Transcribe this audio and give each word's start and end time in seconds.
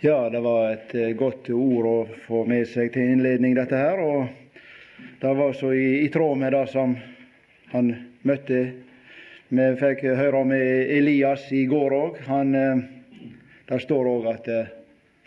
Ja, 0.00 0.30
det 0.30 0.40
var 0.40 0.72
et 0.72 0.94
eh, 0.94 1.12
godt 1.16 1.48
ord 1.50 1.86
å 1.88 1.94
få 2.26 2.42
med 2.44 2.66
seg 2.68 2.90
til 2.92 3.14
innledning, 3.14 3.54
dette 3.56 3.78
her. 3.80 4.02
Og 4.04 4.26
det 5.22 5.30
var 5.38 5.56
så 5.56 5.70
i, 5.72 6.02
i 6.04 6.10
tråd 6.12 6.36
med 6.36 6.52
det 6.52 6.66
som 6.68 6.92
han 7.72 7.88
møtte 8.28 8.58
Vi 9.48 9.66
fikk 9.80 10.04
høre 10.18 10.42
om 10.42 10.52
Elias 10.52 11.46
i 11.56 11.64
går 11.70 11.96
òg. 11.96 12.20
Eh, 12.28 12.84
Der 13.72 13.80
står 13.80 14.12
òg 14.12 14.28
at 14.34 14.52
eh, 14.52 14.68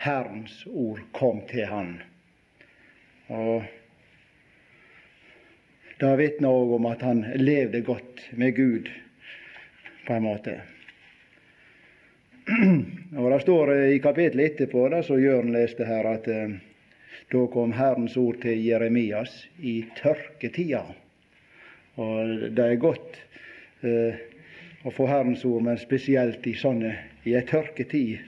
Herrens 0.06 0.62
ord 0.70 1.02
kom 1.18 1.42
til 1.50 1.66
han. 1.66 1.96
Og 3.26 3.66
Det 5.98 6.16
vitner 6.22 6.62
òg 6.62 6.76
om 6.78 6.86
at 6.94 7.02
han 7.02 7.26
levde 7.42 7.82
godt 7.82 8.28
med 8.38 8.54
Gud, 8.54 8.86
på 10.06 10.14
en 10.14 10.30
måte. 10.30 10.60
Og 13.20 13.30
Det 13.30 13.40
står 13.40 13.72
i 13.74 13.98
kapittelet 13.98 14.52
etterpå, 14.52 14.88
da, 14.88 15.02
som 15.02 15.20
Jørn 15.20 15.52
leste 15.54 15.86
her, 15.86 16.06
at 16.08 16.28
eh, 16.30 16.56
da 17.30 17.44
kom 17.52 17.72
Herrens 17.76 18.16
ord 18.18 18.40
til 18.42 18.62
Jeremias 18.64 19.34
i 19.58 19.80
tørketida. 19.98 20.82
Og 22.00 22.50
det 22.56 22.66
er 22.66 22.80
godt 22.80 23.18
eh, 23.86 24.20
å 24.86 24.92
få 24.94 25.08
Herrens 25.10 25.44
ord, 25.44 25.62
men 25.66 25.80
spesielt 25.80 26.46
i 26.46 26.56
sånne 26.56 26.94
i 27.28 27.36
ei 27.36 27.44
tørketid. 27.46 28.22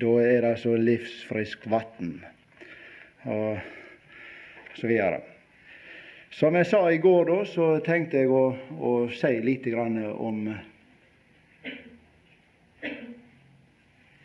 Da 0.00 0.16
er 0.22 0.42
det 0.42 0.56
så 0.58 0.74
livsfriskt 0.74 1.68
vann, 1.70 2.16
og 3.30 3.60
så 4.74 4.88
videre. 4.90 5.20
Som 6.34 6.56
jeg 6.58 6.66
sa 6.66 6.80
i 6.90 6.98
går, 6.98 7.28
da, 7.28 7.36
så 7.46 7.66
tenkte 7.86 8.24
jeg 8.24 8.32
å, 8.34 8.48
å 8.74 8.94
si 9.14 9.36
litt 9.44 9.68
om 9.70 10.48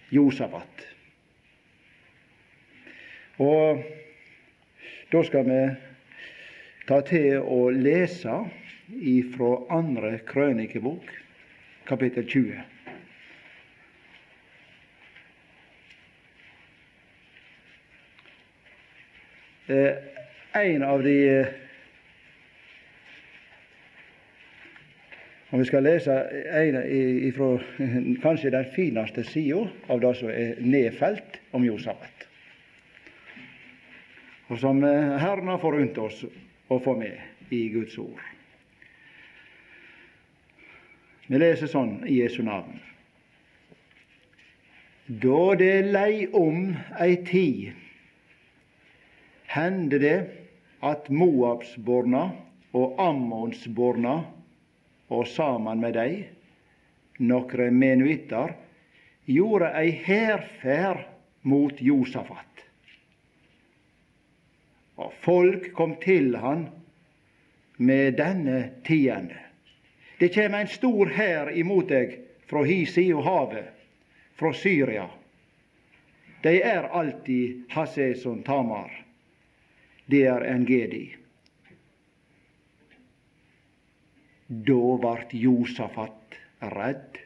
Josafat. 0.10 0.88
Og 3.40 3.84
da 5.12 5.22
skal 5.24 5.46
vi 5.48 5.62
ta 6.90 7.00
til 7.08 7.40
å 7.40 7.70
lese 7.72 8.34
ifra 8.90 9.54
andre 9.72 10.18
krønikebok, 10.28 11.14
kapittel 11.88 12.26
20. 12.28 12.60
Eh, 19.70 19.94
en 20.58 20.84
av 20.84 21.04
de 21.06 21.18
Om 25.52 25.60
vi 25.60 25.66
skal 25.66 25.84
lese 25.84 26.16
ifra 27.26 27.56
kanskje 28.22 28.52
den 28.54 28.68
fineste 28.76 29.24
sida 29.26 29.64
av 29.90 30.02
det 30.04 30.12
som 30.20 30.30
er 30.30 30.60
nedfelt 30.62 31.40
om 31.58 31.66
Josafat, 31.66 32.28
og 34.50 34.60
som 34.62 34.84
eh, 34.86 35.16
Herren 35.22 35.50
har 35.50 35.62
forunt 35.62 35.98
oss 35.98 36.22
å 36.70 36.78
få 36.86 36.94
med 37.02 37.18
i 37.54 37.64
Guds 37.74 37.98
ord. 37.98 38.22
Vi 41.30 41.42
leser 41.42 41.70
sånn 41.70 42.00
i 42.06 42.22
Jesu 42.22 42.44
navn. 42.46 42.78
Da 45.10 45.44
det 45.58 45.76
lei 45.90 46.28
om 46.38 46.76
ei 47.02 47.16
tid, 47.26 47.74
hendte 49.50 49.98
det 50.02 50.18
at 50.86 51.10
Moabsborna 51.10 52.28
og 52.78 53.02
Ammonsborna 53.02 54.20
og 55.10 55.28
sammen 55.28 55.82
med 55.82 55.98
dei 55.98 56.14
nokre 57.20 57.70
menuitter, 57.72 58.54
gjorde 59.26 59.74
ei 59.78 59.92
hærferd 60.06 61.04
mot 61.42 61.82
Josafat. 61.82 62.46
Og 65.00 65.14
folk 65.24 65.72
kom 65.74 65.96
til 66.04 66.36
han 66.40 66.68
med 67.78 68.18
denne 68.20 68.70
tiende. 68.88 69.38
Det 70.20 70.34
kjem 70.36 70.58
ein 70.58 70.72
stor 70.72 71.12
hær 71.16 71.52
imot 71.56 71.88
deg 71.92 72.18
fra 72.50 72.66
hi 72.68 72.82
side 72.90 73.22
havet, 73.24 73.70
fra 74.36 74.52
Syria. 74.56 75.08
De 76.44 76.60
er 76.64 76.90
alltid 76.96 77.64
Haseson 77.72 78.44
Tamar. 78.44 78.92
Det 80.06 80.26
er 80.28 80.44
Engedi. 80.48 81.19
Da 84.50 84.98
vart 85.04 85.34
Josafat 85.38 86.40
redd 86.74 87.20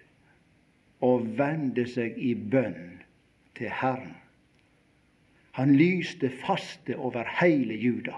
og 1.04 1.30
vende 1.38 1.86
seg 1.88 2.18
i 2.20 2.34
bønn 2.36 3.00
til 3.56 3.72
Herren. 3.72 4.18
Han 5.56 5.72
lyste 5.80 6.28
faste 6.42 6.98
over 6.98 7.28
heile 7.40 7.78
Juda. 7.80 8.18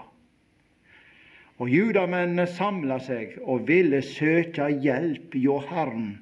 Og 1.62 1.70
judamennene 1.70 2.48
samla 2.50 2.98
seg 3.00 3.36
og 3.44 3.68
ville 3.68 4.02
søke 4.02 4.66
hjelp 4.82 5.38
hjå 5.38 5.60
Herren. 5.70 6.16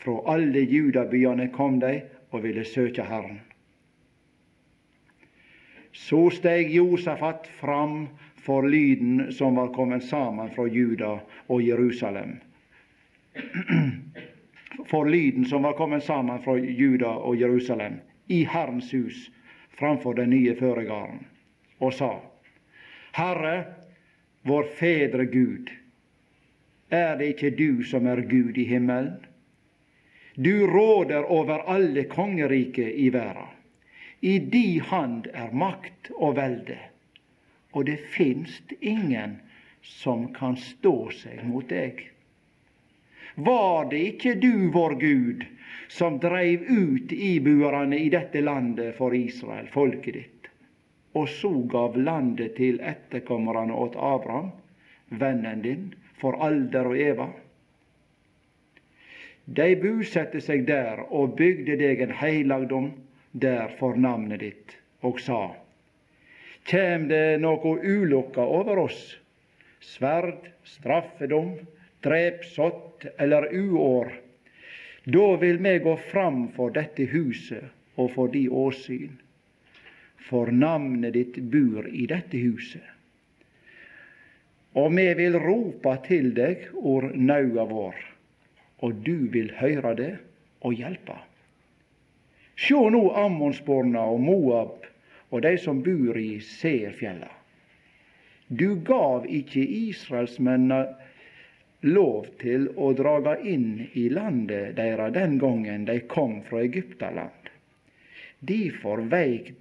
Fra 0.00 0.14
alle 0.32 0.62
judabyene 0.62 1.50
kom 1.52 1.80
de 1.82 1.96
og 2.30 2.44
ville 2.46 2.64
søke 2.64 3.04
Herren. 3.04 3.40
Så 5.92 6.28
steg 6.38 6.70
Josafat 6.70 7.50
fram 7.58 8.04
for 8.42 8.62
lyden 8.68 9.32
som 9.32 9.54
var 9.54 9.68
kommet 9.74 10.04
sammen 10.04 10.50
fra 10.50 10.66
Juda 10.66 11.20
og 11.46 11.62
Jerusalem. 11.62 12.36
For 14.86 15.04
lyden 15.04 15.44
som 15.44 15.62
var 15.62 15.72
kommet 15.72 16.04
sammen 16.04 16.42
fra 16.42 16.58
Juda 16.58 17.08
og 17.08 17.36
Jerusalem 17.36 18.00
i 18.26 18.44
Herrens 18.44 18.92
hus 18.92 19.30
framfor 19.78 20.14
den 20.14 20.30
nye 20.30 20.54
føregarden, 20.54 21.26
og 21.78 21.92
sa:" 21.94 22.20
Herre, 23.12 23.64
vår 24.42 24.62
fedre 24.62 25.24
Gud, 25.26 25.70
er 26.90 27.16
det 27.16 27.26
ikke 27.34 27.50
du 27.50 27.82
som 27.84 28.06
er 28.06 28.20
Gud 28.20 28.58
i 28.58 28.64
himmelen? 28.64 29.26
Du 30.34 30.66
råder 30.66 31.22
over 31.30 31.66
alle 31.68 32.04
kongeriket 32.04 32.94
i 32.94 33.10
verden. 33.12 33.46
I 34.20 34.38
di 34.38 34.78
hand 34.78 35.26
er 35.34 35.52
makt 35.52 36.10
og 36.16 36.36
velde 36.36 36.78
og 37.72 37.86
det 37.86 37.96
finst 38.14 38.72
ingen 38.80 39.38
som 39.82 40.28
kan 40.34 40.56
stå 40.56 41.10
seg 41.14 41.44
mot 41.46 41.68
deg. 41.68 42.02
Var 43.34 43.90
det 43.90 44.00
ikke 44.14 44.34
du, 44.42 44.70
vår 44.74 44.94
Gud, 45.00 45.44
som 45.88 46.18
dreiv 46.22 46.66
ut 46.68 47.12
ibuerne 47.12 47.98
i 47.98 48.08
dette 48.10 48.40
landet 48.40 48.96
for 48.98 49.14
Israel, 49.14 49.68
folket 49.70 50.14
ditt, 50.14 50.50
og 51.14 51.28
så 51.28 51.50
gav 51.70 51.96
landet 51.98 52.56
til 52.58 52.80
etterkommerne 52.82 53.74
åt 53.74 53.96
Abraham, 53.96 54.50
vennen 55.08 55.62
din, 55.62 55.86
for 56.20 56.36
alder 56.42 56.90
og 56.90 56.98
eva? 56.98 57.30
De 59.50 59.72
busette 59.82 60.42
seg 60.44 60.66
der 60.68 61.00
og 61.08 61.34
bygde 61.38 61.78
deg 61.80 62.02
en 62.04 62.12
heilagdom 62.20 62.92
der 63.32 63.72
for 63.78 63.96
navnet 63.98 64.44
ditt, 64.44 64.76
og 65.02 65.18
sa:" 65.22 65.42
Kjem 66.68 67.08
det 67.08 67.40
noe 67.40 67.76
ulukka 67.80 68.44
over 68.44 68.84
oss, 68.84 69.00
sverd, 69.80 70.50
straffedom, 70.64 71.54
drepsott 72.04 73.06
eller 73.16 73.48
uår, 73.54 74.12
da 75.04 75.36
vil 75.36 75.58
vi 75.58 75.78
gå 75.78 75.96
fram 75.96 76.48
for 76.56 76.70
dette 76.70 77.08
huset 77.08 77.64
og 77.96 78.12
for 78.14 78.28
di 78.32 78.46
åsyn, 78.48 79.16
for 80.28 80.52
navnet 80.52 81.16
ditt 81.16 81.40
bur 81.50 81.88
i 81.88 82.06
dette 82.06 82.38
huset. 82.38 82.84
Og 84.78 84.92
vi 84.94 85.08
vil 85.18 85.38
ropa 85.40 85.96
til 86.04 86.30
deg 86.36 86.68
or 86.76 87.08
naua 87.16 87.64
vår, 87.66 87.96
og 88.86 89.00
du 89.02 89.26
vil 89.32 89.50
høyra 89.58 89.96
det 89.98 90.12
og 90.62 90.76
hjelpa. 90.78 91.16
Sjå 92.60 92.84
no 92.92 93.08
Ammonsborna 93.16 94.04
og 94.12 94.20
Moab 94.20 94.89
og 95.30 95.42
dei 95.42 95.56
som 95.58 95.82
bor 95.82 96.18
i 96.18 96.40
Seerfjella. 96.42 97.30
Du 98.48 98.74
gav 98.82 99.28
ikkje 99.30 99.62
israelsmennene 99.62 100.80
lov 101.86 102.26
til 102.42 102.66
å 102.76 102.90
draga 102.98 103.36
inn 103.46 103.86
i 103.96 104.08
landet 104.12 104.74
deira 104.76 105.08
den 105.14 105.38
gongen 105.40 105.86
dei 105.88 106.00
kom 106.10 106.40
fra 106.48 106.64
Egyptaland. 106.66 107.50
Difor 108.40 109.04
veik 109.12 109.54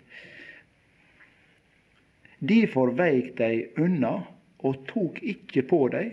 Difor 2.39 2.93
dei 2.95 3.67
unna 3.77 4.13
og 4.63 4.85
tok 4.87 5.19
ikkje 5.21 5.63
på 5.67 5.87
dei 5.91 6.07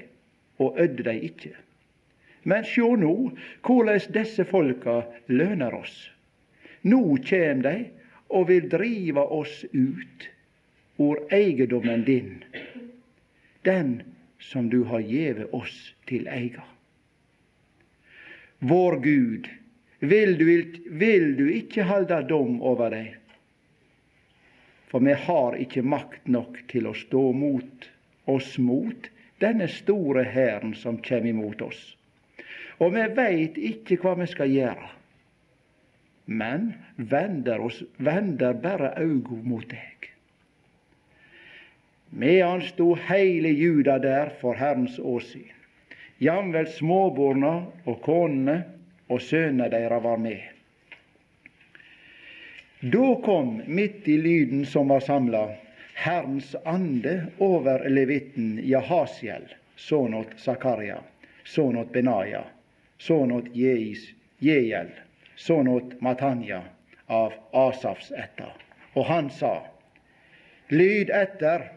og 0.59 0.79
ødde 0.83 1.07
dei 1.07 1.21
ikkje. 1.29 1.53
Men 2.47 2.67
sjå 2.67 2.93
nå 2.99 3.15
korleis 3.67 4.07
desse 4.15 4.45
folka 4.47 5.01
løner 5.27 5.75
oss. 5.75 5.95
Nå 6.87 7.17
kjem 7.23 7.63
dei 7.63 7.79
og 8.29 8.49
vil 8.49 8.69
drive 8.71 9.23
oss 9.23 9.65
ut 9.73 10.29
ur 10.97 11.21
eiendommen 11.35 12.05
din, 12.05 12.45
den 13.63 14.03
som 14.41 14.71
du 14.71 14.83
har 14.85 15.01
gjeve 15.01 15.49
oss 15.55 15.95
til 16.09 16.29
eiga. 16.29 16.65
Vår 18.59 18.97
Gud, 19.05 19.49
vil 19.99 20.39
du, 20.39 20.47
vil 20.87 21.37
du 21.37 21.47
ikke 21.53 21.85
halde 21.85 22.23
dom 22.29 22.63
over 22.63 22.91
deg? 22.95 23.13
For 24.89 25.03
vi 25.05 25.13
har 25.27 25.59
ikke 25.61 25.83
makt 25.85 26.29
nok 26.31 26.63
til 26.71 26.87
å 26.89 26.95
stå 26.97 27.25
mot 27.37 27.89
oss 28.31 28.57
mot 28.59 29.11
denne 29.43 29.69
store 29.69 30.25
hæren 30.25 30.75
som 30.79 31.01
kjem 31.05 31.29
imot 31.35 31.63
oss. 31.67 31.81
Og 32.81 32.95
vi 32.95 33.05
veit 33.17 33.59
ikke 33.61 33.99
hva 34.01 34.15
vi 34.21 34.29
skal 34.31 34.53
gjøre, 34.53 34.89
men 36.27 36.73
vender, 36.97 37.61
oss, 37.61 37.83
vender 37.97 38.55
bare 38.55 38.93
auga 38.99 39.39
mot 39.43 39.69
deg. 39.71 40.11
Medan 42.11 42.63
stod 42.63 42.99
heile 43.09 43.49
Juda 43.49 43.99
der 43.99 44.33
for 44.41 44.55
Herrens 44.55 44.99
åsyn. 44.99 45.53
Jamvel 46.19 46.67
småborna 46.73 47.67
og 47.85 48.01
konene 48.03 48.63
og 49.13 49.21
sønnene 49.23 49.69
deira 49.71 49.99
var 50.01 50.19
med. 50.19 50.41
Da 52.81 53.15
kom, 53.25 53.61
midt 53.67 54.09
i 54.09 54.17
lyden 54.19 54.65
som 54.67 54.89
var 54.89 55.01
samla, 55.05 55.47
Herrens 55.97 56.55
ande 56.65 57.27
over 57.39 57.87
levitten 57.89 58.59
Jahasiel, 58.65 59.47
sønn 59.77 60.15
åt 60.15 60.35
Zakaria, 60.41 60.99
sønn 61.45 61.79
åt 61.81 61.93
Benaya, 61.93 62.45
sønn 62.99 63.33
åt 63.33 63.49
Jeiel, 63.57 64.93
sønn 65.37 65.69
åt 65.69 65.97
Matanja 66.01 66.63
av 67.07 67.33
Asafs 67.53 68.11
ætta. 68.13 68.51
Og 68.97 69.05
han 69.07 69.31
sa, 69.31 69.61
Lyd 70.73 71.13
etter, 71.15 71.69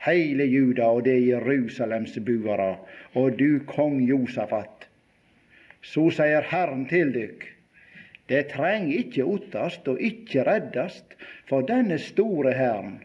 heile 0.00 0.46
Juda 0.48 0.86
og 0.94 1.04
det 1.08 1.18
Jerusalems 1.26 2.14
buere, 2.24 2.76
og 3.18 3.36
du 3.36 3.60
kong 3.66 4.00
Josafat. 4.06 4.86
Så 5.82 6.08
sier 6.14 6.46
Herren 6.48 6.86
til 6.88 7.12
dykk, 7.14 7.44
det 8.28 8.48
treng 8.52 8.90
ikkje 8.92 9.24
ottast 9.24 9.88
og 9.88 10.00
ikkje 10.04 10.44
reddast 10.48 11.14
for 11.48 11.66
denne 11.68 11.98
store 12.00 12.52
Herren, 12.56 12.98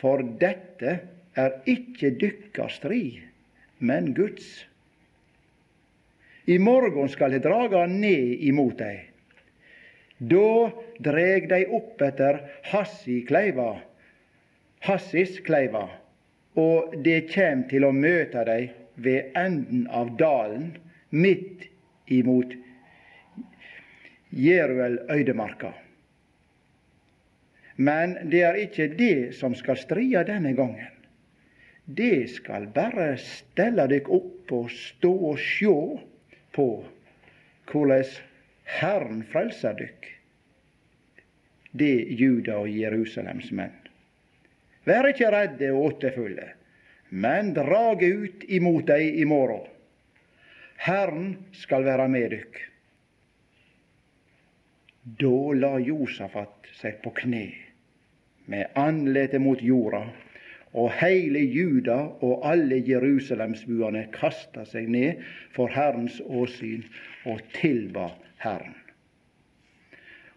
for 0.00 0.24
dette 0.40 0.98
er 1.36 1.58
ikkje 1.68 2.14
dykkar 2.20 2.72
strid, 2.72 3.20
men 3.78 4.14
Guds. 4.16 4.64
I 6.46 6.58
morgen 6.62 7.08
skal 7.10 7.34
eg 7.34 7.42
draga 7.42 7.86
ned 7.90 8.42
imot 8.46 8.78
dei. 8.78 9.00
Da 10.16 10.70
dreg 11.02 11.48
dei 11.50 11.64
opp 11.66 12.00
etter 12.06 12.38
Hassikleiva, 12.70 13.72
Hassiskleiva, 14.86 15.88
og 16.56 16.94
det 17.04 17.26
kjem 17.34 17.66
til 17.68 17.84
å 17.84 17.92
møte 17.92 18.46
dei 18.46 18.60
ved 19.02 19.34
enden 19.36 19.88
av 19.90 20.14
dalen, 20.20 20.70
midt 21.10 21.66
imot 22.14 22.54
Jeruel 24.30 25.00
øydemarka. 25.10 25.74
Men 27.76 28.16
det 28.30 28.46
er 28.46 28.62
ikke 28.62 28.92
det 28.96 29.34
som 29.36 29.54
skal 29.58 29.76
stria 29.82 30.22
denne 30.24 30.54
gangen. 30.56 30.94
Det 31.86 32.28
skal 32.32 32.70
bare 32.74 33.16
stelle 33.20 33.84
dykk 33.90 34.08
opp 34.14 34.54
og 34.56 34.70
stå 34.72 35.12
og 35.32 35.42
sjå 35.42 35.76
på 36.56 36.68
hvordan 37.70 38.12
Herren 38.66 39.22
frelser 39.30 39.76
dykk. 39.78 40.06
Det 41.76 41.96
Juda 42.18 42.56
og 42.64 42.70
Jerusalems 42.72 43.52
menn. 43.52 43.74
Vær 44.86 45.08
ikke 45.10 45.28
redde 45.34 45.72
og 45.74 45.90
åttefulle, 45.90 46.48
men 47.10 47.52
drage 47.54 48.08
ut 48.22 48.46
imot 48.48 48.86
dei 48.88 49.18
i 49.20 49.26
morgen. 49.28 49.66
Herren 50.82 51.36
skal 51.56 51.86
være 51.86 52.08
med 52.08 52.30
dykk. 52.34 52.60
Da 55.20 55.36
la 55.54 55.76
Josafat 55.82 56.70
seg 56.80 56.98
på 57.04 57.12
kne 57.20 57.46
med 58.50 58.78
andletet 58.78 59.42
mot 59.42 59.62
jorda, 59.62 60.04
og 60.72 60.90
heile 61.00 61.40
Juda 61.40 61.98
og 62.24 62.42
alle 62.48 62.82
Jerusalemsbuane 62.88 64.06
kasta 64.12 64.64
seg 64.68 64.88
ned 64.92 65.22
for 65.54 65.72
Herrens 65.72 66.18
åsyn 66.26 66.84
og 67.24 67.40
tilba 67.56 68.10
Herren. 68.42 68.74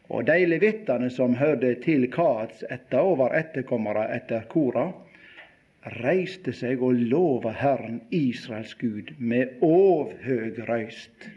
Og 0.10 0.26
de 0.26 0.46
levittane 0.46 1.10
som 1.14 1.36
hørte 1.38 1.76
til 1.84 2.08
Kaats 2.12 2.64
etter 2.72 3.06
og 3.06 3.20
var 3.20 3.36
etterkommere 3.38 4.08
etter 4.16 4.48
Kora, 4.50 4.88
reiste 6.02 6.54
seg 6.56 6.82
og 6.84 6.98
lova 7.12 7.54
Herren 7.56 8.02
Israels 8.12 8.74
Gud 8.80 9.14
med 9.18 9.62
ovhøg 9.62 10.58
røyst. 10.70 11.30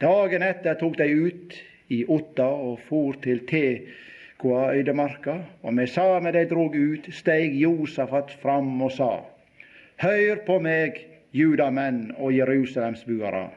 Dagen 0.00 0.44
etter 0.44 0.76
tok 0.78 0.96
de 1.00 1.08
ut 1.26 1.56
i 1.88 2.02
Otta 2.08 2.46
og 2.46 2.80
for 2.86 3.16
til 3.24 3.42
Tekoa 4.36 4.74
øydemarka, 4.74 5.38
og 5.62 5.74
med 5.74 5.86
same 5.86 6.32
de 6.32 6.48
drog 6.48 6.74
ut, 6.76 7.08
steig 7.10 7.54
Josafat 7.62 8.30
fram 8.42 8.82
og 8.82 8.92
sa:" 8.92 9.24
Hør 9.96 10.36
på 10.46 10.58
meg, 10.58 11.06
judamenn 11.32 12.12
og 12.18 12.36
Jerusalemsbuere. 12.36 13.50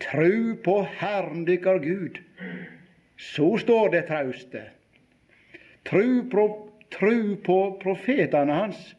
Tru 0.00 0.54
på 0.64 0.86
Herren 1.00 1.46
dykkar 1.46 1.78
Gud. 1.78 2.20
Så 3.16 3.56
står 3.58 3.88
det 3.88 4.04
trauste. 4.06 4.62
Tru 5.84 6.22
på, 6.30 6.70
tru 6.90 7.36
på 7.36 7.78
profetane 7.82 8.52
hans, 8.52 8.96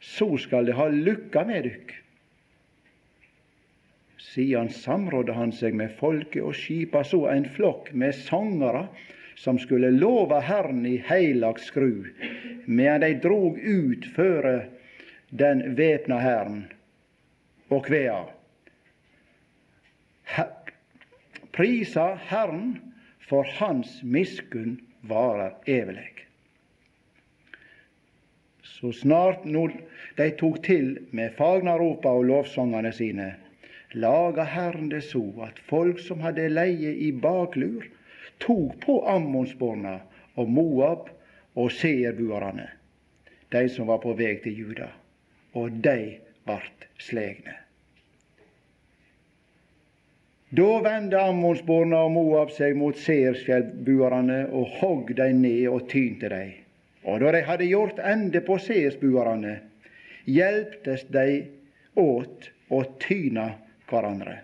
så 0.00 0.36
skal 0.36 0.66
de 0.66 0.72
ha 0.72 0.88
lykka 0.88 1.44
med 1.44 1.62
dykk. 1.62 1.92
Sidan 4.16 4.68
samrådde 4.68 5.32
han 5.32 5.52
seg 5.52 5.74
med 5.74 5.92
folket 6.00 6.42
og 6.42 6.54
skipa 6.54 7.04
så 7.04 7.26
en 7.28 7.44
flokk 7.44 7.92
med 7.92 8.12
sangere 8.14 8.88
som 9.38 9.58
skulle 9.58 9.90
lova 9.90 10.40
Herren 10.40 10.86
i 10.86 10.96
heilag 11.06 11.60
skru, 11.60 12.04
medan 12.64 13.00
de 13.00 13.14
drog 13.22 13.58
ut 13.58 14.06
føre 14.16 14.64
den 15.30 15.62
væpna 15.78 16.18
hæren 16.18 16.64
og 17.70 17.84
kvea. 17.86 18.24
Prisa 21.54 22.14
Herren, 22.28 22.80
for 23.28 23.46
Hans 23.58 24.00
miskunn 24.02 24.78
varer 25.06 25.54
evig. 25.66 26.24
Så 28.62 28.92
snart 28.92 29.44
når 29.44 29.74
de 30.16 30.30
tok 30.38 30.62
til 30.64 30.96
med 31.10 31.34
fagnaropa 31.38 32.10
og 32.14 32.26
lovsangene 32.30 32.92
sine, 32.94 33.28
laga 33.94 34.46
Herren 34.48 34.90
det 34.90 35.04
så 35.06 35.22
at 35.46 35.58
folk 35.70 36.02
som 36.02 36.22
hadde 36.26 36.50
leie 36.50 36.94
i 36.94 37.12
baklur, 37.12 37.86
tok 38.38 38.80
på 38.84 38.98
Ammonsborna 39.08 39.98
og 40.38 40.50
Moab 40.50 41.08
og 41.58 41.72
seerbuerne, 41.74 42.68
de 43.52 43.64
som 43.72 43.88
var 43.90 44.02
på 44.02 44.14
vei 44.18 44.36
til 44.42 44.58
Juda, 44.62 44.90
og 45.58 45.80
de 45.84 46.18
vart 46.46 46.86
slegne. 47.02 47.56
Da 50.48 50.68
vende 50.80 51.20
Ammonsborna 51.20 52.06
og 52.06 52.14
Moab 52.14 52.52
seg 52.56 52.76
mot 52.80 52.96
seersfjellbuerne 52.96 54.46
og 54.48 54.78
hogg 54.78 55.12
dei 55.18 55.32
ned 55.36 55.66
og 55.68 55.90
tynte 55.90 56.30
dei. 56.32 56.46
Og 57.04 57.20
da 57.20 57.34
de 57.34 57.42
hadde 57.44 57.68
gjort 57.68 58.00
ende 58.00 58.40
på 58.44 58.56
seersbuerne, 58.64 59.58
hjelptes 60.24 61.04
dei 61.12 61.50
åt 62.00 62.48
å 62.72 62.80
tyne 63.02 63.50
hverandre. 63.90 64.38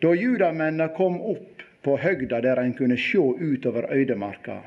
Da 0.00 0.14
judamennene 0.14 0.88
kom 0.96 1.20
opp 1.20 1.62
på 1.82 1.96
høgda 1.96 2.40
der 2.44 2.60
en 2.60 2.74
kunne 2.76 2.98
sjå 3.00 3.30
utover 3.40 3.86
øydemarka, 3.94 4.58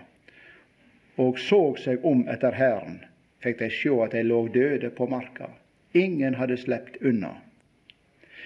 og 1.21 1.37
såg 1.39 1.77
seg 1.83 2.05
om 2.05 2.23
etter 2.33 2.55
hæren, 2.57 2.95
fikk 3.43 3.59
de 3.59 3.69
sjå 3.69 3.99
at 4.05 4.15
de 4.17 4.23
lå 4.25 4.39
døde 4.55 4.89
på 4.89 5.05
marka. 5.11 5.51
Ingen 5.93 6.39
hadde 6.39 6.57
slept 6.57 6.97
unna. 7.05 7.35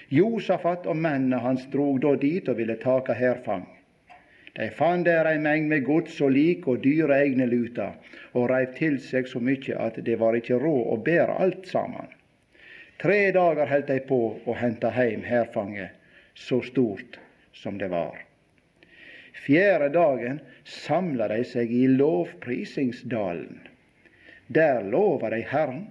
Josafat 0.09 0.85
og 0.89 0.99
mennene 0.99 1.39
hans 1.45 1.63
drog 1.71 2.01
da 2.03 2.13
dit 2.19 2.49
og 2.51 2.59
ville 2.59 2.75
taka 2.81 3.15
hærfang. 3.15 3.63
De 4.59 4.67
fann 4.75 5.07
der 5.07 5.25
ei 5.31 5.39
mengd 5.41 5.71
med 5.71 5.87
gods 5.87 6.19
og 6.21 6.35
lik 6.35 6.67
og 6.67 6.83
dyre 6.83 7.23
egne 7.23 7.47
luter, 7.47 7.95
og 8.33 8.49
reiv 8.51 8.75
til 8.75 8.99
seg 9.01 9.31
så 9.31 9.39
mykje 9.39 9.79
at 9.79 10.03
det 10.05 10.19
var 10.19 10.35
ikkje 10.37 10.59
råd 10.61 10.91
å 10.93 10.99
bære 11.07 11.39
alt 11.47 11.71
saman. 11.71 12.11
Tre 13.01 13.31
dager 13.31 13.71
heldt 13.71 13.89
dei 13.89 14.01
på 14.11 14.19
å 14.45 14.53
hente 14.59 14.91
heim 14.93 15.23
hærfanget, 15.25 15.95
så 16.33 16.61
stort 16.61 17.19
som 17.53 17.77
det 17.77 17.87
var. 17.87 18.17
Fjerde 19.45 19.89
dagen 19.89 20.39
samla 20.63 21.27
dei 21.27 21.43
seg 21.47 21.71
i 21.71 21.87
lovprisingsdalen. 21.87 23.59
Der 24.47 24.83
lova 24.83 25.29
dei 25.33 25.41
Herren. 25.47 25.87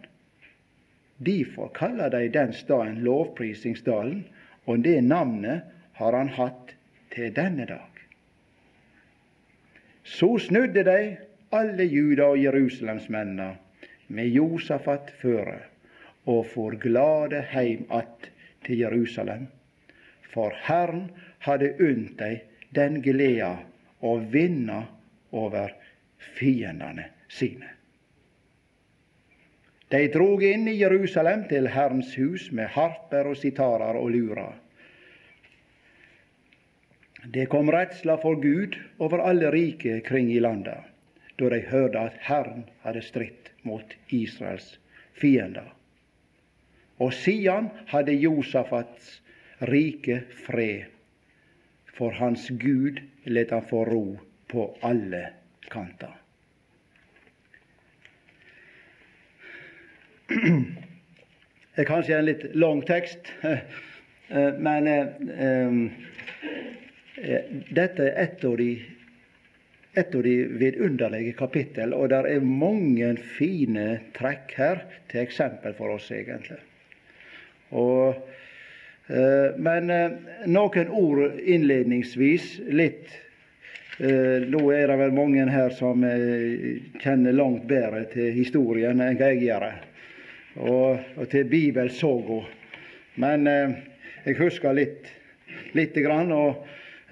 Difor 1.22 1.70
kalla 1.75 2.08
dei 2.11 2.28
den 2.28 2.52
staden 2.52 3.02
Lovprisingsdalen, 3.04 4.25
og 4.66 4.82
det 4.82 5.00
navnet 5.06 5.68
har 5.99 6.16
han 6.16 6.32
hatt 6.34 6.72
til 7.14 7.30
denne 7.34 7.66
dag. 7.68 8.00
Så 10.02 10.34
snudde 10.42 10.82
dei, 10.87 11.02
alle 11.54 11.87
Juda 11.87 12.32
og 12.32 12.40
Jerusalemsmennene, 12.42 13.52
med 14.08 14.34
Josafat 14.34 15.12
føre 15.20 15.61
og 16.26 16.46
for 16.46 16.70
glade 16.70 17.40
heim 17.40 17.84
att 17.88 18.30
til 18.64 18.78
Jerusalem, 18.78 19.46
for 20.33 20.55
Herren 20.65 21.11
hadde 21.45 21.75
unnt 21.79 22.17
deg 22.19 22.43
den 22.75 23.01
gleda 23.05 23.55
å 24.01 24.17
vinne 24.33 24.81
over 25.31 25.75
fiendene 26.39 27.09
sine. 27.29 27.69
De 29.93 30.07
drog 30.09 30.41
inn 30.45 30.65
i 30.71 30.79
Jerusalem 30.79 31.45
til 31.51 31.69
Herrens 31.69 32.15
hus 32.17 32.47
med 32.57 32.71
harper 32.73 33.29
og 33.29 33.37
sitarer 33.37 33.99
og 34.01 34.09
lurer. 34.15 34.55
Det 37.23 37.45
kom 37.53 37.69
redsla 37.71 38.17
for 38.23 38.41
Gud 38.41 38.79
over 38.99 39.21
alle 39.23 39.51
rike 39.53 40.01
kring 40.07 40.33
i 40.33 40.41
landet, 40.41 40.81
da 41.37 41.51
de 41.53 41.61
hørte 41.69 42.07
at 42.09 42.17
Herren 42.25 42.65
hadde 42.83 43.05
stritt 43.05 43.53
mot 43.69 43.93
Israels 44.09 44.79
fiender. 45.21 45.69
Og 46.99 47.12
siden 47.15 47.69
hadde 47.93 48.17
Josafats 48.17 49.21
rike 49.69 50.21
fred, 50.47 50.85
for 51.92 52.11
hans 52.16 52.49
Gud 52.49 53.00
let 53.25 53.50
han 53.50 53.62
få 53.69 53.85
ro 53.85 54.19
på 54.50 54.66
alle 54.81 55.28
kanter. 55.71 56.16
Det 61.73 61.81
er 61.81 61.88
kanskje 61.88 62.19
en 62.19 62.26
litt 62.26 62.42
lang 62.52 62.83
tekst, 62.85 63.31
men 64.66 64.88
eh, 64.92 65.73
dette 67.73 68.04
er 68.04 68.19
et 68.26 68.45
av 68.45 68.59
de 68.61 68.69
et 69.92 70.14
av 70.16 70.23
de 70.25 70.35
vidunderlige 70.57 71.35
kapittel, 71.37 71.92
og 71.92 72.09
det 72.12 72.21
er 72.28 72.45
mange 72.45 73.11
fine 73.37 74.00
trekk 74.16 74.54
her 74.57 74.85
til 75.12 75.21
eksempel 75.21 75.75
for 75.76 75.92
oss, 75.97 76.09
egentlig. 76.16 76.61
Og, 77.73 78.16
eh, 78.16 78.32
men 79.06 79.90
eh, 79.90 80.12
noen 80.47 80.90
ord 80.94 81.40
innledningsvis, 81.40 82.59
litt 82.71 83.11
eh, 83.99 84.44
Nå 84.47 84.62
er 84.73 84.87
det 84.88 84.99
vel 85.00 85.14
mange 85.16 85.47
her 85.50 85.75
som 85.76 86.04
eh, 86.06 86.78
kjenner 87.02 87.35
langt 87.37 87.66
bedre 87.71 88.04
til 88.12 88.30
historien 88.37 89.02
enn 89.02 89.18
jeg 89.18 89.42
gjør, 89.42 89.66
og, 90.62 91.02
og 91.18 91.26
til 91.32 91.49
bibelsoga. 91.50 92.42
Men 93.23 93.50
eh, 93.50 93.75
jeg 94.28 94.38
husker 94.38 94.78
litt, 94.78 95.11
lite 95.75 96.04
grann. 96.04 96.32
og 96.32 96.62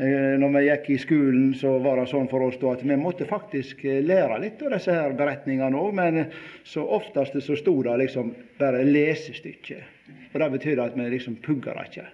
Eh, 0.01 0.39
når 0.41 0.49
vi 0.55 0.61
gikk 0.65 0.87
i 0.95 0.99
skolen, 1.03 1.49
så 1.61 1.75
var 1.85 1.99
det 2.01 2.07
sånn 2.09 2.29
for 2.31 2.47
oss 2.47 2.55
da 2.57 2.71
at 2.73 2.81
vi 2.89 2.97
måtte 2.97 3.27
faktisk 3.29 3.83
eh, 3.85 3.99
lære 4.01 4.39
litt 4.41 4.63
av 4.65 4.73
disse 4.73 4.95
her 4.97 5.13
beretningene 5.19 5.77
òg, 5.77 5.91
men 5.99 6.17
eh, 6.23 6.39
så 6.65 6.87
oftest 6.97 7.37
så 7.45 7.57
sto 7.59 7.75
det 7.85 7.99
liksom 8.01 8.31
bare 8.57 8.81
lesestykke. 8.87 9.77
Og 10.33 10.41
Det 10.41 10.51
betyr 10.51 10.81
at 10.83 10.97
vi 10.97 11.09
liksom 11.11 11.37
pugger 11.43 11.75
det 11.75 11.87
ikke. 11.91 12.07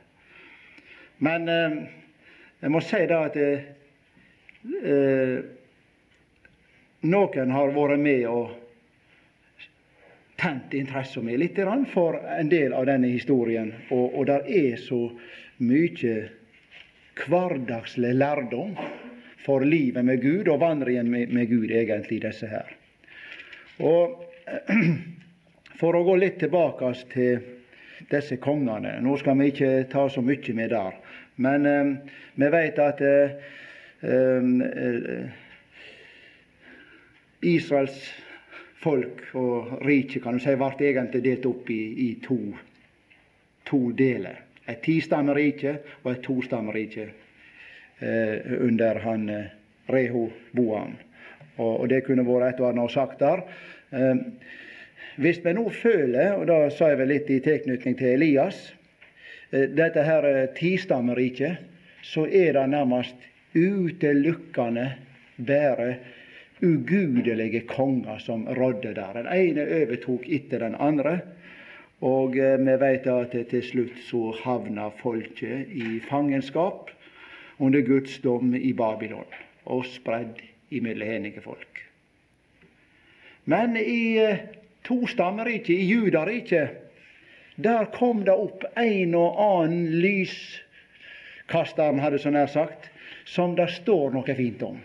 Men 1.18 1.48
eh, 1.48 1.76
jeg 2.60 2.70
må 2.72 2.80
si 2.84 3.00
det 3.08 3.16
at 3.16 3.36
eh, 3.40 3.60
noen 7.06 7.50
har 7.54 7.74
vært 7.76 8.00
med 8.00 8.24
og 8.28 8.54
tent 10.36 10.74
interessa 10.76 11.22
mi 11.24 11.36
litt 11.40 11.58
for 11.92 12.18
en 12.20 12.48
del 12.48 12.72
av 12.76 12.86
denne 12.86 13.08
historien, 13.08 13.72
og, 13.90 14.14
og 14.18 14.26
det 14.26 14.40
er 14.52 14.76
så 14.76 15.10
mye 15.58 16.16
hverdagslig 17.16 18.12
lærdom 18.14 18.76
for 19.46 19.64
livet 19.64 20.04
med 20.04 20.20
Gud 20.20 20.48
og 20.48 20.60
vandringen 20.60 21.10
med, 21.10 21.32
med 21.32 21.48
Gud, 21.48 21.70
egentlig, 21.70 22.20
disse 22.22 22.46
her. 22.50 22.76
Og 23.78 24.22
For 25.76 25.92
å 25.92 26.04
gå 26.06 26.14
litt 26.16 26.38
tilbake 26.40 26.88
til 27.12 27.42
disse 28.10 28.38
kongene 28.42 28.98
Nå 29.02 29.16
skal 29.20 29.38
vi 29.40 29.50
ikke 29.52 29.72
ta 29.92 30.06
så 30.08 30.22
mye 30.22 30.54
med 30.54 30.70
der, 30.70 30.94
men 31.36 31.66
um, 31.66 31.96
vi 32.34 32.52
vet 32.52 32.78
at 32.78 33.02
um, 34.02 34.62
uh, 34.62 35.26
Israels 37.42 37.98
folk 38.82 39.22
og 39.34 39.78
rike 39.86 40.20
kan 40.22 40.36
du 40.36 40.42
si, 40.42 40.54
ble 40.56 40.90
egentlig 40.90 41.22
delt 41.24 41.46
opp 41.48 41.70
i, 41.74 41.82
i 42.06 42.10
to, 42.22 42.38
to 43.66 43.80
deler 43.98 44.46
et 44.66 44.82
tistammerike 44.82 45.76
og 46.02 46.10
et 46.12 46.22
tostammerike 46.26 47.06
eh, 47.06 48.52
under 48.60 49.00
han 49.04 49.28
Reho 49.30 50.26
Rehoboam. 50.26 50.96
Og, 51.56 51.72
og 51.80 51.88
det 51.88 52.02
kunne 52.06 52.26
vært 52.26 52.56
et 52.56 52.62
og 52.62 52.72
annet 52.72 52.92
sagt 52.92 53.22
der. 53.22 53.44
Hvis 55.16 55.38
vi 55.44 55.52
nå 55.56 55.70
føler, 55.72 56.34
og 56.36 56.44
det 56.50 56.74
sa 56.76 56.90
jeg 56.90 57.00
vel 57.00 57.08
litt 57.08 57.30
i 57.32 57.38
tilknytning 57.40 57.94
til 57.96 58.18
Elias, 58.18 58.58
eh, 59.48 59.64
dette 59.72 60.02
her 60.04 60.26
eh, 60.28 60.42
tistammeriket, 60.56 61.62
så 62.04 62.26
er 62.28 62.52
det 62.58 62.66
nærmest 62.74 63.16
utelukkende 63.56 64.90
bare 65.36 65.94
ugudelige 66.60 67.62
konger 67.70 68.20
som 68.20 68.44
rådde 68.58 68.92
der. 68.98 69.16
Den 69.16 69.30
ene 69.32 69.64
overtok 69.78 70.28
etter 70.28 70.60
den 70.66 70.76
andre. 70.76 71.18
Og 72.04 72.36
eh, 72.36 72.58
vi 72.60 72.76
vet 72.84 73.08
at 73.08 73.38
til 73.48 73.64
slutt 73.64 73.96
så 74.10 74.34
havna 74.42 74.90
folket 75.00 75.72
i 75.72 75.96
fangenskap 76.10 76.92
under 77.58 77.80
Guds 77.80 78.18
dom 78.20 78.52
i 78.54 78.74
Babylon, 78.76 79.32
og 79.64 79.88
spredd 79.88 80.44
imellom 80.70 81.08
hendige 81.08 81.40
folk. 81.40 81.82
Men 83.48 83.80
i 83.80 84.20
eh, 84.86 84.88
tostammeriket, 84.88 85.70
i 85.70 85.86
Judariket, 85.86 86.68
der 87.56 87.84
kom 87.92 88.24
det 88.24 88.34
opp 88.34 88.64
en 88.76 89.14
og 89.14 89.38
annen 89.40 89.86
lyskasteren, 90.02 91.98
hadde 91.98 92.18
så 92.18 92.30
nær 92.30 92.46
sagt, 92.46 92.90
som 93.24 93.56
det 93.56 93.70
står 93.70 94.12
noe 94.14 94.34
fint 94.36 94.62
om. 94.62 94.78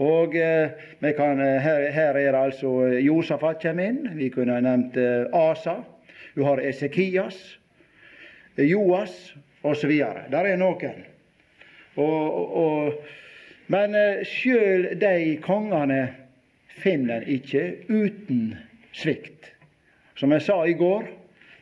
Og 0.00 0.36
eh, 0.36 0.70
kan, 1.16 1.40
eh, 1.40 1.60
her, 1.60 1.90
her, 1.92 2.16
er 2.16 2.32
det 2.32 2.40
altså 2.40 2.88
Josafat 3.00 3.62
kommer 3.62 3.84
inn. 3.92 4.08
Vi 4.16 4.30
kunne 4.32 4.60
nevnt 4.64 4.96
eh, 4.96 5.26
Asa. 5.36 5.82
Du 6.34 6.44
har 6.46 6.60
Esekias, 6.62 7.58
Joas 8.56 9.34
osv. 9.62 9.90
Der 10.30 10.46
er 10.46 10.56
noen. 10.56 11.04
Og, 12.00 12.56
og, 12.56 12.92
men 13.68 13.94
eh, 13.94 14.24
sjøl 14.24 14.94
de 15.00 15.36
kongene 15.44 16.00
finner 16.80 17.20
en 17.20 17.28
ikke 17.36 17.64
uten 17.90 18.54
svikt. 18.92 19.52
Som 20.16 20.32
jeg 20.32 20.44
sa 20.44 20.58
i 20.66 20.76
går, 20.76 21.06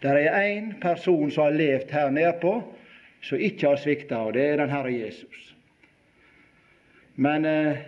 det 0.03 0.15
er 0.15 0.39
én 0.39 0.73
person 0.81 1.31
som 1.31 1.49
har 1.49 1.59
levd 1.59 1.91
her 1.91 2.11
nedpå, 2.15 2.55
som 3.23 3.39
ikke 3.43 3.73
har 3.73 3.81
svikta, 3.83 4.23
og 4.29 4.35
det 4.35 4.45
er 4.47 4.61
den 4.61 4.71
Herre 4.71 4.93
Jesus. 4.95 5.55
Men 7.19 7.45
eh, 7.45 7.81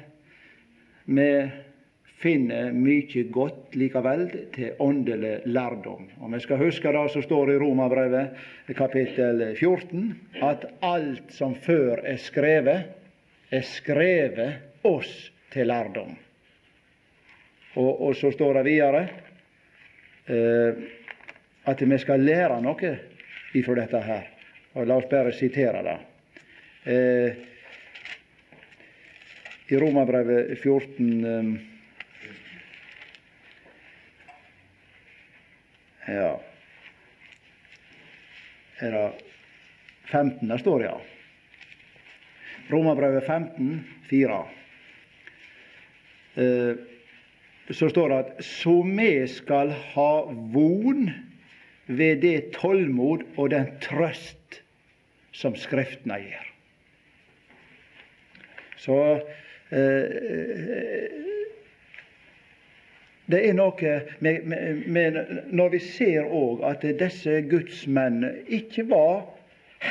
vi 1.04 1.30
finner 2.20 2.74
mye 2.76 3.24
godt 3.32 3.76
likevel 3.78 4.26
til 4.54 4.80
åndelig 4.82 5.46
lærdom. 5.48 6.08
Og 6.20 6.32
Vi 6.32 6.40
skal 6.40 6.60
huske 6.60 6.92
det 6.92 7.04
som 7.12 7.22
står 7.22 7.52
i 7.52 7.58
Romabrevet 7.62 8.74
kapittel 8.76 9.44
14, 9.56 10.10
at 10.42 10.66
alt 10.82 11.32
som 11.32 11.54
før 11.54 12.02
er 12.04 12.18
skrevet, 12.20 12.90
er 13.50 13.64
skrevet 13.66 14.84
oss 14.84 15.30
til 15.52 15.66
lærdom. 15.66 16.12
Og, 17.78 18.02
og 18.02 18.16
så 18.16 18.30
står 18.34 18.58
det 18.58 18.64
videre 18.66 19.08
at 20.30 21.82
vi 21.82 21.98
skal 21.98 22.22
lære 22.22 22.60
noe 22.62 22.90
ifra 23.58 23.74
dette 23.80 24.00
her. 24.04 24.28
Og 24.78 24.86
La 24.86 24.98
oss 25.00 25.08
bare 25.10 25.32
sitere 25.34 25.82
det. 25.82 25.96
Eh, 26.90 27.30
I 29.70 29.78
Romabrevet 29.78 30.54
14 30.58 31.24
eh, 31.30 31.50
Ja 36.10 36.30
Er 38.80 38.94
det 38.96 39.08
15 40.10 40.48
der 40.48 40.58
står, 40.58 40.82
ja. 40.82 40.94
Romerbrevet 42.70 43.26
15, 43.26 43.84
4. 44.08 44.38
Eh, 47.70 47.74
så 47.74 47.88
står 47.88 48.08
det 48.08 48.18
at 48.18 48.44
så 48.44 48.82
vi 48.82 49.26
skal 49.28 49.70
ha 49.94 50.12
von 50.52 51.10
ved 51.86 52.22
det 52.22 52.52
tålmod 52.52 53.22
og 53.36 53.50
den 53.50 53.66
trøst 53.80 54.62
som 55.32 55.56
Skriftene 55.56 56.18
gir. 56.18 56.46
Så 58.76 58.96
eh, 59.70 61.08
det 63.30 63.40
er 63.46 63.54
noe 63.54 63.92
med, 64.18 64.44
med, 64.44 64.86
med 64.86 65.18
Når 65.52 65.68
vi 65.68 65.78
ser 65.78 66.26
òg 66.26 66.64
at 66.66 66.82
disse 66.82 67.42
gudsmenn 67.46 68.24
ikke 68.48 68.88
var 68.90 69.28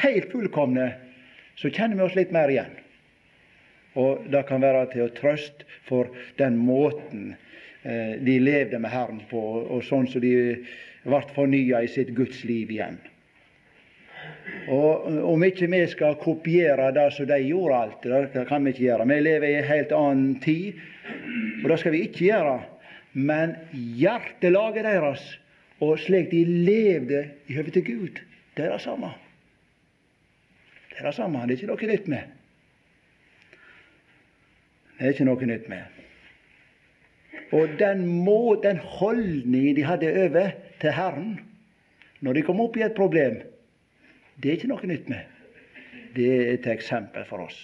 helt 0.03 0.31
fullkomne, 0.31 0.91
så 1.55 1.69
kjenner 1.69 1.95
vi 1.95 2.03
oss 2.03 2.17
litt 2.17 2.31
mer 2.35 2.51
igjen. 2.51 2.75
Og 3.95 4.25
det 4.31 4.43
kan 4.47 4.61
være 4.61 4.85
til 4.91 5.07
å 5.07 5.13
trøste 5.15 5.65
for 5.87 6.11
den 6.37 6.57
måten 6.59 7.31
eh, 7.33 7.48
de 7.83 8.39
levde 8.43 8.79
med 8.79 8.91
Herren 8.91 9.21
på, 9.29 9.39
og 9.71 9.83
sånn 9.87 10.07
som 10.11 10.21
de 10.23 10.33
ble 11.05 11.21
fornya 11.35 11.79
i 11.83 11.91
sitt 11.91 12.11
Guds 12.17 12.41
liv 12.47 12.71
igjen. 12.73 12.99
Og 14.69 15.07
om 15.31 15.43
ikke 15.45 15.69
vi 15.71 15.79
skal 15.89 16.17
kopiere 16.21 16.89
det 16.93 17.07
som 17.15 17.27
de 17.29 17.37
gjorde 17.41 17.77
alt, 17.77 18.07
det 18.33 18.45
kan 18.49 18.65
vi 18.65 18.73
ikke 18.73 18.85
gjøre. 18.85 19.07
Vi 19.09 19.19
lever 19.23 19.47
i 19.47 19.59
en 19.61 19.69
helt 19.69 19.93
annen 19.95 20.33
tid, 20.43 20.81
og 21.63 21.69
det 21.71 21.79
skal 21.81 21.95
vi 21.95 22.03
ikke 22.05 22.25
gjøre. 22.27 22.57
Men 23.17 23.55
hjertelaget 23.73 24.85
deres, 24.85 25.23
og 25.79 25.95
slik 26.03 26.29
de 26.33 26.43
levde 26.45 27.23
i 27.47 27.55
høve 27.55 27.73
til 27.73 27.85
Gud, 27.87 28.19
det 28.57 28.67
er 28.67 28.75
det 28.75 28.83
samme. 28.83 29.13
Det 30.91 30.99
er 30.99 31.07
det 31.07 31.15
samme. 31.15 31.45
Det 31.47 31.55
er 31.55 31.63
ikke 31.63 31.71
noe 31.71 31.93
nytt 31.93 32.11
med. 32.11 32.35
Det 34.99 35.07
er 35.07 35.15
ikke 35.15 35.29
noe 35.29 35.49
nytt 35.49 35.69
med. 35.71 35.98
Og 37.55 37.75
den, 37.79 38.05
må, 38.05 38.55
den 38.63 38.77
holdningen 38.77 39.77
de 39.77 39.85
hadde 39.87 40.11
over 40.25 40.51
til 40.81 40.93
Herren 40.93 41.39
når 42.19 42.35
de 42.35 42.43
kom 42.43 42.59
opp 42.59 42.75
i 42.75 42.83
et 42.83 42.97
problem, 42.97 43.37
det 44.39 44.49
er 44.49 44.57
ikke 44.57 44.71
noe 44.71 44.89
nytt 44.89 45.07
med. 45.11 45.37
Det 46.15 46.25
er 46.35 46.49
et 46.53 46.67
eksempel 46.67 47.23
for 47.27 47.45
oss. 47.45 47.57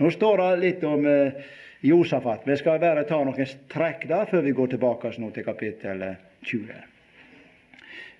Nå 0.00 0.10
står 0.12 0.42
det 0.42 0.48
litt 0.64 0.82
om 0.84 1.06
eh, 1.08 1.38
Josafat. 1.86 2.44
Vi 2.48 2.56
skal 2.58 2.80
bare 2.82 3.06
ta 3.08 3.20
noen 3.24 3.54
trekk 3.72 4.08
der 4.10 4.28
før 4.30 4.44
vi 4.44 4.54
går 4.56 4.74
tilbake 4.74 5.12
til 5.14 5.46
kapittel 5.46 6.04
20. 6.44 6.74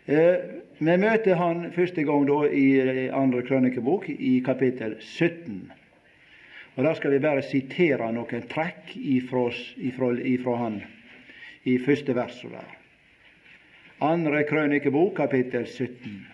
Eh, 0.06 0.36
vi 0.78 0.96
møter 1.02 1.34
han 1.40 1.66
første 1.74 2.04
gang 2.06 2.28
da 2.28 2.38
i 2.46 2.66
eh, 2.78 3.02
andre 3.16 3.42
krønikebok, 3.42 4.08
i 4.08 4.38
kapittel 4.46 4.96
17. 5.00 5.66
Og 6.76 6.84
Der 6.84 6.94
skal 6.94 7.10
vi 7.10 7.18
bare 7.24 7.42
sitere 7.42 8.10
noen 8.12 8.48
trekk 8.52 8.90
ifra, 8.96 9.46
ifra, 9.80 10.10
ifra 10.20 10.56
han 10.60 10.82
i 11.64 11.78
første 11.80 12.12
verset 12.14 12.52
der. 12.52 12.74
Andre 14.04 14.42
krønikebok, 14.44 15.14
kapittel 15.16 15.64
17. 15.64 16.26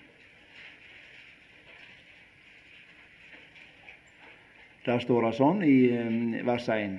Der 4.83 4.99
står 4.99 5.29
det 5.29 5.37
sånn 5.39 5.63
i 5.63 5.77
eh, 5.95 6.41
vers 6.43 6.67
1. 6.75 6.99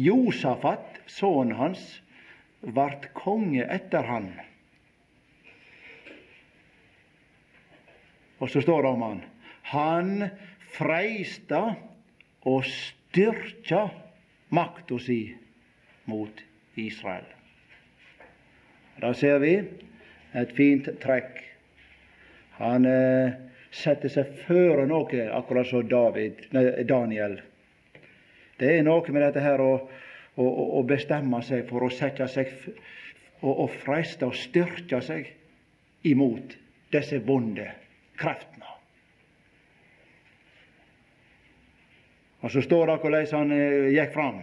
Josafat, 0.00 1.02
sønnen 1.04 1.58
hans, 1.58 1.84
vart 2.64 3.10
konge 3.12 3.66
etter 3.68 4.08
han. 4.08 4.30
Og 8.40 8.48
så 8.48 8.64
står 8.64 8.82
det 8.88 8.94
om 8.96 9.04
han. 9.04 9.22
Han 9.68 10.12
freista 10.72 11.74
og 12.48 12.64
styrke 12.64 13.82
makta 14.54 14.98
si 15.02 15.20
mot 16.10 16.42
Israel. 16.80 17.26
Da 19.00 19.12
ser 19.16 19.38
vi 19.40 19.54
et 20.36 20.52
fint 20.56 20.88
trekk. 21.02 21.38
Han 22.60 22.86
eh, 22.88 23.36
setter 23.72 24.12
seg 24.12 24.34
føre 24.46 24.84
noe, 24.88 25.26
akkurat 25.32 25.68
som 25.70 25.86
David, 25.88 26.44
nei, 26.54 26.64
Daniel. 26.88 27.38
Det 28.60 28.74
er 28.76 28.84
noe 28.84 29.14
med 29.14 29.24
dette 29.24 29.44
her 29.44 29.62
å, 29.64 29.72
å, 30.36 30.46
å 30.80 30.82
bestemme 30.84 31.40
seg 31.46 31.64
for 31.70 31.86
å 31.86 31.92
sette 31.94 32.28
seg 32.28 32.52
og, 33.40 33.54
og 33.54 33.70
freiste 33.80 34.28
og 34.28 34.36
styrke 34.36 35.00
seg 35.04 35.30
imot 36.10 36.56
disse 36.92 37.20
vonde 37.24 37.70
kreftene. 38.20 38.79
Og 42.40 42.50
Så 42.50 42.62
står 42.62 42.86
det 42.86 42.96
hvordan 43.02 43.26
han 43.32 43.52
eh, 43.52 43.92
gikk 43.94 44.14
fram 44.14 44.40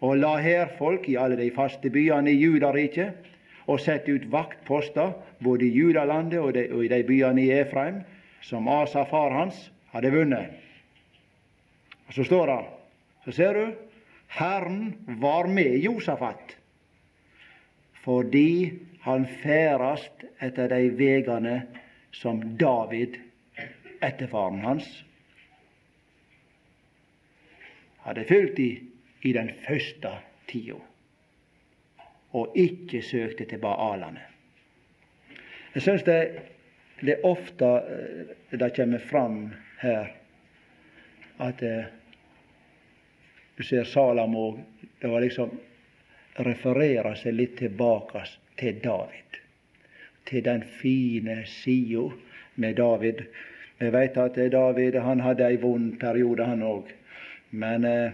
og 0.00 0.16
la 0.16 0.36
hærfolk 0.40 1.08
i 1.08 1.18
alle 1.20 1.36
de 1.36 1.50
faste 1.52 1.90
byene 1.92 2.32
i 2.32 2.40
Judariket 2.40 3.28
og 3.68 3.80
sette 3.80 4.12
ut 4.16 4.24
vaktposter 4.32 5.12
både 5.44 5.66
i 5.66 5.74
Judalandet 5.74 6.40
og, 6.40 6.56
og 6.56 6.84
i 6.84 6.88
de 6.88 7.02
byene 7.04 7.44
i 7.44 7.52
Efraim 7.60 8.00
som 8.42 8.68
Asa, 8.68 9.04
far 9.04 9.34
hans, 9.36 9.70
hadde 9.92 10.12
vunnet. 10.14 10.56
Og 12.08 12.14
Så 12.14 12.24
står 12.24 12.46
det, 12.46 12.60
så 13.24 13.32
ser 13.32 13.54
du, 13.54 13.74
Herren 14.28 14.94
var 15.20 15.46
med 15.46 15.78
Josafat 15.84 16.56
fordi 18.00 18.72
han 19.04 19.26
ferdast 19.42 20.24
etter 20.40 20.70
de 20.72 20.88
vegane 20.96 21.58
som 22.16 22.40
David, 22.56 23.18
etterfaren 24.00 24.62
hans, 24.64 24.88
hadde 28.04 28.24
fulgt 28.24 28.58
i 28.58 28.70
i 29.22 29.32
den 29.32 29.50
første 29.66 30.10
tida, 30.48 30.78
og 32.32 32.56
ikke 32.56 33.02
søkte 33.02 33.44
til 33.44 33.58
Baalane. 33.60 34.22
Jeg 35.74 35.82
syns 35.82 36.02
det 36.02 36.20
det 37.00 37.12
er 37.12 37.24
ofte 37.24 37.64
eh, 37.64 38.58
det 38.58 38.74
kommer 38.76 38.98
fram 38.98 39.54
her 39.80 40.10
at 41.40 41.62
eh, 41.62 41.84
du 43.56 43.62
ser 43.64 43.84
Salamo 43.84 44.58
Det 45.00 45.08
var 45.08 45.20
liksom 45.20 45.50
refererer 46.34 47.14
seg 47.16 47.34
litt 47.34 47.56
tilbake 47.56 48.20
til 48.60 48.80
David. 48.84 49.38
Til 50.28 50.44
den 50.44 50.62
fine 50.62 51.38
sida 51.48 52.10
med 52.54 52.76
David. 52.76 53.22
Vi 53.78 53.88
veit 53.90 54.16
at 54.20 54.36
David 54.52 54.98
han 55.00 55.20
hadde 55.24 55.46
ei 55.48 55.56
vond 55.56 55.96
periode, 56.00 56.44
han 56.44 56.62
òg. 56.62 56.92
Men 57.50 57.84
eh, 57.84 58.12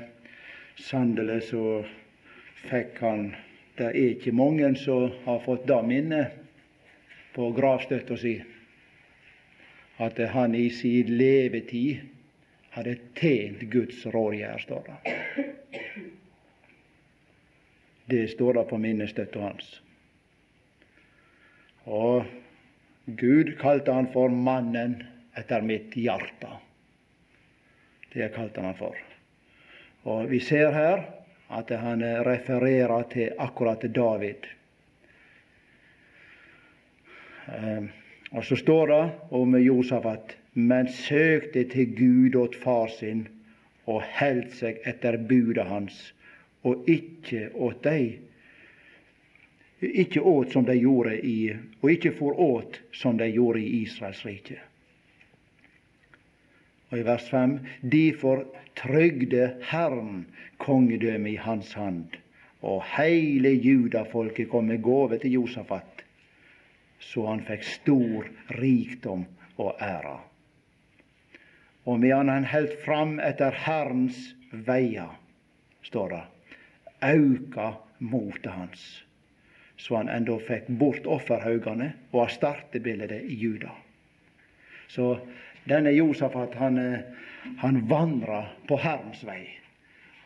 sannelig 0.77 1.43
så 1.51 1.85
fikk 2.67 3.01
han 3.01 3.35
Det 3.77 3.91
er 3.91 3.97
ikke 4.17 4.33
mange 4.33 4.71
som 4.81 5.11
har 5.27 5.43
fått 5.45 5.67
det 5.69 5.83
minnet 5.85 6.37
på 7.37 7.51
gravstøtta 7.53 8.17
si 8.17 8.39
at 10.01 10.19
han 10.33 10.55
i 10.57 10.71
sin 10.73 11.11
levetid 11.19 12.01
hadde 12.73 12.95
tjent 13.17 13.61
Guds 13.73 14.07
rådgjerd, 14.13 14.61
står 14.61 14.89
det. 14.89 15.45
Det 18.07 18.23
står 18.33 18.59
det 18.59 18.65
på 18.69 18.79
minnestøtta 18.79 19.41
hans. 19.41 19.71
Og 21.85 22.25
Gud 23.07 23.57
kalte 23.61 23.93
han 23.93 24.09
for 24.13 24.29
'mannen 24.29 25.03
etter 25.37 25.61
mitt 25.61 25.95
hjerte'. 25.95 26.57
Det 28.13 28.33
kalte 28.35 28.61
han 28.61 28.75
for. 28.75 28.97
Og 30.07 30.31
Vi 30.31 30.41
ser 30.41 30.71
her 30.71 31.03
at 31.51 31.71
han 31.71 32.03
refererer 32.27 33.03
til 33.11 33.33
akkurat 33.39 33.83
David. 33.95 34.47
Um, 37.47 37.89
og 38.31 38.45
så 38.45 38.57
står 38.59 38.87
det 38.87 39.03
om 39.31 39.55
Josafat 39.55 40.37
men 40.57 40.89
søkte 40.89 41.65
til 41.69 41.97
Gud 41.97 42.37
åt 42.41 42.55
far 42.57 42.89
sin 42.89 43.27
og 43.87 44.01
held 44.19 44.47
seg 44.57 44.79
etter 44.89 45.19
budet 45.29 45.67
hans, 45.69 45.99
og 46.65 46.89
ikke 46.89 47.51
åt 47.53 47.83
dei 47.85 48.17
ikke 49.87 50.23
åt 50.25 50.55
som 50.57 50.65
de 50.65 50.79
gjorde 50.81 51.19
i 51.21 51.53
og 51.83 51.91
ikke 51.93 52.15
for 52.17 52.41
åt 52.41 52.81
som 52.97 53.19
de 53.21 53.29
gjorde 53.29 53.61
i 53.61 53.83
Israels 53.83 54.25
rike. 54.25 54.57
Og 56.91 56.99
i 56.99 57.05
vers 57.05 57.29
5.: 57.31 57.59
Derfor 57.93 58.45
trygde 58.77 59.55
Herren 59.71 60.27
kongedømmet 60.59 61.33
i 61.33 61.43
hans 61.43 61.73
hand, 61.73 62.19
og 62.63 62.85
heile 62.97 63.51
judafolket 63.51 64.49
kom 64.49 64.65
med 64.65 64.83
gåve 64.83 65.19
til 65.19 65.33
Josafat 65.41 66.07
så 66.99 67.27
han 67.29 67.43
fikk 67.47 67.65
stor 67.67 68.29
rikdom 68.59 69.27
og 69.57 69.77
ære. 69.83 70.19
Og 71.87 72.01
medan 72.03 72.29
han 72.33 72.49
heldt 72.51 72.79
fram 72.85 73.19
etter 73.23 73.55
Herrens 73.67 74.19
veier, 74.51 75.13
står 75.87 76.15
det, 76.15 76.23
auka 77.07 77.73
motet 78.01 78.53
hans, 78.53 78.87
så 79.79 80.01
han 80.01 80.11
endå 80.11 80.39
fikk 80.43 80.71
bort 80.81 81.07
offerhaugane 81.07 81.93
og 82.13 82.25
astartebildet 82.27 83.21
i 83.23 83.37
Juda. 83.39 83.75
Så 84.89 85.19
denne 85.69 85.93
Josafat, 85.95 86.55
han, 86.61 86.79
han 87.59 87.83
vandra 87.91 88.45
på 88.69 88.79
Herrens 88.81 89.25
vei. 89.27 89.43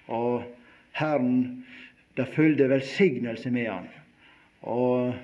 Og 0.08 0.44
Herren, 0.98 1.64
det 2.16 2.28
fulgte 2.34 2.68
velsignelse 2.70 3.50
med 3.54 3.68
han. 3.70 3.90
Og 4.60 5.14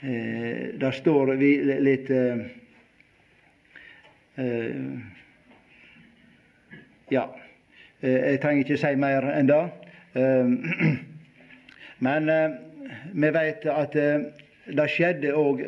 Eh, 0.00 0.78
der 0.80 0.90
står 0.90 1.32
vi 1.34 1.48
litt 1.82 2.10
eh, 2.10 2.38
eh, 4.38 4.76
Ja, 7.10 7.24
eh, 8.00 8.12
jeg 8.12 8.38
trenger 8.38 8.62
ikke 8.62 8.76
si 8.78 8.92
mer 8.94 9.26
enn 9.32 9.50
det. 9.50 9.58
Eh, 10.14 10.52
men 12.06 12.30
eh, 12.30 12.54
vi 13.10 13.32
vet 13.34 13.66
at 13.74 13.98
det 13.98 14.86
skjedde 14.94 15.34
òg 15.34 15.64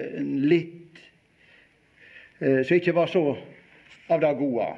litt 0.46 1.02
som 2.40 2.76
ikke 2.76 2.94
var 2.96 3.10
så 3.10 3.24
av 4.10 4.22
det 4.22 4.32
gode. 4.38 4.68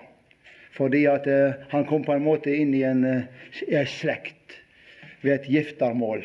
Fordi 0.73 1.03
at 1.11 1.27
han 1.73 1.85
kom 1.89 2.05
på 2.05 2.15
en 2.15 2.25
måte 2.25 2.53
inn 2.55 2.73
i 2.75 2.85
en, 2.89 3.05
en 3.05 3.91
slekt 3.93 4.57
ved 5.21 5.35
et 5.35 5.51
giftermål, 5.53 6.25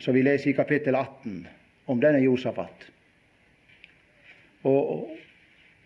som 0.00 0.16
vi 0.16 0.24
leser 0.24 0.52
i 0.52 0.56
kapittel 0.56 0.96
18 0.96 1.42
om 1.92 2.00
denne 2.00 2.22
Josafat. 2.24 2.88
Og, 4.68 5.10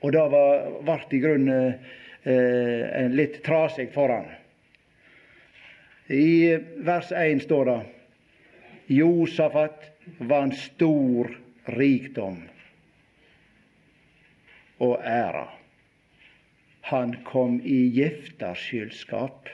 Og 0.02 0.10
det 0.10 0.22
ble 0.32 0.96
i 1.14 1.20
grunnen 1.22 1.74
eh, 2.26 3.04
litt 3.14 3.38
trasig 3.46 3.92
for 3.94 4.10
han. 4.10 4.26
I 6.10 6.58
vers 6.82 7.12
1 7.14 7.44
står 7.46 7.68
det 7.70 7.78
Josafat 8.98 9.86
var 10.18 10.48
en 10.48 10.56
stor 10.58 11.30
rikdom 11.78 12.40
og 14.82 14.96
æra. 15.06 15.46
Han 16.92 17.16
kom 17.24 17.60
i 17.64 17.86
giftarskyldskap 17.88 19.48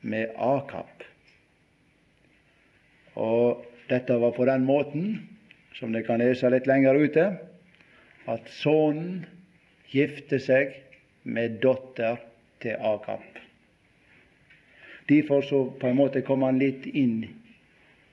med 0.00 0.34
Akab. 0.36 1.04
Og 3.16 3.62
dette 3.88 4.18
var 4.20 4.34
på 4.36 4.44
den 4.44 4.66
måten, 4.68 5.06
som 5.72 5.94
dere 5.94 6.04
kan 6.04 6.20
lese 6.20 6.50
litt 6.52 6.68
lenger 6.68 7.00
ute, 7.00 7.24
at 8.28 8.52
sønnen 8.58 9.22
gifte 9.88 10.36
seg 10.36 10.76
med 11.24 11.56
datter 11.64 12.20
til 12.60 12.76
Akab. 12.76 13.24
Derfor 15.08 15.48
så 15.48 15.62
på 15.72 15.88
en 15.88 15.96
måte 15.96 16.20
kom 16.28 16.44
han 16.44 16.60
litt 16.60 16.84
inn 16.92 17.22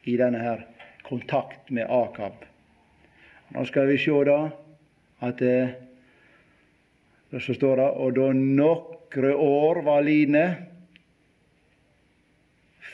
i 0.07 0.15
denne 0.15 0.39
her 0.39 0.63
kontakt 1.03 1.67
med 1.67 1.91
Akab. 1.91 2.47
Nå 3.51 3.67
skal 3.67 3.91
vi 3.91 3.99
se 3.99 4.23
da 4.31 4.39
at 5.27 5.43
eh, 7.31 7.39
så 7.39 7.53
står 7.53 7.81
det 7.81 7.89
og 8.03 8.13
da 8.17 8.29
nokre 8.35 9.33
år 9.35 9.81
var 9.87 10.05
line, 10.05 10.45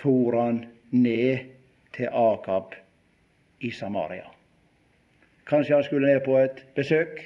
for 0.01 0.37
han 0.37 0.65
ned 0.91 1.51
til 1.95 2.09
Akab 2.11 2.75
i 3.59 3.71
Samaria. 3.71 4.27
Kanskje 5.45 5.75
han 5.75 5.83
skulle 5.83 6.13
ned 6.13 6.23
på 6.25 6.37
et 6.41 6.61
besøk. 6.75 7.21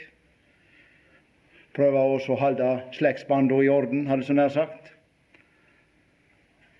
Prøve 1.76 2.02
også 2.16 2.34
å 2.36 2.40
holde 2.40 2.70
slektsbanda 2.98 3.62
i 3.64 3.70
orden, 3.72 4.08
hadde 4.10 4.28
så 4.28 4.36
nær 4.36 4.52
sagt. 4.54 4.90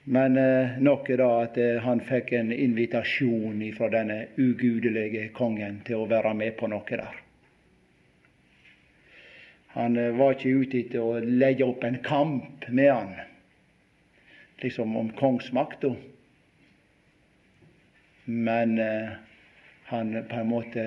Men 0.10 0.38
eh, 0.42 0.78
nok 0.82 1.10
er 1.14 1.22
da 1.22 1.30
at 1.44 1.58
eh, 1.62 1.78
han 1.86 2.02
fikk 2.02 2.34
en 2.34 2.52
invitasjon 2.52 3.62
fra 3.78 3.92
denne 3.94 4.24
ugudelige 4.42 5.28
kongen 5.38 5.84
til 5.86 6.02
å 6.02 6.08
være 6.10 6.34
med 6.34 6.58
på 6.58 6.70
noe 6.72 6.90
der. 6.90 7.20
Han 9.80 9.96
eh, 9.98 10.12
var 10.12 10.36
ikke 10.36 10.52
ute 10.60 10.82
etter 10.82 11.00
å 11.00 11.20
legge 11.24 11.64
opp 11.64 11.86
en 11.88 12.02
kamp 12.04 12.66
med 12.68 12.92
han, 12.92 13.14
liksom 14.60 14.98
om 15.00 15.14
kongsmakta. 15.16 15.94
Men 18.28 18.76
eh, 18.84 19.14
han 19.88 20.12
på 20.28 20.42
en 20.42 20.52
måte 20.52 20.84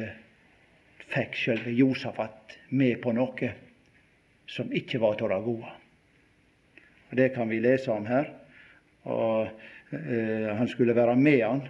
fikk 1.08 1.38
sjølve 1.40 1.72
Josafat 1.72 2.58
med 2.68 3.00
på 3.00 3.14
noe 3.16 3.48
som 4.52 4.68
ikke 4.76 5.00
var 5.00 5.16
av 5.24 5.32
det 5.32 5.40
gode. 5.46 5.72
Og 7.08 7.16
Det 7.16 7.32
kan 7.32 7.48
vi 7.48 7.64
lese 7.64 7.96
om 7.96 8.04
her 8.06 8.28
og 9.08 9.48
eh, 9.96 10.52
han 10.52 10.68
skulle 10.68 10.94
være 10.94 11.16
med 11.16 11.40
han 11.42 11.64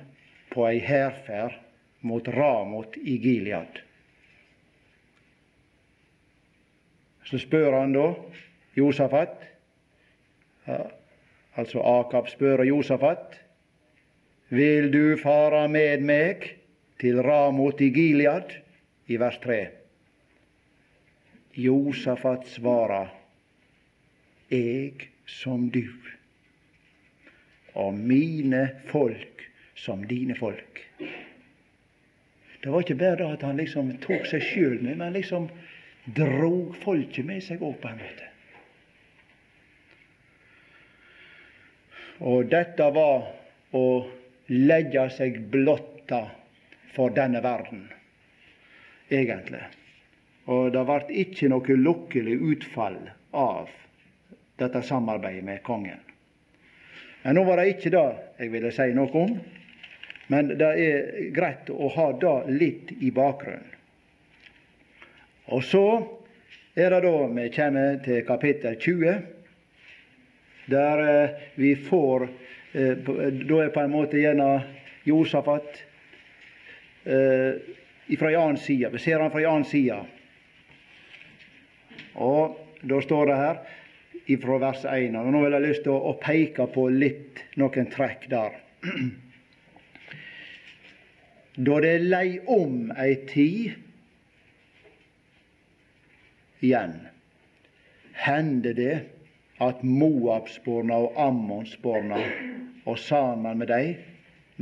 på 0.52 0.66
ei 0.68 0.82
hærferd 0.85 1.54
mot 2.02 2.26
Ramot 2.28 2.98
i 2.98 3.16
Gilead. 3.22 3.80
Så 7.24 7.38
spør 7.38 7.78
han 7.78 7.94
da 7.94 8.08
Josafat, 8.76 9.37
altså 11.56 11.82
Akab 11.98 12.28
spør 12.28 12.64
Josafat, 12.64 13.38
vil 14.48 14.90
du 14.92 15.16
fara 15.20 15.66
med 15.68 16.04
meg 16.04 16.48
til 17.00 17.22
Ramot 17.24 17.80
i 17.80 17.90
Gilead? 17.94 18.58
I 19.11 19.16
vers 19.18 19.38
3. 19.42 19.58
Josafat 21.58 22.46
svarer, 22.48 23.11
eg 24.52 25.08
som 25.28 25.66
du 25.72 25.88
og 27.74 27.94
mine 27.96 28.66
folk 28.90 29.44
som 29.74 30.04
dine 30.04 30.37
folk. 30.37 30.80
Det 32.62 32.70
var 32.70 32.85
ikke 32.85 32.94
bare 32.94 33.16
det 33.18 33.28
at 33.38 33.46
han 33.48 33.58
liksom 33.58 33.90
tok 34.04 34.26
seg 34.30 34.44
sjøl 34.44 34.76
med, 34.85 34.98
men 35.00 35.16
liksom 35.16 35.48
drog 36.05 36.77
folket 36.83 37.27
med 37.27 37.43
seg 37.45 37.62
opp 37.62 37.81
på 37.83 37.88
en 37.88 38.01
måte. 38.01 38.29
Og 42.23 42.47
dette 42.51 42.88
var 42.95 43.29
å 43.75 43.87
legge 44.53 45.09
seg 45.17 45.38
blotta 45.51 46.25
for 46.95 47.15
denne 47.15 47.41
verden, 47.43 47.87
egentlig. 49.11 49.62
Og 50.51 50.73
det 50.75 50.83
ble 50.87 51.19
ikke 51.23 51.51
noe 51.51 51.79
lukkelig 51.79 52.37
utfall 52.53 52.99
av 53.38 53.71
dette 54.61 54.83
samarbeidet 54.87 55.45
med 55.47 55.62
kongen. 55.67 56.01
Men 57.23 57.38
nå 57.38 57.45
var 57.47 57.61
det 57.61 57.75
ikke 57.77 57.93
det 57.95 58.07
jeg 58.43 58.53
ville 58.53 58.73
si 58.75 58.88
noe 58.95 59.19
om, 59.19 59.37
men 60.33 60.55
det 60.59 60.71
er 60.87 61.31
greit 61.35 61.71
å 61.71 61.91
ha 61.97 62.09
det 62.19 62.37
litt 62.59 62.93
i 63.01 63.11
bakgrunnen. 63.15 63.71
Og 65.46 65.64
så 65.64 65.87
er 66.76 66.90
det 66.94 67.02
da 67.05 67.14
vi 67.35 67.48
kommer 67.55 67.98
til 68.05 68.24
kapittel 68.26 68.76
20, 68.81 69.14
der 70.70 71.02
eh, 71.02 71.31
vi 71.55 71.74
får 71.76 72.28
eh, 72.72 72.96
Da 72.96 73.59
er 73.61 73.72
på 73.74 73.83
en 73.83 73.90
måte 73.90 74.20
gjennom 74.22 74.62
Josafat 75.05 75.83
eh, 77.05 77.59
fra 78.18 78.31
en 78.31 78.40
annen 78.40 78.61
side. 78.61 78.92
Vi 78.92 78.98
ser 79.02 79.20
han 79.20 79.31
fra 79.31 79.42
en 79.42 79.50
annen 79.50 79.68
side. 79.68 79.98
Og 82.14 82.59
da 82.83 83.00
står 83.02 83.26
det 83.26 83.40
her 83.40 83.61
ifra 84.31 84.59
vers 84.62 84.85
1. 84.87 85.18
Og 85.18 85.33
nå 85.35 85.42
vil 85.44 85.57
jeg 85.57 85.66
lyst 85.66 85.85
til 85.87 85.96
å, 85.96 86.14
peke 86.22 86.68
på 86.70 86.87
litt 86.94 87.42
noen 87.61 87.90
trekk 87.92 88.31
der. 88.33 88.59
Da 91.52 91.74
det 91.85 91.98
lei 92.00 92.38
om 92.48 92.87
ei 92.96 93.11
tid 93.28 93.74
igjen, 96.62 96.96
hender 98.12 98.75
det 98.79 98.94
at 99.62 99.83
Moabsborna 99.83 100.98
og 101.07 101.18
Ammonsborna, 101.20 102.18
og 102.87 102.98
sammen 102.98 103.59
med 103.59 103.70
dem 103.70 103.94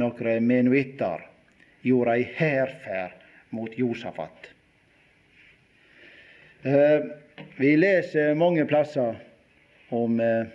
noen 0.00 0.46
menuitter, 0.46 1.24
gjorde 1.84 2.16
ei 2.18 2.26
hærferd 2.36 3.16
mot 3.56 3.76
Josafat. 3.78 4.50
Eh, 6.62 7.06
vi 7.56 7.72
leser 7.76 8.34
mange 8.36 8.66
plasser 8.68 9.16
om 9.90 10.20
eh, 10.20 10.50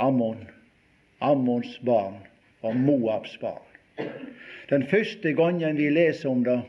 Ammon, 0.00 0.46
Ammons 1.20 1.76
barn 1.84 2.16
og 2.62 2.76
Moabs 2.76 3.36
barn. 3.42 4.08
Den 4.70 4.86
første 4.88 5.34
gangen 5.36 5.76
vi 5.76 5.90
leser 5.92 6.30
om 6.32 6.44
det, 6.46 6.62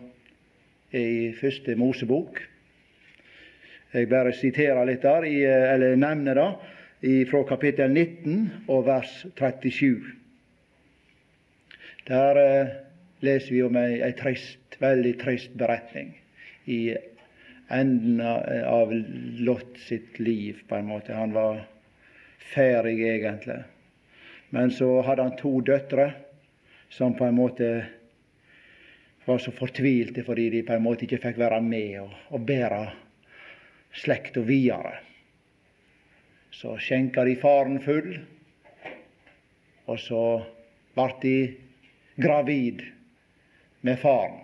er 0.94 1.08
i 1.08 1.32
første 1.40 1.76
Mosebok. 1.80 2.42
Jeg 3.94 4.10
bare 4.10 4.34
siterer 4.34 4.88
litt 4.90 5.04
der, 5.06 5.28
eh, 5.30 5.74
eller 5.74 5.96
nevner 5.96 6.40
det, 6.40 6.50
fra 7.30 7.44
kapittel 7.46 7.92
19 7.92 8.66
og 8.68 8.88
vers 8.88 9.12
37. 9.38 10.14
Der 12.08 12.40
eh, 12.42 12.72
leser 13.22 13.54
vi 13.54 13.62
om 13.62 13.78
ei, 13.78 14.02
ei 14.02 14.16
trist, 14.18 14.80
veldig 14.82 15.14
trist 15.22 15.54
beretning 15.60 16.10
i 16.66 16.96
enden 17.70 18.20
av 18.22 18.90
Lot 19.46 19.78
sitt 19.86 20.18
liv, 20.20 20.64
på 20.68 20.76
en 20.76 20.90
måte. 20.90 21.14
Han 21.14 21.36
var 21.38 21.62
ferdig, 22.54 22.98
egentlig. 23.08 23.62
Men 24.50 24.74
så 24.74 24.90
hadde 25.06 25.30
han 25.30 25.38
to 25.38 25.60
døtre 25.62 26.10
som 26.90 27.14
på 27.18 27.26
en 27.30 27.38
måte 27.38 27.70
var 29.26 29.40
så 29.40 29.54
fortvilte 29.56 30.26
fordi 30.26 30.50
de 30.50 30.66
på 30.66 30.76
en 30.76 30.84
måte 30.84 31.06
ikke 31.06 31.22
fikk 31.30 31.40
være 31.42 31.62
med 31.64 32.02
og, 32.04 32.12
og 32.36 32.46
bære 32.46 32.84
slekta 33.94 34.44
videre. 34.46 34.98
Så 36.54 36.78
skjenka 36.82 37.26
de 37.26 37.36
faren 37.42 37.80
full, 37.84 38.16
og 39.90 40.00
så 40.00 40.24
vart 40.98 41.22
de 41.22 41.38
gravid 42.22 42.86
med 43.82 44.00
faren. 44.00 44.44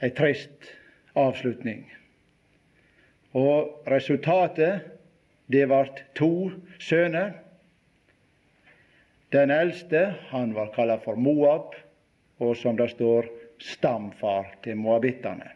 ei 0.00 0.10
trist 0.16 0.70
avslutning. 1.18 1.84
Og 3.36 3.84
resultatet, 3.90 4.86
det 5.50 5.66
vart 5.70 6.04
to 6.18 6.50
sønner. 6.80 7.34
Den 9.34 9.52
eldste, 9.54 10.14
han 10.30 10.54
var 10.54 10.72
kalla 10.74 10.96
for 11.02 11.18
Moab, 11.20 11.74
og 12.40 12.56
som 12.56 12.78
det 12.78 12.90
står, 12.94 13.28
stamfar 13.60 14.54
til 14.64 14.76
moabittene. 14.80 15.50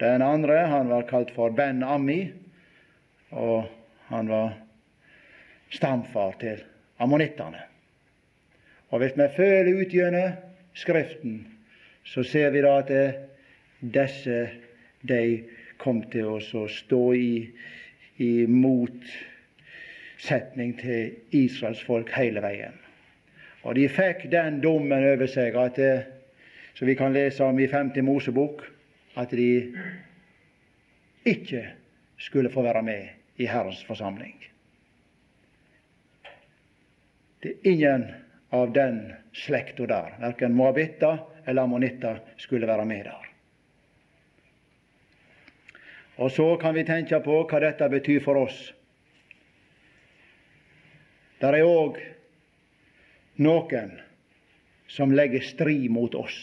Den 0.00 0.22
andre, 0.22 0.66
han 0.66 0.88
var 0.88 1.02
kalt 1.10 1.30
for 1.34 1.50
Ben 1.54 1.82
Ammi, 1.82 2.32
og 3.30 3.68
han 4.08 4.28
var 4.28 4.56
stamfar 5.70 6.32
til 6.40 6.62
ammonittene. 6.98 7.60
Og 8.90 8.98
hvis 8.98 9.16
vi 9.16 9.28
føler 9.36 9.80
utgjennom 9.80 10.32
Skriften, 10.74 11.46
så 12.04 12.22
ser 12.24 12.50
vi 12.50 12.60
da 12.64 12.78
at 12.80 12.90
disse 13.80 14.50
de 15.02 15.42
kom 15.78 16.02
til 16.12 16.24
å 16.32 16.40
stå 16.70 17.14
i, 17.18 17.50
i 18.22 18.46
motsetning 18.46 19.20
til 20.80 21.10
Israels 21.34 21.82
folk 21.84 22.10
hele 22.16 22.40
veien. 22.44 22.81
Og 23.62 23.76
de 23.78 23.86
fikk 23.90 24.26
den 24.32 24.58
dommen 24.62 25.04
over 25.12 25.30
seg 25.30 25.56
at 25.58 25.78
det, 25.78 25.94
som 26.74 26.88
vi 26.88 26.96
kan 26.98 27.14
lese 27.14 27.44
om 27.44 27.58
i 27.60 27.68
50 27.70 28.02
Mosebok, 28.02 28.64
at 29.14 29.30
de 29.30 29.74
ikke 31.28 31.66
skulle 32.18 32.50
få 32.50 32.64
være 32.64 32.82
med 32.82 33.08
i 33.38 33.46
Herrens 33.46 33.84
forsamling. 33.86 34.34
Det 37.42 37.50
er 37.50 37.70
ingen 37.70 38.06
av 38.54 38.72
den 38.74 38.98
slekta 39.34 39.86
der, 39.86 40.16
verken 40.22 40.54
moabitter 40.54 41.22
eller 41.46 41.62
ammonitter, 41.62 42.20
skulle 42.36 42.66
være 42.66 42.86
med 42.86 43.04
der. 43.04 43.28
Og 46.16 46.30
så 46.30 46.56
kan 46.60 46.74
vi 46.74 46.84
tenke 46.86 47.18
på 47.24 47.40
hva 47.50 47.60
dette 47.62 47.88
betyr 47.90 48.20
for 48.22 48.38
oss. 48.44 48.58
Der 51.42 51.56
er 51.58 51.66
òg 51.66 51.98
noen 53.42 53.96
som 54.92 55.12
legger 55.12 55.44
strid 55.44 55.90
mot 55.90 56.14
oss. 56.14 56.38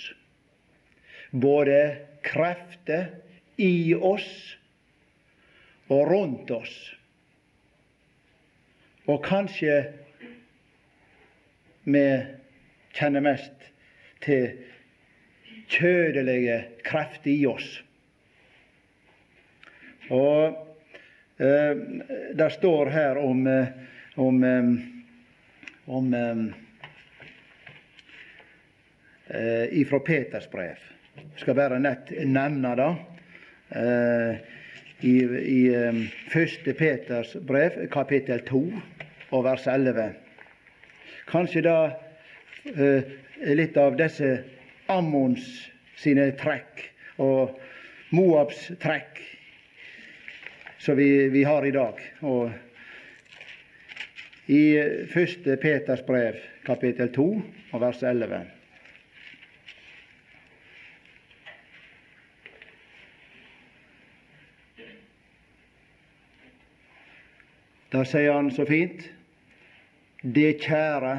Både 1.31 1.79
krefter 2.25 3.11
i 3.57 3.93
oss 3.95 4.29
og 5.89 6.07
rundt 6.09 6.51
oss. 6.51 6.75
Og 9.09 9.21
kanskje 9.25 9.75
vi 11.89 12.05
kjenner 12.93 13.23
mest 13.25 13.69
til 14.21 14.51
kjødelige 15.69 16.57
krefter 16.85 17.31
i 17.31 17.45
oss. 17.49 17.69
Og 20.09 20.57
eh, 21.41 21.83
det 22.37 22.49
står 22.57 22.89
her 22.93 23.21
om, 23.21 23.45
om, 24.15 24.41
om, 25.85 26.13
eh, 26.13 26.33
om 26.33 26.49
eh, 29.29 29.65
ifra 29.81 29.99
Peters 29.99 30.49
brev. 30.51 30.77
Skal 31.37 31.55
bare 31.55 31.79
nett 31.79 32.11
nevne 32.25 32.75
det. 32.79 32.89
Eh, 33.69 34.35
I, 34.99 35.15
i 35.39 35.59
eh, 35.73 36.03
første 36.33 36.73
Peters 36.73 37.35
brev, 37.47 37.85
kapittel 37.93 38.43
2 38.47 38.63
og 39.31 39.43
vers 39.45 39.67
11. 39.67 40.09
Kanskje 41.29 41.63
da 41.65 41.79
eh, 42.65 43.17
litt 43.53 43.77
av 43.77 43.97
disse 43.99 44.31
Ammons 44.89 45.45
sine 45.99 46.31
trekk 46.39 46.87
og 47.21 47.59
Moabs 48.15 48.71
trekk 48.81 49.21
som 50.79 50.97
vi, 50.97 51.29
vi 51.29 51.43
har 51.43 51.65
i 51.65 51.71
dag. 51.71 51.99
Og 52.21 52.49
I 54.49 54.61
første 55.13 55.57
Peters 55.61 56.01
brev, 56.07 56.39
kapittel 56.65 57.11
2, 57.13 57.27
og 57.73 57.83
vers 57.83 58.01
11. 58.03 58.58
Da 67.89 68.03
sier 68.05 68.33
han 68.33 68.51
så 68.53 68.65
fint 68.69 69.07
Det 70.21 70.59
kjære, 70.61 71.13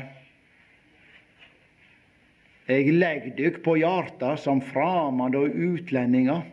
eg 2.71 2.91
legg 2.95 3.31
dykk 3.39 3.63
på 3.65 3.79
hjarta 3.81 4.35
som 4.39 4.61
framande 4.63 5.41
og 5.41 5.57
utlendingar 5.57 6.45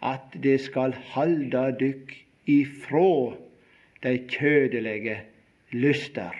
at 0.00 0.36
det 0.44 0.56
skal 0.64 0.94
halda 1.12 1.66
dykk 1.76 2.14
ifrå 2.48 3.10
dei 4.04 4.14
kjødelege 4.32 5.18
lyster 5.76 6.38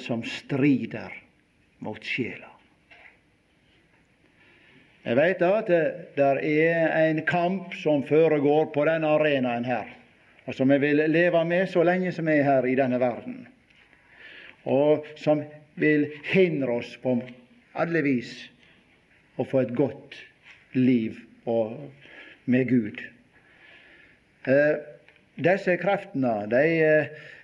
som 0.00 0.24
strider 0.24 1.12
mot 1.84 2.00
sjela. 2.06 2.49
Jeg 5.00 5.16
veit 5.16 5.40
at 5.40 5.70
det 6.16 6.24
er 6.44 6.90
en 7.06 7.22
kamp 7.24 7.72
som 7.80 8.02
foregår 8.04 8.66
på 8.74 8.84
denne 8.84 9.08
arenaen 9.08 9.64
her, 9.64 9.86
og 10.44 10.56
som 10.56 10.68
vi 10.68 10.76
vil 10.82 11.00
leve 11.08 11.40
med 11.48 11.70
så 11.72 11.84
lenge 11.88 12.12
som 12.12 12.28
vi 12.28 12.34
er 12.36 12.44
her 12.44 12.68
i 12.68 12.76
denne 12.76 12.98
verden, 13.00 13.46
og 14.68 15.08
som 15.16 15.40
vil 15.80 16.04
hindre 16.28 16.82
oss 16.82 16.90
på 17.00 17.14
alle 17.80 18.02
vis 18.04 18.34
å 19.40 19.46
få 19.48 19.62
et 19.64 19.72
godt 19.72 20.18
liv 20.76 21.16
med 22.44 22.68
Gud. 22.68 23.00
Eh, 24.44 24.74
disse 25.40 25.78
kreftene, 25.80 26.34
de, 26.52 26.64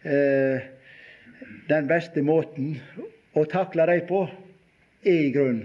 eh, 0.05 0.69
den 1.73 1.89
beste 1.89 2.21
måten 2.21 2.77
å 3.33 3.47
takle 3.49 3.89
dem 3.89 4.05
på, 4.13 4.27
er 5.07 5.25
i 5.25 5.33
grunn 5.33 5.65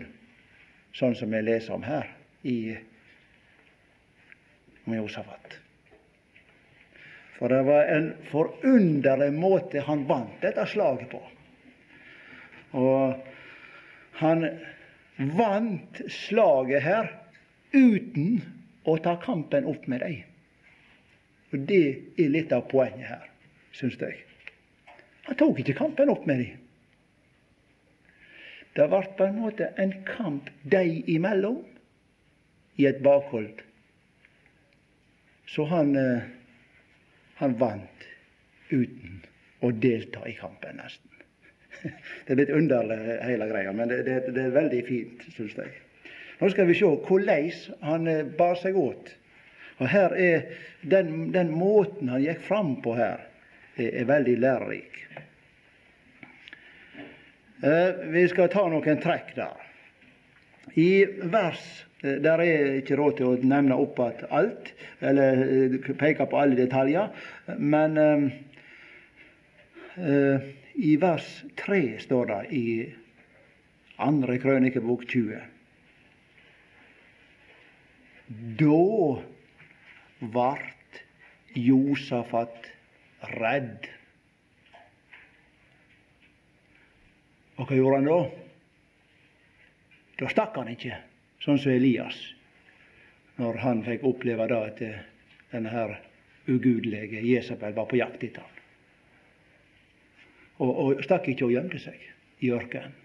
sånn 0.98 1.16
som 1.16 1.32
vi 1.32 1.42
leser 1.44 1.76
om 1.76 1.84
her 1.86 2.08
i 2.48 2.76
om 4.86 4.96
Josafat. 4.96 5.58
For 7.38 7.50
det 7.50 7.62
var 7.66 7.88
en 7.90 8.12
forunderlig 8.30 9.32
måte 9.34 9.82
han 9.88 10.06
vant 10.10 10.42
dette 10.44 10.66
slaget 10.70 11.10
på. 11.10 11.22
Og 12.78 13.16
han 14.22 14.46
vant 15.38 16.02
slaget 16.10 16.86
her 16.86 17.10
uten 17.74 18.42
å 18.86 18.98
ta 19.02 19.16
kampen 19.22 19.66
opp 19.70 19.88
med 19.90 20.04
dem. 20.06 20.20
Og 21.52 21.66
Det 21.68 21.84
er 22.22 22.30
litt 22.32 22.54
av 22.56 22.68
poenget 22.72 23.10
her, 23.10 23.26
syns 23.76 23.98
jeg. 24.00 24.22
Han 25.28 25.38
tok 25.38 25.60
ikke 25.62 25.78
kampen 25.82 26.10
opp 26.14 26.26
med 26.30 26.46
dem. 26.46 26.61
Det 28.76 28.88
ble 28.88 29.02
på 29.18 29.28
en 29.28 29.40
måte 29.42 29.72
en 29.82 29.94
kamp 30.08 30.48
de 30.64 30.84
imellom 31.12 31.60
i 32.80 32.88
et 32.88 33.02
bakhold. 33.04 33.64
Så 35.52 35.66
han, 35.68 35.96
eh, 36.00 36.28
han 37.42 37.58
vant 37.60 38.06
uten 38.70 39.20
å 39.60 39.72
delta 39.72 40.24
i 40.28 40.36
kampen, 40.40 40.80
nesten. 40.80 41.10
Det 42.26 42.34
er 42.34 42.40
litt 42.40 42.54
underlig, 42.56 43.00
hele 43.26 43.48
greia, 43.50 43.74
men 43.76 43.90
det, 43.92 44.04
det, 44.08 44.18
det 44.36 44.46
er 44.46 44.56
veldig 44.56 44.84
fint, 44.88 45.26
syns 45.36 45.58
jeg. 45.60 45.74
Nå 46.40 46.50
skal 46.54 46.70
vi 46.70 46.78
se 46.80 46.88
hvordan 46.88 47.84
han 47.86 48.08
eh, 48.08 48.24
bar 48.38 48.56
seg 48.62 48.78
åt. 48.80 49.12
Og 49.82 49.90
her 49.90 50.16
er 50.16 50.48
den, 50.82 51.32
den 51.34 51.52
måten 51.58 52.10
han 52.14 52.24
gikk 52.24 52.44
fram 52.48 52.76
på 52.86 52.96
her, 52.98 53.28
er, 53.76 53.90
er 53.90 54.08
veldig 54.10 54.38
lærerik. 54.40 55.02
Eh, 57.62 57.94
vi 58.10 58.28
skal 58.30 58.50
ta 58.50 58.68
noen 58.70 59.02
trekk 59.04 59.36
der. 59.38 59.54
I 60.74 61.06
vers 61.30 61.86
eh, 62.02 62.18
der 62.24 62.42
er 62.42 62.80
ikke 62.80 62.96
råd 62.98 63.18
til 63.20 63.28
å 63.30 63.38
nevne 63.42 63.76
opp 63.78 64.00
igjen 64.02 64.26
alt, 64.34 64.74
eller 65.02 65.44
eh, 65.46 65.92
peke 66.00 66.26
på 66.30 66.38
alle 66.42 66.56
detaljer, 66.58 67.08
men 67.58 67.98
eh, 68.02 68.22
i 70.82 70.98
vers 70.98 71.46
3 71.62 72.00
står 72.02 72.26
det 72.32 72.44
i 72.58 72.90
andre 74.02 74.38
krønikebok 74.42 75.06
20 75.06 75.38
da 78.62 79.22
vart 80.34 81.02
Josafat 81.54 82.70
redd. 83.36 83.90
Og 87.62 87.68
hva 87.70 87.78
gjorde 87.78 87.98
han 88.00 88.08
da? 88.10 88.20
Da 90.18 90.30
stakk 90.34 90.56
han 90.58 90.72
ikke, 90.72 90.98
sånn 91.44 91.60
som 91.62 91.74
Elias, 91.74 92.18
når 93.38 93.60
han 93.62 93.84
fikk 93.86 94.06
oppleve 94.10 94.48
da 94.50 94.64
at 94.70 94.82
denne 95.52 95.74
her 95.74 95.94
ugudelige 96.50 97.22
Jesabel 97.22 97.76
var 97.78 97.86
på 97.90 98.00
jakt 98.02 98.24
etter 98.26 98.42
han. 98.42 98.58
Og, 100.62 100.72
og 100.72 101.06
stakk 101.06 101.30
ikke 101.30 101.48
og 101.48 101.54
gjemte 101.54 101.82
seg 101.82 102.02
i 102.42 102.52
ørkenen. 102.54 102.98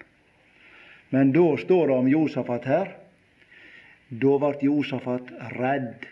Men 1.13 1.31
da 1.37 1.45
står 1.61 1.91
det 1.91 1.97
om 2.01 2.09
Josafat 2.11 2.65
her 2.69 2.95
da 4.09 4.37
ble 4.39 4.55
Josafat 4.63 5.33
redd 5.57 6.07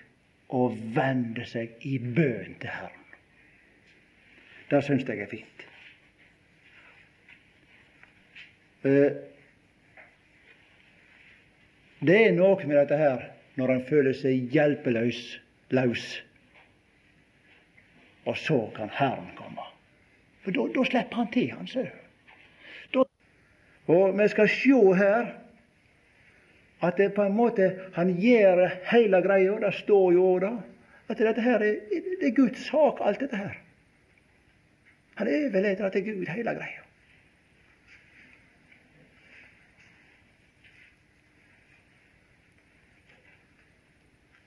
og 0.55 0.77
vendte 0.97 1.47
seg 1.47 1.81
i 1.87 1.99
bønn 1.99 2.57
til 2.61 2.71
Herren. 2.71 3.05
Det 4.71 4.81
syns 4.83 5.07
jeg 5.07 5.23
er 5.23 5.31
fint. 5.31 5.55
Eh, 5.55 5.71
det 12.05 12.17
er 12.21 12.35
noe 12.37 12.67
med 12.67 12.77
dette 12.77 12.99
her 13.01 13.23
når 13.57 13.71
en 13.73 13.85
føler 13.89 14.13
seg 14.19 14.53
hjelpeløs, 14.53 15.21
løs. 15.73 16.05
Og 18.29 18.37
så 18.41 18.59
kan 18.77 18.91
Herren 18.93 19.31
komme. 19.39 19.65
For 20.45 20.53
da, 20.53 20.85
slipper 20.85 21.17
han 21.23 21.31
til, 21.33 21.51
han 21.55 21.69
ser. 21.71 21.93
Og 23.85 24.15
vi 24.17 24.29
skal 24.33 24.49
sjå 24.49 24.81
her 24.97 25.33
at 26.85 26.97
det 27.01 27.15
på 27.17 27.25
en 27.25 27.37
måte 27.37 27.71
han 27.97 28.15
gjør 28.21 28.65
hele 28.91 29.21
greia. 29.25 29.59
Det 29.61 29.75
står 29.81 30.13
jo 30.17 30.31
da 30.41 30.55
at 31.13 31.21
dette 31.21 31.45
her 31.45 31.61
er, 31.65 31.77
det 32.21 32.31
er 32.31 32.37
Guds 32.37 32.65
sak, 32.69 33.01
alt 33.05 33.21
dette 33.21 33.37
her. 33.37 33.59
Han 35.21 35.29
overleder 35.29 35.85
at 35.87 35.93
det 35.93 36.01
er 36.03 36.13
Gud 36.13 36.33
hele 36.33 36.57
greia. 36.57 36.84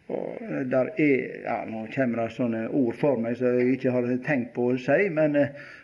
Og 0.08 0.38
der 0.72 0.90
er, 0.96 1.42
ja, 1.44 1.58
Nå 1.68 1.82
kommer 1.92 2.22
det 2.22 2.36
sånne 2.38 2.62
ord 2.72 2.96
for 2.96 3.20
meg 3.20 3.36
som 3.40 3.58
jeg 3.58 3.74
ikke 3.76 3.92
har 3.92 4.08
tenkt 4.24 4.54
på 4.56 4.70
å 4.72 4.78
si, 4.80 5.10
men, 5.12 5.36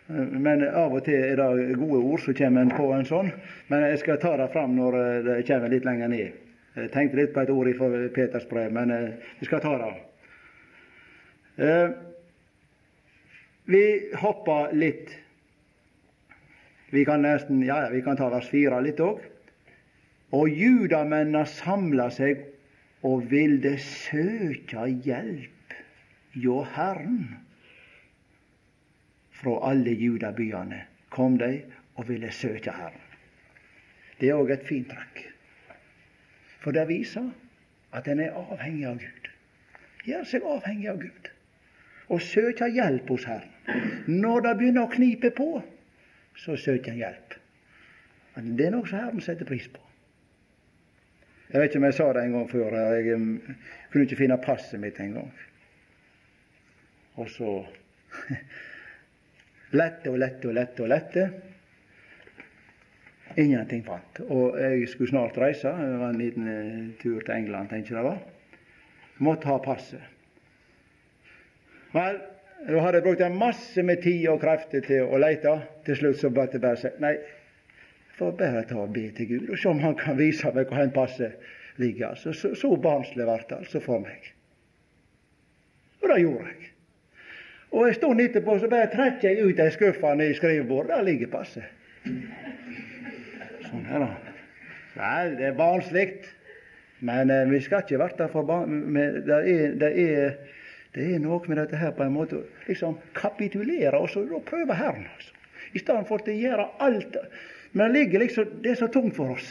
men 0.08 0.64
av 0.70 0.96
og 0.96 1.04
til 1.04 1.18
er 1.20 1.42
det 1.42 1.76
gode 1.76 2.00
ord 2.00 2.24
som 2.24 2.36
kommer 2.38 2.72
på 2.72 2.88
en 2.96 3.04
sånn. 3.08 3.28
Men 3.68 3.84
jeg 3.90 4.00
skal 4.00 4.22
ta 4.22 4.32
det 4.40 4.48
fram 4.54 4.78
når 4.78 4.96
det 5.28 5.36
kommer 5.50 5.72
litt 5.72 5.84
lenger 5.84 6.12
ned. 6.14 6.40
Jeg 6.74 6.90
tenkte 6.94 7.20
litt 7.20 7.34
på 7.34 7.44
et 7.44 7.52
ord 7.52 7.70
fra 7.78 7.90
Peters 8.16 8.48
brev, 8.50 8.72
men 8.72 8.94
vi 9.38 9.46
skal 9.46 9.62
ta 9.62 9.76
det. 9.82 9.92
Vi 13.68 13.84
hopper 14.24 14.72
litt. 14.74 15.12
Vi 16.90 17.04
kan 17.04 17.22
nesten, 17.22 17.62
ja, 17.66 17.88
vi 17.92 18.02
kan 18.02 18.16
ta 18.16 18.30
vers 18.32 18.48
fire 18.50 18.80
litt 18.82 19.00
òg. 19.04 19.20
Og 20.34 20.50
judamennene 20.50 21.44
samla 21.46 22.08
seg 22.10 22.42
og 23.04 23.30
ville 23.30 23.76
søke 23.78 24.86
hjelp 25.04 25.76
hjå 26.40 26.62
Herren. 26.74 27.20
Fra 29.34 29.58
alle 29.70 29.92
judabyene 30.00 30.80
kom 31.12 31.36
de 31.38 31.52
og 31.94 32.08
ville 32.08 32.32
søke 32.32 32.72
Herren. 32.72 33.00
Det 34.20 34.30
er 34.30 34.40
òg 34.40 34.54
et 34.54 34.66
fint 34.66 34.88
trekk. 34.88 35.20
For 36.64 36.72
det 36.72 36.86
viser 36.88 37.28
at 37.94 38.08
en 38.08 38.22
er 38.24 38.36
avhengig 38.40 38.86
av 38.88 38.98
Gud. 39.02 39.30
Gjør 40.08 40.26
seg 40.30 40.48
avhengig 40.48 40.88
av 40.90 41.00
Gud. 41.02 41.30
Og 42.08 42.20
søker 42.24 42.72
hjelp 42.72 43.08
hos 43.12 43.28
Herren. 43.28 43.50
Når 44.08 44.44
det 44.44 44.56
begynner 44.58 44.86
å 44.86 44.92
knipe 44.92 45.30
på, 45.36 45.48
så 46.36 46.56
søker 46.56 46.92
en 46.92 47.00
hjelp. 47.00 47.36
Men 48.34 48.56
Det 48.56 48.66
er 48.66 48.74
noe 48.74 48.88
som 48.88 49.00
Herren 49.00 49.24
setter 49.24 49.48
pris 49.48 49.68
på. 49.68 49.83
Jeg 51.52 51.60
vet 51.60 51.70
ikke 51.70 51.80
om 51.82 51.88
jeg 51.88 51.96
sa 51.98 52.06
det 52.12 52.22
en 52.24 52.36
gang 52.38 52.46
før. 52.50 52.76
Jeg 52.96 53.16
kunne 53.92 54.06
ikke 54.06 54.18
finne 54.18 54.40
passet 54.42 54.80
mitt 54.82 55.00
en 55.00 55.16
gang. 55.18 55.32
Og 57.20 57.28
så 57.30 57.50
lette 59.80 60.10
og 60.10 60.18
lette 60.18 60.50
og 60.50 60.56
lette 60.56 60.82
og 60.82 60.90
lette. 60.90 61.26
Ingenting 63.40 63.84
fant. 63.86 64.20
Og 64.28 64.58
jeg 64.60 64.88
skulle 64.88 65.10
snart 65.10 65.38
reise. 65.38 65.68
Det 65.68 66.00
var 66.00 66.10
en 66.10 66.20
liten 66.20 66.48
eh, 66.50 66.82
tur 67.02 67.20
til 67.20 67.34
England, 67.34 67.70
tenker 67.70 67.94
jeg 67.94 68.02
det 68.02 68.08
var. 68.08 68.20
Måtte 69.22 69.50
ha 69.50 69.58
passet. 69.62 70.10
Vel, 71.94 72.18
jeg 72.66 72.82
hadde 72.82 72.98
jeg 72.98 73.06
brukt 73.06 73.38
masse 73.38 73.82
med 73.86 74.02
tid 74.02 74.26
og 74.32 74.40
krefter 74.42 74.82
til 74.86 75.06
å 75.06 75.18
lete. 75.22 75.54
Til 75.86 75.98
slutt 75.98 76.22
så 76.22 76.30
ble 76.34 76.48
jeg 76.50 76.62
bare 76.62 76.80
sagt 76.80 77.02
nei, 77.02 77.14
får 78.18 78.36
bare 78.38 78.64
ta 78.68 78.78
og 78.82 78.92
be 78.94 79.08
til 79.16 79.28
Gud 79.28 79.50
og 79.50 79.58
se 79.58 79.68
om 79.68 79.82
Han 79.82 79.96
kan 79.98 80.18
vise 80.18 80.52
meg 80.54 80.68
hvor 80.68 80.78
han 80.78 80.94
passer 80.94 81.34
ligger. 81.76 82.08
Altså, 82.08 82.32
så, 82.32 82.54
så 82.54 82.76
barnslig 82.76 83.26
ble 83.26 83.38
det 83.48 83.58
altså 83.58 83.80
for 83.82 84.02
meg. 84.04 84.30
Og 86.02 86.08
det 86.10 86.20
gjorde 86.22 86.46
jeg. 86.52 86.70
Og 87.74 87.88
en 87.88 87.94
stund 87.94 88.20
etterpå 88.22 88.58
så 88.62 88.70
bare 88.70 88.90
trekker 88.92 89.28
jeg 89.28 89.48
ut 89.48 89.60
ei 89.60 89.70
skuffe 89.74 90.12
i 90.22 90.34
skrivebordet. 90.38 90.92
Der 90.94 91.02
ligger 91.02 91.32
passet. 91.32 91.64
Sånn 93.64 93.86
er 93.90 94.04
det. 94.04 94.10
Vel, 94.94 95.36
det 95.40 95.48
er 95.48 95.56
barnslig. 95.58 96.08
Men 97.04 97.30
eh, 97.30 97.48
vi 97.50 97.58
skal 97.60 97.82
ikke 97.82 97.98
være 97.98 98.28
for 98.32 98.46
barn... 98.46 98.94
Det 98.94 99.40
er, 99.50 99.74
det, 99.80 99.90
det 100.94 101.08
er 101.16 101.18
noe 101.18 101.42
med 101.50 101.58
dette 101.58 101.80
her 101.80 101.90
på 101.96 102.04
en 102.04 102.14
måte 102.14 102.44
liksom 102.68 103.00
kapitulere 103.18 103.98
og 103.98 104.06
så 104.12 104.22
prøve 104.46 104.78
Herren. 104.78 105.08
altså. 105.16 105.32
I 105.74 105.82
stedet 105.82 106.06
for 106.06 106.22
å 106.22 106.36
gjøre 106.38 106.68
alt 106.86 107.18
men 107.74 107.92
ligger 107.92 108.22
liksom, 108.22 108.60
det 108.62 108.70
er 108.70 108.78
så 108.78 108.88
tungt 108.88 109.16
for 109.16 109.34
oss. 109.34 109.48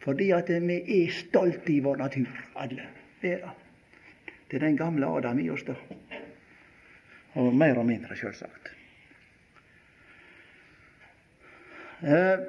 Fordi 0.00 0.30
at 0.32 0.48
vi 0.48 0.76
er 1.02 1.10
stolte 1.12 1.72
i 1.74 1.80
vår 1.82 1.98
natur, 2.00 2.28
alle. 2.54 2.86
Det 3.20 3.32
er 3.34 3.42
det. 3.42 3.56
Er 4.56 4.62
den 4.64 4.76
gamle 4.76 5.06
Adam 5.06 5.38
i 5.38 5.50
oss, 5.50 5.62
da. 5.66 5.74
Og 7.38 7.54
mer 7.54 7.78
og 7.78 7.86
mindre, 7.86 8.16
sjølsagt. 8.18 8.70
Eh, 12.00 12.46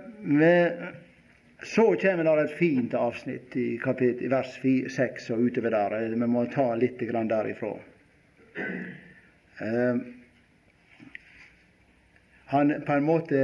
så 1.62 1.86
kommer 2.02 2.24
det 2.24 2.46
et 2.46 2.58
fint 2.58 2.94
avsnitt 2.98 3.58
i, 3.58 3.68
kapit, 3.82 4.24
vers 4.32 4.56
6 4.96 5.30
og 5.36 5.44
utover 5.50 5.76
der. 5.76 6.16
Vi 6.16 6.30
må 6.30 6.46
ta 6.54 6.72
litt 6.78 7.02
derifra. 7.02 7.76
Eh, 9.62 10.02
han 12.54 12.74
på 12.86 12.94
en 12.94 13.06
måte 13.06 13.44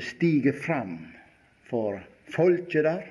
stiger 0.00 0.52
fram 0.52 0.98
for 1.68 2.00
folket 2.30 2.84
der, 2.84 3.04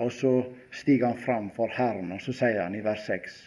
og 0.00 0.12
så 0.12 0.32
stiger 0.72 1.12
han 1.12 1.18
fram 1.18 1.50
for 1.56 1.72
Herren, 1.74 2.12
og 2.12 2.22
så 2.24 2.32
sier 2.32 2.62
han 2.62 2.74
i 2.74 2.84
vers 2.84 3.04
6 3.06 3.38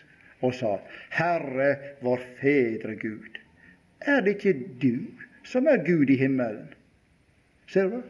og 0.44 0.52
sa, 0.56 0.74
Herre 1.16 1.70
vår 2.04 2.24
fedre 2.42 2.98
Gud, 3.00 3.40
er 4.04 4.20
det 4.22 4.36
ikke 4.38 4.58
du 4.82 4.98
som 5.48 5.68
er 5.72 5.80
Gud 5.86 6.12
i 6.12 6.18
himmelen? 6.20 6.68
Ser 7.72 7.90
du? 7.90 8.02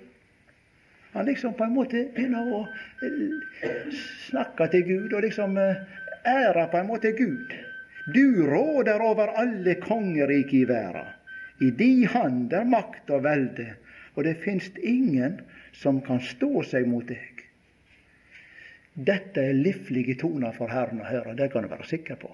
Han 1.14 1.26
liksom 1.30 1.54
på 1.54 1.68
en 1.68 1.76
måte 1.76 2.08
begynner 2.16 2.50
å 2.58 2.64
eh, 3.06 3.92
snakke 4.26 4.66
til 4.74 4.86
Gud, 4.88 5.14
og 5.14 5.22
liksom 5.22 5.60
eh, 5.62 5.84
ære 6.26 6.66
på 6.72 6.80
en 6.80 6.90
måte 6.90 7.14
Gud. 7.14 7.54
Du 8.16 8.42
råder 8.50 9.02
over 9.02 9.36
alle 9.38 9.76
kongeriker 9.82 10.58
i 10.58 10.66
verden. 10.68 11.12
I 11.62 11.70
di 11.78 12.08
hand 12.10 12.54
er 12.54 12.66
makt 12.66 13.12
og 13.14 13.24
velde, 13.28 13.76
og 14.14 14.24
det 14.28 14.38
finst 14.44 14.78
ingen 14.78 15.40
som 15.74 16.02
kan 16.06 16.22
stå 16.22 16.64
seg 16.70 16.88
mot 16.90 17.08
deg. 17.10 17.44
Dette 18.94 19.42
er 19.42 19.58
livlige 19.58 20.16
toner 20.22 20.54
for 20.54 20.70
Herren 20.70 21.02
å 21.02 21.10
høre, 21.10 21.34
det 21.38 21.50
kan 21.54 21.66
du 21.66 21.72
være 21.72 21.90
sikker 21.90 22.20
på. 22.22 22.30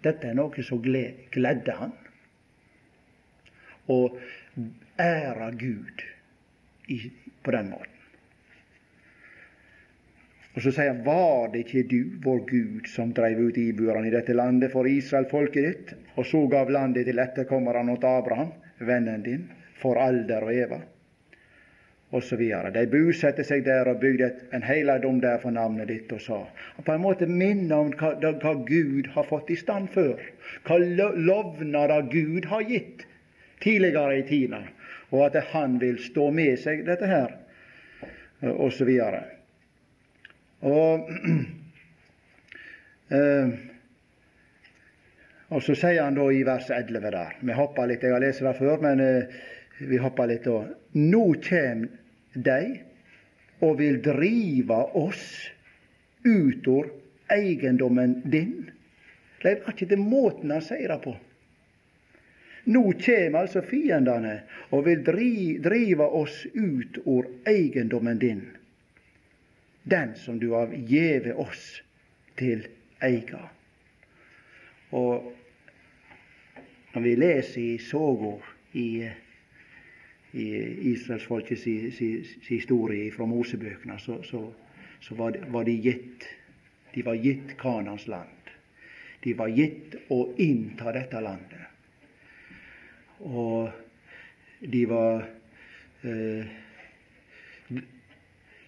Dette 0.00 0.30
er 0.30 0.36
noe 0.38 0.64
som 0.64 0.80
gledde 0.80 1.76
han. 1.76 1.92
Og 3.92 4.16
ære 5.00 5.50
Gud 5.60 6.04
i, 6.88 7.00
på 7.44 7.52
den 7.52 7.72
måten. 7.74 7.96
Og 10.50 10.64
så 10.64 10.72
sier 10.74 10.90
han, 10.90 11.04
var 11.06 11.52
det 11.52 11.62
ikke 11.66 11.84
du, 11.90 12.00
vår 12.24 12.40
Gud, 12.48 12.88
som 12.90 13.12
dreiv 13.14 13.38
ut 13.38 13.58
ibuerne 13.60 14.08
i 14.08 14.14
dette 14.14 14.34
landet 14.34 14.72
for 14.72 14.88
Israel, 14.88 15.28
folket 15.30 15.66
ditt, 15.66 15.92
og 16.16 16.26
så 16.26 16.42
gav 16.50 16.72
landet 16.72 17.06
til 17.06 17.22
etterkommerne 17.22 17.94
åt 17.94 18.06
Abraham, 18.08 18.50
vennen 18.80 19.22
din, 19.26 19.44
for 19.80 20.00
alder 20.00 20.46
og 20.46 20.54
eva, 20.54 20.80
osv. 22.16 22.40
De 22.74 22.86
bosatte 22.90 23.44
seg 23.46 23.64
der 23.66 23.88
og 23.90 24.00
bygde 24.02 24.30
en 24.56 24.64
heiladom 24.66 25.20
der 25.22 25.38
for 25.42 25.50
navnet 25.54 25.88
ditt 25.90 26.12
og 26.12 26.20
sa 26.24 26.38
og 26.42 26.84
På 26.86 26.92
en 26.94 27.04
måte 27.04 27.26
minne 27.26 27.74
om 27.76 27.92
hva, 27.94 28.14
hva, 28.18 28.54
Gud 28.66 29.06
har 29.14 29.24
fått 29.28 29.50
i 29.50 29.56
stand 29.56 29.88
før. 29.94 30.16
Hva 30.66 30.78
lovnader 30.80 32.02
Gud 32.10 32.44
har 32.50 32.62
gitt 32.66 33.06
tidligere 33.60 34.18
i 34.18 34.22
tida, 34.26 34.62
og 35.10 35.26
at 35.28 35.44
Han 35.52 35.80
vil 35.80 35.98
stå 36.02 36.30
med 36.30 36.58
seg 36.58 36.86
dette 36.86 37.06
her. 37.06 37.36
Og, 38.40 38.72
så 38.72 38.84
videre. 38.88 39.22
og 40.64 41.08
så 45.60 45.74
sier 45.74 46.02
han 46.02 46.14
da 46.16 46.32
i 46.32 46.46
vers 46.46 46.70
11 46.70 47.10
der 47.10 47.34
Vi 47.40 47.52
hopper 47.52 47.86
litt, 47.90 48.02
jeg 48.02 48.12
har 48.14 48.20
lest 48.24 48.40
det 48.40 48.56
før, 48.56 48.76
men 48.80 49.00
uh, 49.04 49.22
vi 49.88 49.98
hoppa 49.98 50.26
litt 50.26 50.44
da. 50.44 50.64
Nå 50.92 51.24
kjem 51.42 51.86
dei 52.34 52.80
og 53.60 53.78
vil 53.80 54.00
drive 54.04 54.78
oss 54.98 55.24
ut 56.24 56.68
av 56.68 56.90
eiendommen 57.32 58.20
din. 58.24 58.70
Det 59.42 59.60
var 59.64 59.72
ikke 59.72 59.88
det 59.88 60.00
måten 60.00 60.52
han 60.52 60.64
sier 60.64 60.88
det 60.92 61.00
på. 61.04 61.14
Nå 62.70 62.82
kjem 63.00 63.36
altså 63.40 63.62
fiendene 63.64 64.34
og 64.70 64.84
vil 64.86 65.04
drive 65.04 66.06
oss 66.06 66.42
ut 66.52 67.00
av 67.06 67.30
eiendommen 67.48 68.20
din, 68.20 68.42
den 69.82 70.12
som 70.20 70.38
du 70.38 70.50
har 70.52 70.74
gjeve 70.74 71.34
oss 71.40 71.80
til 72.36 72.66
eiga. 73.00 73.40
Og 74.92 75.32
når 76.92 77.02
vi 77.06 77.16
leser 77.16 77.60
i 77.64 77.78
soga 77.80 78.36
i 78.76 79.08
i 80.32 80.46
israelsfolkets 80.92 81.62
si, 81.62 81.74
si, 81.90 82.10
si 82.24 82.54
historie 82.54 83.10
fra 83.12 83.26
Mosebøkene, 83.26 83.98
så, 83.98 84.20
så, 84.22 84.44
så 85.00 85.14
var, 85.18 85.38
var, 85.50 85.64
de 85.64 85.76
gitt 85.80 86.28
De 86.94 87.04
var 87.06 87.14
gitt 87.14 87.54
Kanans 87.58 88.08
land. 88.10 88.48
De 89.22 89.34
var 89.38 89.48
gitt 89.54 89.94
å 90.10 90.24
innta 90.42 90.90
dette 90.92 91.20
landet. 91.22 91.68
Og 93.20 93.70
de 94.60 94.80
var 94.90 95.22
eh, 96.02 96.56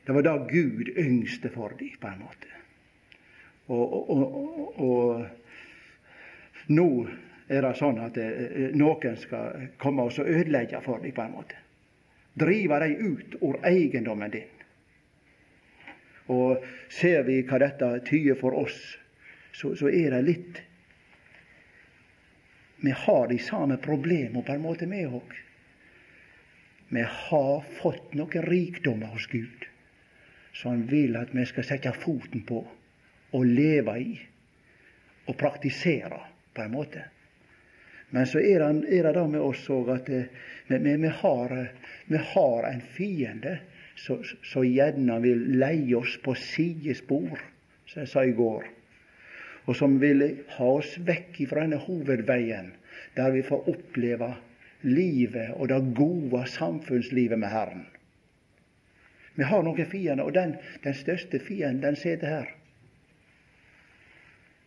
Det 0.07 0.15
var 0.15 0.23
da 0.23 0.37
Gud 0.47 0.93
yngste 0.99 1.51
for 1.51 1.75
dem, 1.79 1.91
på 1.99 2.07
en 2.13 2.23
måte. 2.23 2.53
Og, 3.67 4.11
og, 4.11 4.23
og, 4.23 4.81
og, 4.83 5.27
nå 6.69 6.89
er 7.53 7.67
det 7.67 7.75
sånn 7.79 8.01
at 8.03 8.17
eh, 8.21 8.73
noen 8.79 9.17
skal 9.21 9.69
komme 9.81 10.07
og 10.09 10.19
ødelegge 10.25 10.81
for 10.85 11.03
deg, 11.03 11.15
på 11.15 11.25
en 11.25 11.37
måte. 11.37 11.61
Drive 12.39 12.79
dem 12.81 13.13
ut 13.13 13.37
ur 13.45 13.59
eiendommen 13.69 14.33
din. 14.33 14.59
Og 16.33 16.63
ser 16.93 17.27
vi 17.27 17.43
hva 17.45 17.59
dette 17.61 17.89
tyder 18.09 18.39
for 18.41 18.57
oss, 18.57 18.79
så, 19.53 19.75
så 19.77 19.91
er 19.93 20.15
det 20.15 20.23
litt 20.25 20.61
Vi 22.83 22.91
har 22.91 23.29
de 23.29 23.37
samme 23.39 23.77
problemene 23.79 24.43
på 24.43 24.55
en 24.55 24.63
måte 24.63 24.89
med 24.91 25.13
òg. 25.13 25.35
Vi 26.89 27.05
har 27.05 27.69
fått 27.79 28.17
noen 28.19 28.49
rikdommer 28.49 29.13
hos 29.13 29.29
Gud 29.31 29.69
som 30.53 30.71
Han 30.71 30.87
vil 30.87 31.17
at 31.17 31.31
vi 31.33 31.45
skal 31.49 31.65
sette 31.65 31.93
foten 31.97 32.43
på 32.49 32.61
og 33.33 33.47
leve 33.47 33.95
i 34.01 34.13
og 35.27 35.37
praktisere, 35.39 36.19
på 36.55 36.63
en 36.63 36.73
måte. 36.73 37.05
Men 38.13 38.27
så 38.29 38.43
er 38.45 38.61
det, 38.61 38.93
er 38.93 39.07
det 39.09 39.15
da 39.17 39.25
med 39.25 39.41
oss 39.41 39.63
òg 39.73 39.89
at 39.95 40.09
eh, 40.13 40.27
vi, 40.69 41.09
har, 41.23 41.55
vi, 42.13 42.19
har, 42.35 42.67
en 42.69 42.83
fiende 42.93 43.55
som 43.97 44.67
gjerne 44.67 45.17
vil 45.25 45.47
leie 45.57 45.97
oss 45.97 46.19
på 46.21 46.35
sidespor, 46.37 47.41
som 47.89 48.03
jeg 48.03 48.11
sa 48.13 48.25
i 48.29 48.35
går. 48.37 48.67
Og 49.65 49.79
som 49.79 49.97
vil 50.03 50.27
ha 50.59 50.69
oss 50.75 50.99
vekk 51.01 51.41
fra 51.49 51.65
denne 51.65 51.81
hovedveien, 51.81 52.75
der 53.17 53.33
vi 53.33 53.45
får 53.49 53.71
oppleve 53.73 54.35
livet 54.85 55.55
og 55.57 55.71
det 55.73 55.81
gode 55.97 56.45
samfunnslivet 56.53 57.41
med 57.41 57.49
Herren. 57.49 57.87
Vi 59.41 59.49
har 59.49 59.65
noen 59.65 59.89
fiender, 59.89 60.27
og 60.27 60.37
den, 60.37 60.59
den 60.85 61.01
største 61.01 61.41
fienden, 61.41 61.81
den 61.81 61.97
sitter 61.97 62.29
her. 62.29 62.53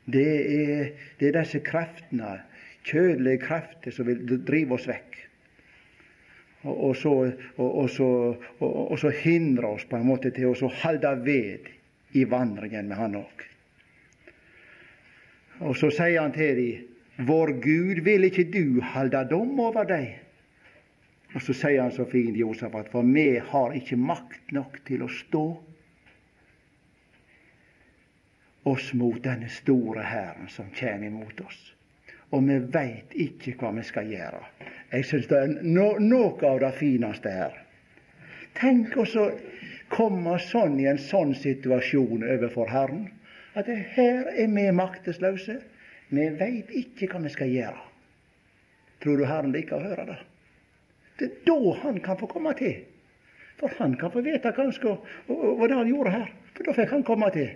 Det 0.09 0.25
er, 0.25 0.89
det 1.19 1.29
er 1.29 1.39
disse 1.43 1.61
kreftene, 1.65 2.39
kjødelige 2.85 3.41
krefter, 3.41 3.91
som 3.91 4.07
vil 4.07 4.23
drive 4.45 4.77
oss 4.77 4.87
vekk. 4.89 5.17
Og, 6.65 6.77
og, 6.89 6.95
så, 6.97 7.13
og, 7.61 7.89
så, 7.93 8.09
og, 8.59 8.95
så, 8.99 9.11
hindre 9.21 9.75
oss 9.75 9.85
på 9.89 9.99
en 9.99 10.07
måte 10.07 10.31
til 10.33 10.49
å 10.49 10.71
holde 10.81 11.11
ved 11.25 11.69
i 12.17 12.23
vandringen 12.29 12.89
med 12.89 12.97
Han 12.97 13.19
òg. 13.21 13.45
Og 15.65 15.77
så 15.77 15.91
sier 15.93 16.19
han 16.19 16.33
til 16.35 16.57
dem 16.59 16.91
Vår 17.27 17.53
Gud, 17.63 18.01
vil 18.03 18.27
ikke 18.27 18.43
du 18.51 18.81
holde 18.83 19.21
dom 19.29 19.53
over 19.63 19.85
deg? 19.87 20.17
Og 21.35 21.43
så 21.43 21.53
sier 21.55 21.81
han 21.83 21.93
så 21.95 22.03
fint, 22.11 22.35
Josef, 22.35 22.75
at 22.75 22.89
for 22.91 23.07
vi 23.07 23.37
har 23.39 23.75
ikke 23.75 23.95
makt 23.99 24.51
nok 24.55 24.81
til 24.87 25.05
å 25.05 25.11
stå 25.11 25.45
oss 28.67 28.89
mot 28.97 29.21
denne 29.23 29.47
store 29.51 30.03
hæren 30.03 30.51
som 30.51 30.71
kommer 30.75 31.07
imot 31.07 31.39
oss. 31.45 31.74
Og 32.33 32.41
vi 32.47 32.57
veit 32.73 33.13
ikke 33.13 33.53
hva 33.59 33.71
vi 33.75 33.83
skal 33.85 34.09
gjøre. 34.09 34.41
Jeg 34.91 35.05
syns 35.09 35.27
det 35.29 35.37
er 35.37 35.53
no, 35.61 35.91
noe 36.01 36.33
av 36.47 36.61
det 36.63 36.71
fineste 36.79 37.31
her. 37.31 37.57
Tenk 38.57 38.95
å 38.97 39.05
komme 39.91 40.37
sånn 40.47 40.79
i 40.79 40.87
en 40.89 41.01
sånn 41.01 41.35
situasjon 41.37 42.23
overfor 42.23 42.71
Herren. 42.71 43.09
At 43.55 43.67
her 43.67 44.31
er 44.31 44.49
vi 44.51 44.65
maktesløse. 44.75 45.59
Vi 46.09 46.29
veit 46.39 46.71
ikke 46.75 47.09
hva 47.11 47.21
vi 47.23 47.33
skal 47.33 47.51
gjøre. 47.51 47.83
Tror 49.03 49.19
du 49.19 49.27
Herren 49.27 49.53
liker 49.53 49.77
å 49.77 49.85
høre 49.85 50.07
det? 50.09 50.17
Det 51.19 51.27
er 51.29 51.37
da 51.47 51.75
han 51.83 51.99
kan 52.03 52.17
få 52.19 52.29
komme 52.31 52.55
til. 52.57 52.81
For 53.59 53.71
han 53.79 53.95
kan 53.99 54.11
få 54.11 54.23
vite 54.23 54.51
skal, 54.75 54.97
hva 55.27 55.67
det 55.67 55.77
han 55.77 55.91
gjorde 55.91 56.11
her. 56.11 56.33
For 56.55 56.67
da 56.67 56.75
fikk 56.75 56.91
han 56.91 57.05
komme 57.07 57.29
til. 57.35 57.53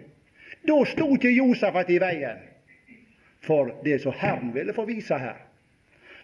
Da 0.68 0.78
sto 0.88 1.10
ikke 1.16 1.32
Josafat 1.32 1.90
i 1.92 2.00
veien 2.00 2.49
for 3.42 3.74
det 3.84 4.00
som 4.04 4.14
Herren 4.16 4.54
ville 4.54 4.74
få 4.74 4.86
vise 4.86 5.18
her. 5.18 5.38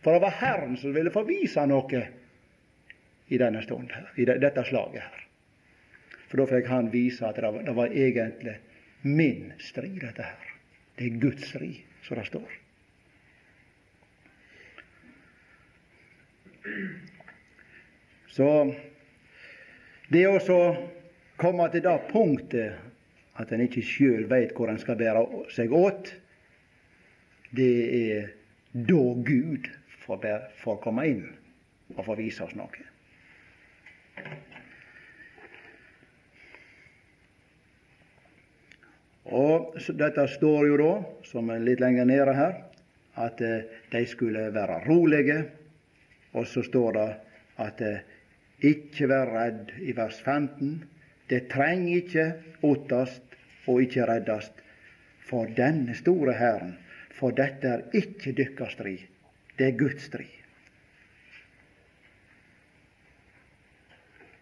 For 0.04 0.14
det 0.14 0.22
var 0.22 0.38
Herren 0.40 0.78
som 0.78 0.94
ville 0.94 1.12
få 1.12 1.24
vise 1.26 1.64
noe 1.66 2.02
i 3.28 3.38
denne 3.42 3.62
stund 3.66 3.94
i 4.22 4.26
dette 4.26 4.64
slaget 4.68 5.02
her. 5.02 5.24
For 6.30 6.42
da 6.42 6.50
fikk 6.50 6.68
han 6.70 6.92
vise 6.94 7.26
at 7.26 7.40
det 7.40 7.50
var, 7.50 7.64
det 7.66 7.76
var 7.78 7.94
egentlig 7.94 8.58
min 9.06 9.54
strid, 9.62 10.02
dette 10.02 10.26
her. 10.26 10.54
Det 10.98 11.06
er 11.08 11.20
Guds 11.22 11.48
strid, 11.50 11.82
som 12.04 12.18
det 12.18 12.26
står. 12.30 12.54
Så 18.36 18.50
det 20.12 20.26
å 20.28 20.60
komme 21.40 21.68
til 21.72 21.86
det 21.86 21.96
punktet 22.10 23.40
at 23.40 23.52
en 23.52 23.64
ikke 23.66 23.84
sjøl 23.86 24.26
veit 24.32 24.54
hvor 24.56 24.72
en 24.72 24.80
skal 24.82 24.98
bære 25.00 25.24
seg 25.54 25.74
åt, 25.76 26.14
det 27.52 27.74
er 28.00 28.34
da 28.74 29.04
Gud 29.28 29.70
får, 30.06 30.26
får 30.64 30.82
komme 30.84 31.08
inn 31.08 31.26
og 31.96 32.06
få 32.08 32.18
vise 32.20 32.44
oss 32.44 32.56
noe. 32.58 32.86
Og 39.36 39.78
Dette 39.98 40.28
står 40.30 40.68
jo 40.70 40.78
da, 40.80 40.92
som 41.26 41.50
er 41.50 41.64
litt 41.66 41.82
lenger 41.82 42.06
nede 42.06 42.34
her, 42.38 42.58
at 43.18 43.42
eh, 43.42 43.64
de 43.92 44.04
skulle 44.08 44.52
være 44.54 44.84
rolige. 44.86 45.40
Og 46.36 46.46
så 46.48 46.62
står 46.66 46.98
det 46.98 47.08
at 47.64 47.82
eh, 47.82 48.04
ikke 48.70 49.10
vær 49.10 49.32
redd 49.34 49.74
i 49.82 49.96
vers 49.98 50.20
15. 50.22 50.84
Det 51.30 51.48
trenger 51.50 52.04
ikke 52.04 52.28
åttast 52.68 53.38
og 53.66 53.82
ikke 53.82 54.06
reddast 54.06 54.62
for 55.26 55.50
denne 55.58 55.96
store 55.98 56.36
Hæren, 56.38 56.76
for 57.16 57.36
dette 57.36 57.68
er 57.72 57.86
ikke 57.96 58.34
dykkar 58.36 58.72
strid, 58.74 59.06
det 59.58 59.70
er 59.70 59.78
Guds 59.80 60.08
strid. 60.10 60.34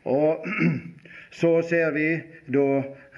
Og 0.09 0.45
så 1.39 1.53
ser 1.69 1.93
vi 1.95 2.07
da 2.51 2.67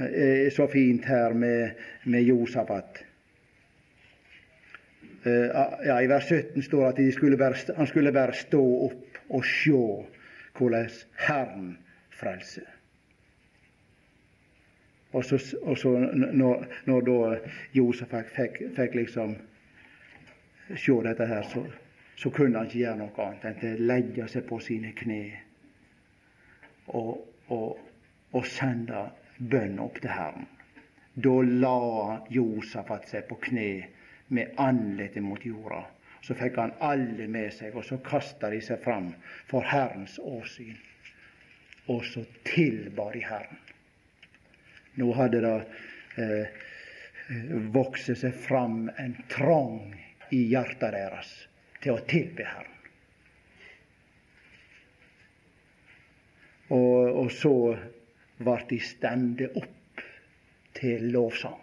eh, 0.06 0.51
så 0.53 0.68
fint 0.70 1.06
her 1.10 1.34
med, 1.34 1.82
med 2.03 2.28
Josafat. 2.28 3.01
Eh, 5.26 5.66
ja, 5.88 5.97
I 6.01 6.10
vers 6.12 6.30
17 6.30 6.62
står 6.68 6.91
at 6.91 7.01
skulle 7.14 7.38
bare, 7.38 7.58
han 7.78 7.88
skulle 7.88 8.14
bare 8.14 8.38
stå 8.38 8.62
opp 8.86 9.20
og 9.30 9.45
sjå 9.45 9.86
hvordan 10.56 10.89
Herren 11.26 11.78
frelser. 12.14 12.74
Og 15.16 15.26
så, 15.26 15.39
og 15.61 15.78
så 15.80 15.91
når, 15.95 16.66
når, 16.89 17.05
da 17.07 17.51
Josef 17.74 18.11
fikk, 18.36 18.59
fikk, 18.76 18.97
liksom 18.99 19.36
se 20.76 20.95
dette 21.07 21.28
her, 21.30 21.47
så, 21.47 21.63
så, 22.16 22.30
kunne 22.30 22.59
han 22.59 22.68
ikke 22.68 22.82
gjøre 22.82 22.99
noe 22.99 23.28
annet 23.28 23.47
enn 23.47 23.78
å 23.78 23.88
legge 23.93 24.28
seg 24.32 24.47
på 24.49 24.59
sine 24.59 24.91
kne 24.97 25.22
og, 26.91 27.24
og, 27.47 27.80
og 28.36 28.47
sende 28.49 29.07
bønn 29.39 29.80
opp 29.84 30.01
til 30.03 30.11
Herren. 30.11 30.49
Da 31.16 31.36
la 31.47 31.80
Josafat 32.30 33.07
seg 33.07 33.30
på 33.30 33.39
kne 33.47 33.70
med 34.36 34.59
andletet 34.59 35.24
mot 35.24 35.45
jorda 35.47 35.86
så 36.26 36.34
fikk 36.34 36.57
han 36.57 36.74
alle 36.82 37.28
med 37.30 37.53
seg, 37.53 37.76
og 37.78 37.86
så 37.86 37.99
kasta 38.05 38.49
de 38.49 38.57
seg 38.63 38.82
fram 38.82 39.11
for 39.49 39.66
Herrens 39.70 40.18
åsyn. 40.18 40.78
Og 41.93 42.01
så 42.09 42.24
tilba 42.47 43.11
de 43.13 43.22
Herren. 43.22 43.59
Nå 44.96 45.12
hadde 45.14 45.41
det 45.43 45.56
eh, 46.22 46.62
vokst 47.76 48.14
seg 48.22 48.36
fram 48.46 48.86
en 49.02 49.16
trang 49.32 49.96
i 50.34 50.46
hjertet 50.52 50.96
deres 50.96 51.34
til 51.84 51.98
å 51.98 52.06
tilbe 52.10 52.46
Herren. 52.48 52.72
Og, 56.74 57.26
og 57.26 57.30
så 57.34 57.56
ble 58.39 58.56
de 58.70 58.80
stemte 58.82 59.52
opp 59.54 60.02
til 60.76 61.12
lovsang. 61.14 61.62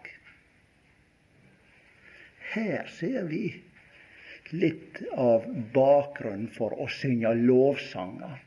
Her 2.52 2.88
ser 2.92 3.24
vi 3.30 3.46
litt 4.52 5.00
av 5.16 5.46
bakgrunnen 5.72 6.50
for 6.52 6.76
å 6.76 6.86
synge 6.92 7.32
lovsanger. 7.40 8.40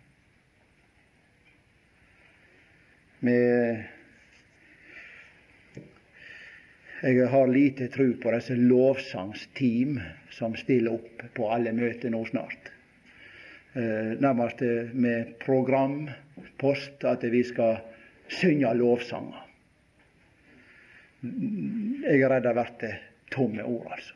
Med 3.25 3.94
jeg 7.05 7.27
har 7.29 7.47
lite 7.47 7.85
tro 7.93 8.07
på 8.17 8.31
disse 8.33 8.55
lovsangsteam 8.57 9.99
som 10.33 10.55
stiller 10.57 10.95
opp 10.97 11.21
på 11.37 11.49
alle 11.53 11.69
møter 11.75 12.09
nå 12.09 12.23
snart. 12.25 12.71
Eh, 13.77 14.15
nærmest 14.17 14.63
med 14.93 15.35
programpost 15.43 17.05
at 17.05 17.25
vi 17.29 17.43
skal 17.45 17.77
synge 18.33 18.71
lovsanger. 18.79 19.43
Jeg 21.21 22.23
er 22.23 22.33
redd 22.33 22.47
det 22.47 22.53
blir 22.57 22.95
tomme 23.35 23.65
ord, 23.65 23.85
altså. 23.91 24.15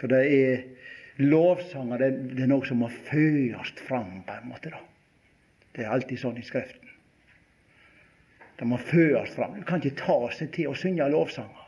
For 0.00 0.10
det 0.10 0.24
er 0.26 1.22
lovsanger 1.22 2.02
det, 2.02 2.10
det, 2.32 2.42
er 2.48 2.50
noe 2.50 2.66
som 2.66 2.82
må 2.82 2.90
føres 2.90 3.70
fram, 3.86 4.24
på 4.26 4.34
en 4.40 4.50
måte. 4.50 4.74
da. 4.74 4.82
Det 5.70 5.84
er 5.84 5.94
alltid 5.94 6.18
sånn 6.18 6.42
i 6.42 6.44
Skriften. 6.46 6.82
Det 8.58 8.66
må 8.66 8.80
føres 8.80 9.36
fram. 9.36 9.54
Du 9.54 9.62
kan 9.68 9.78
ikke 9.78 10.02
ta 10.02 10.18
seg 10.34 10.50
til 10.56 10.72
å 10.72 10.76
synge 10.78 11.06
lovsanger. 11.12 11.65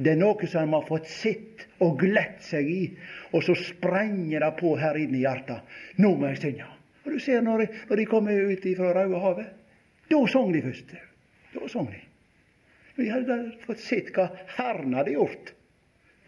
Det 0.00 0.14
er 0.14 0.20
noe 0.20 0.48
som 0.48 0.64
de 0.64 0.76
har 0.78 0.86
fått 0.88 1.08
sett 1.12 1.66
og 1.84 1.98
glett 2.00 2.40
seg 2.44 2.68
i, 2.72 2.82
og 3.36 3.44
så 3.44 3.56
sprenger 3.58 4.40
det 4.40 4.50
på 4.56 4.72
her 4.80 4.96
inne 4.96 5.18
i 5.18 5.24
hjertet. 5.26 5.66
Nå 6.00 6.14
må 6.16 6.30
jeg 6.30 6.40
synge. 6.46 6.68
Og 7.04 7.12
Du 7.12 7.18
ser 7.20 7.42
når 7.44 7.64
de, 7.64 7.66
når 7.90 8.00
de 8.00 8.06
kommer 8.08 8.52
ut 8.52 8.68
fra 8.78 8.94
Raudehavet. 8.96 9.50
Da 10.10 10.20
sang 10.32 10.52
de 10.52 10.62
først. 10.64 10.94
Da 11.52 11.68
sang 11.68 11.90
de. 11.92 12.00
Vi 12.96 13.08
hadde 13.12 13.36
fått 13.66 13.82
sett 13.84 14.10
hva 14.16 14.30
Herren 14.56 14.96
hadde 14.96 15.14
gjort. 15.14 15.52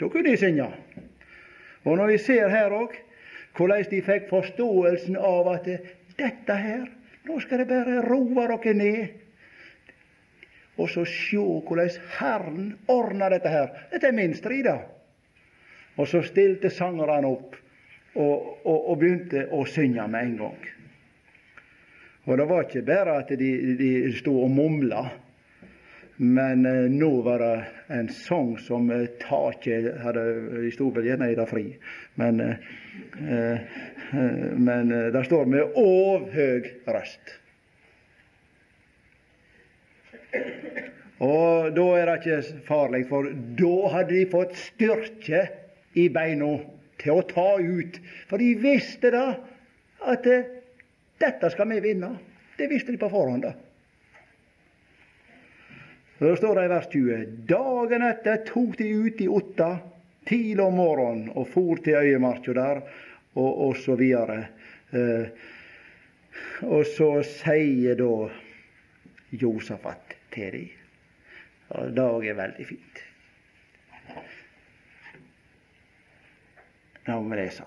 Da 0.00 0.08
kunne 0.08 0.30
de 0.30 0.40
synge. 0.40 0.68
Og 1.84 1.96
når 1.96 2.12
vi 2.12 2.20
ser 2.22 2.52
her 2.52 2.76
òg 2.76 2.94
hvordan 3.56 3.84
de 3.90 4.00
fikk 4.04 4.28
forståelsen 4.30 5.16
av 5.16 5.48
at 5.52 5.66
dette 6.16 6.54
her, 6.56 6.86
nå 7.28 7.38
skal 7.42 7.62
det 7.62 7.68
bare 7.68 8.00
roe 8.06 8.46
dere 8.48 8.76
ned. 8.76 9.18
Og 10.80 10.88
så 10.90 11.04
sjå 11.08 11.44
hvordan 11.66 11.90
Herren 12.16 12.68
ordna 12.90 13.28
dette 13.32 13.50
her. 13.52 13.72
Dette 13.92 14.08
er 14.08 14.16
min 14.16 14.34
strid, 14.36 14.64
da. 14.64 14.78
Og 16.00 16.08
så 16.08 16.22
stilte 16.24 16.70
sangerne 16.72 17.28
opp 17.28 17.58
og, 18.14 18.64
og, 18.64 18.78
og, 18.78 18.94
begynte 19.00 19.46
å 19.52 19.64
synge 19.68 20.06
med 20.08 20.28
en 20.28 20.38
gang. 20.40 20.70
Og 22.28 22.38
det 22.38 22.46
var 22.48 22.64
ikke 22.64 22.86
bare 22.86 23.18
at 23.20 23.34
de, 23.36 23.50
de 23.76 23.92
stod 24.16 24.44
og 24.46 24.50
mumla. 24.52 25.04
Men 26.22 26.66
eh, 26.68 26.88
nå 26.92 27.08
var 27.24 27.40
det 27.42 27.54
en 27.96 28.08
sang 28.14 28.52
som 28.60 28.90
eh, 28.92 29.08
taket 29.18 29.88
hadde 30.04 30.24
De 30.62 30.70
sto 30.70 30.90
vel 30.94 31.08
gjerne 31.08 31.30
i 31.32 31.38
det 31.38 31.46
fri, 31.50 31.64
men, 32.20 32.40
eh, 32.44 32.74
eh 33.32 34.52
men 34.60 34.92
eh, 34.92 35.08
det 35.14 35.24
står 35.26 35.48
med 35.50 35.78
overhøg 35.80 36.68
røst. 36.86 37.38
Og 41.22 41.70
da 41.76 41.84
er 41.98 42.08
det 42.08 42.14
ikke 42.20 42.62
farlig, 42.66 43.04
for 43.10 43.28
da 43.58 43.74
hadde 43.92 44.16
de 44.16 44.30
fått 44.30 44.56
styrke 44.58 45.44
i 45.94 46.08
beina 46.10 46.56
til 47.02 47.18
å 47.18 47.26
ta 47.28 47.48
ut. 47.60 47.98
For 48.30 48.42
de 48.42 48.52
visste 48.58 49.12
da 49.14 49.26
at 50.10 50.26
eh, 50.26 50.48
dette 51.22 51.50
skal 51.52 51.70
vi 51.70 51.82
vinne. 51.84 52.16
Det 52.58 52.66
visste 52.70 52.94
de 52.94 52.98
på 52.98 53.10
forhånd. 53.12 53.46
da. 53.46 53.52
Så 56.18 56.34
står 56.38 56.58
det 56.58 56.64
i 56.64 56.72
vers 56.72 56.90
20.: 56.90 57.22
Dagen 57.50 58.06
etter 58.06 58.42
tok 58.46 58.76
de 58.78 58.90
ut 58.90 59.22
i 59.22 59.28
Otta 59.30 59.70
tidlig 60.26 60.64
om 60.64 60.76
morgenen 60.78 61.32
og 61.34 61.48
for 61.50 61.82
til 61.82 61.98
øyemarka 61.98 62.54
der, 62.54 62.82
og, 63.34 63.50
og 63.68 63.76
så 63.76 63.96
videre. 63.98 64.44
Eh, 64.90 65.26
og 66.62 66.86
så 66.86 67.14
sier 67.26 67.98
da 67.98 68.14
Josafat 69.34 70.11
til 70.34 70.52
dem 70.52 70.70
og 71.72 71.96
Det 71.96 72.28
er 72.28 72.34
veldig 72.36 72.66
fint. 72.68 72.98
Nå 77.06 77.20
må 77.20 77.32
vi 77.32 77.38
lese. 77.40 77.64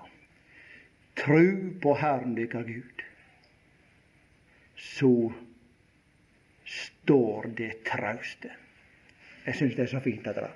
Tru 1.18 1.72
på 1.82 1.96
Herren 1.98 2.36
dykkar 2.38 2.68
Gud, 2.68 3.02
så 4.76 5.32
står 6.66 7.50
det 7.58 7.72
trauste. 7.88 8.52
Jeg 9.46 9.56
syns 9.56 9.76
det 9.76 9.84
er 9.84 9.94
så 9.96 10.00
fint 10.00 10.28
at 10.28 10.36
det 10.36 10.52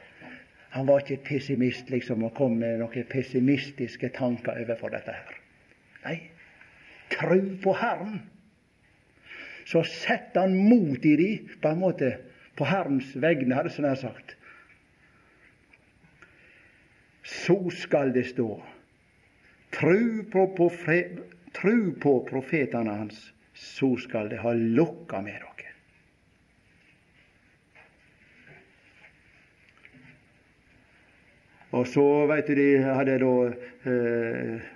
Han 0.70 0.88
var 0.88 1.00
ikke 1.00 1.24
pessimist 1.26 1.90
liksom 1.90 2.24
og 2.24 2.36
kom 2.38 2.52
med 2.62 2.78
noen 2.80 3.06
pessimistiske 3.10 4.10
tanker 4.14 4.62
overfor 4.62 4.94
dette 4.94 5.12
her. 5.12 5.40
Nei, 6.04 6.18
tru 7.10 7.40
på 7.64 7.74
Herren. 7.74 8.22
Så 9.70 9.84
setter 9.86 10.48
han 10.48 10.56
mot 10.58 11.06
i 11.06 11.16
de, 11.20 11.30
på 11.62 11.70
en 11.70 11.82
måte 11.84 12.16
på 12.58 12.66
Herrens 12.66 13.12
vegne, 13.22 13.54
hadde 13.54 13.72
jeg 13.76 13.86
nær 13.86 14.00
sagt. 14.02 14.34
Så 17.22 17.60
skal 17.78 18.14
det 18.16 18.26
stå. 18.32 18.48
Tru 19.76 20.26
på, 20.32 20.48
på, 20.58 20.70
tru 21.54 21.76
på 22.02 22.16
profetene 22.26 22.98
hans, 23.04 23.22
så 23.54 23.94
skal 24.02 24.32
det 24.34 24.42
ha 24.42 24.56
lokka 24.58 25.22
med 25.22 25.38
dere. 25.38 25.56
Og 31.78 31.86
så, 31.86 32.04
veit 32.26 32.48
du, 32.50 32.56
de 32.58 32.70
hadde 32.82 33.20
da 33.22 33.34
eh, 33.86 34.70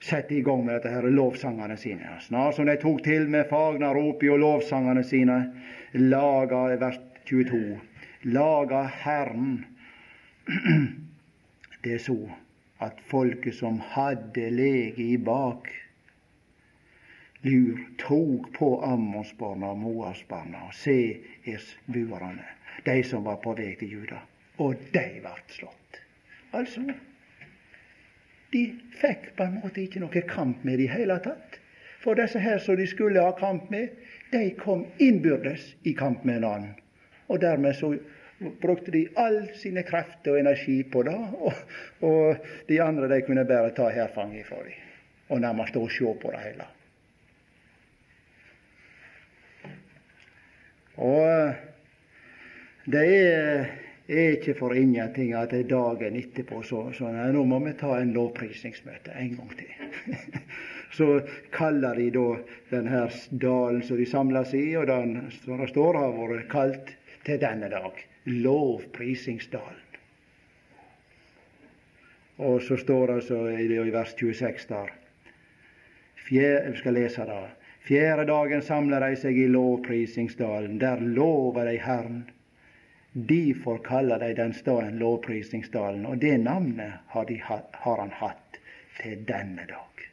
sett 0.00 0.32
i 0.32 0.42
gang 0.42 0.64
med 0.64 0.74
dette 0.74 0.92
her 0.92 1.08
lovsangene 1.10 1.76
sine. 1.76 2.18
Snart 2.20 2.56
som 2.56 2.66
de 2.66 2.76
tok 2.80 3.02
til 3.04 3.28
med 3.28 3.48
fagna 3.50 3.90
fagnarrop 3.90 4.22
og 4.22 4.38
lovsangene 4.44 5.04
sine, 5.04 5.38
laga 5.92 6.62
vers 6.80 7.00
22, 7.28 7.78
laga 8.22 8.84
Herren 9.02 9.64
det 11.82 11.98
er 11.98 12.02
så 12.02 12.18
at 12.80 13.00
folket 13.10 13.58
som 13.58 13.82
hadde 13.94 14.50
lege 14.54 15.02
i 15.02 15.18
bak 15.18 15.68
lur, 17.42 17.78
tok 17.98 18.52
på 18.54 18.70
Ammonsbarna 18.84 19.72
og 19.74 19.78
Moasbarna 19.82 20.64
og 20.68 20.74
Seersbuerne, 20.74 22.46
de 22.86 22.96
som 23.06 23.26
var 23.26 23.38
på 23.42 23.54
vei 23.58 23.74
til 23.78 23.98
Juda, 23.98 24.22
og 24.58 24.74
de 24.94 25.06
vart 25.24 25.54
slått. 25.54 26.00
Altså, 26.56 26.82
de 28.52 28.64
fikk 29.00 29.32
på 29.36 29.46
en 29.46 29.58
måte 29.62 29.82
ikke 29.82 30.02
noe 30.02 30.22
kamp 30.28 30.64
med 30.64 30.78
i 30.78 30.86
det 30.86 30.92
hele 30.94 31.18
tatt. 31.24 31.58
For 32.02 32.18
disse 32.18 32.40
her 32.40 32.60
som 32.62 32.78
de 32.78 32.86
skulle 32.86 33.22
ha 33.22 33.34
kamp 33.36 33.70
med, 33.74 33.90
de 34.32 34.50
kom 34.60 34.86
innbyrdes 35.02 35.74
i 35.88 35.94
kamp 35.98 36.24
med 36.24 36.40
en 36.40 36.48
annen. 36.52 36.74
Og 37.28 37.40
dermed 37.42 37.76
så 37.76 37.92
brukte 38.62 38.94
de 38.94 39.08
all 39.18 39.40
sine 39.58 39.82
krefter 39.82 40.36
og 40.36 40.40
energi 40.40 40.82
på 40.86 41.02
det, 41.04 41.16
og, 41.42 41.62
og 42.06 42.50
de 42.68 42.82
andre 42.82 43.10
de 43.10 43.22
kunne 43.26 43.44
bare 43.48 43.74
ta 43.76 43.90
hærfanget 43.92 44.46
fra 44.46 44.62
dem 44.64 44.84
og 45.28 45.40
nærmest 45.40 45.68
stå 45.68 45.80
og 45.84 45.90
se 45.92 46.12
på 46.22 46.30
det 46.32 46.40
hele. 46.40 46.64
Og 50.96 51.52
det 52.92 53.08
er 53.26 53.66
er 54.08 54.36
ikke 54.38 54.54
for 54.56 54.74
ingenting 54.74 55.34
at 55.36 55.52
det 55.52 55.64
er 55.66 55.70
dagen 55.72 56.16
etterpå 56.16 56.62
så, 56.64 56.86
så 56.96 57.10
nei, 57.12 57.28
nå 57.34 57.44
må 57.44 57.60
vi 57.64 57.74
ta 57.76 57.98
en 57.98 58.14
lovprisningsmøte 58.16 59.12
en 59.12 59.34
gang 59.36 59.50
til. 59.58 60.12
så 60.98 61.08
kaller 61.52 62.00
de 62.00 62.08
da 62.16 62.28
denne 62.70 63.02
dalen 63.30 63.82
som 63.84 64.00
de 64.00 64.06
samles 64.08 64.54
i, 64.56 64.70
og 64.80 64.88
den 64.88 65.18
som 65.42 65.60
det 65.60 65.68
står 65.74 66.00
har 66.00 66.16
vært 66.16 66.48
kalt 66.52 66.94
til 67.28 67.42
denne 67.42 67.68
dag 67.72 68.00
lovprisingsdalen. 68.28 69.84
Og 72.38 72.62
så 72.62 72.76
står 72.78 73.06
det 73.12 73.22
så 73.26 73.38
i 73.50 73.66
vers 73.90 74.14
26 74.14 74.68
der 74.68 74.90
Fjerde, 76.28 76.76
skal 76.76 76.94
lese 76.94 77.24
det. 77.24 77.44
Fjerde 77.88 78.26
dagen 78.28 78.62
samler 78.62 79.00
de 79.00 79.16
seg 79.16 79.38
i 79.38 79.46
lovprisingsdalen. 79.48 80.76
Der 80.78 81.00
lover 81.00 81.64
de 81.64 81.78
Herren 81.80 82.26
Derfor 83.26 83.78
kaller 83.78 84.18
de 84.18 84.34
den 84.34 84.52
staden 84.54 84.98
Lovprisningsdalen, 84.98 86.06
og 86.06 86.20
det 86.22 86.36
navnet 86.40 86.92
har, 87.06 87.24
de, 87.24 87.40
har, 87.42 87.96
han 87.98 88.10
hatt 88.14 88.60
til 89.00 89.24
denne 89.26 89.64
dag. 89.66 90.04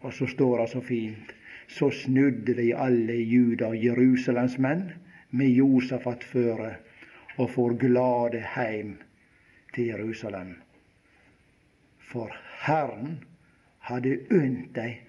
Og 0.00 0.14
så 0.14 0.26
står 0.26 0.58
det 0.58 0.70
så 0.72 0.80
fint 0.80 1.34
så 1.68 1.90
snudde 1.90 2.54
de 2.54 2.72
alle 2.76 3.12
Juda 3.12 3.68
og 3.68 3.84
Jerusalems 3.84 4.56
menn 4.58 4.86
med 5.30 5.52
Josafat 5.52 6.24
føre 6.24 6.70
og 7.36 7.50
for 7.50 7.76
glade 7.78 8.40
heim 8.54 8.96
til 9.74 9.92
Jerusalem. 9.92 10.54
For 11.98 12.32
Herren 12.64 13.18
hadde 13.90 14.16
unt 14.32 14.72
dem 14.74 15.04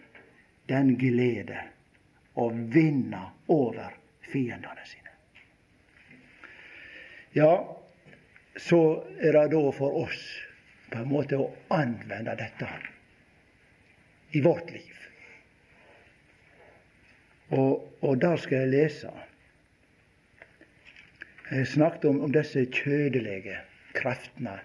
den 0.70 0.96
glede 1.00 1.64
å 2.36 2.50
vinne 2.52 3.24
over 3.48 3.96
fiendene 4.30 4.86
sine. 4.86 5.09
Ja, 7.34 7.78
så 8.58 9.04
er 9.22 9.36
det 9.38 9.50
da 9.54 9.66
for 9.72 10.04
oss 10.04 10.22
på 10.90 11.02
en 11.04 11.12
måte 11.12 11.38
å 11.38 11.52
anvende 11.74 12.34
dette 12.40 12.70
i 14.34 14.42
vårt 14.42 14.72
liv. 14.74 14.96
Og, 17.50 17.86
og 18.06 18.18
der 18.22 18.38
skal 18.42 18.64
jeg 18.64 18.74
lese. 18.74 19.12
Jeg 21.50 21.68
snakket 21.68 22.06
om, 22.10 22.22
om 22.26 22.34
disse 22.34 22.66
kjødelige 22.66 23.58
kreftene. 23.98 24.60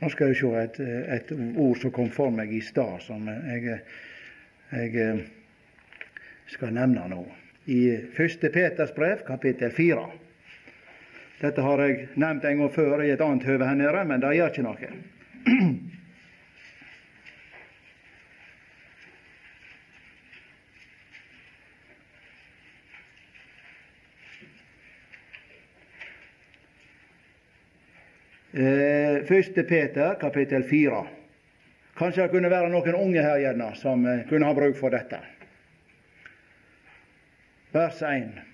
Nå 0.00 0.08
skal 0.12 0.32
jeg 0.32 0.40
se 0.40 0.50
et, 0.60 0.80
et, 1.16 1.32
ord 1.60 1.76
som 1.80 1.92
kom 1.92 2.08
for 2.12 2.32
meg 2.32 2.52
i 2.52 2.62
stad, 2.64 3.00
som 3.04 3.28
jeg, 3.28 3.78
jeg, 4.72 5.06
skal 6.52 6.74
nevne 6.76 7.04
nå. 7.12 7.22
I 7.68 7.80
1. 8.16 8.48
Peters 8.52 8.92
brev, 8.96 9.24
kapittel 9.28 9.72
4. 9.76 10.08
Dette 11.40 11.62
har 11.64 11.80
jeg 11.80 12.10
nevnt 12.20 12.44
en 12.44 12.58
gang 12.60 12.72
før 12.74 13.00
i 13.00 13.14
et 13.14 13.22
annet 13.24 13.46
høve 13.48 13.64
her 13.64 13.78
nede, 13.78 14.04
men 14.04 14.20
det 14.20 14.34
gjør 14.36 14.52
ikke 14.52 14.66
noe. 14.66 14.92
Eh, 28.60 29.20
første 29.28 29.62
Peter, 29.62 30.16
kapittel 30.18 30.64
fire. 30.66 31.04
Kanskje 31.96 32.24
det 32.24 32.32
kunne 32.32 32.50
være 32.50 32.68
noen 32.72 32.96
unge 32.98 33.22
her 33.22 33.38
gjerne 33.38 33.68
som 33.78 34.02
eh, 34.10 34.24
kunne 34.28 34.48
ha 34.50 34.56
bruk 34.58 34.74
for 34.76 34.90
dette. 34.90 35.20
Vers 37.70 38.02
1. 38.02 38.49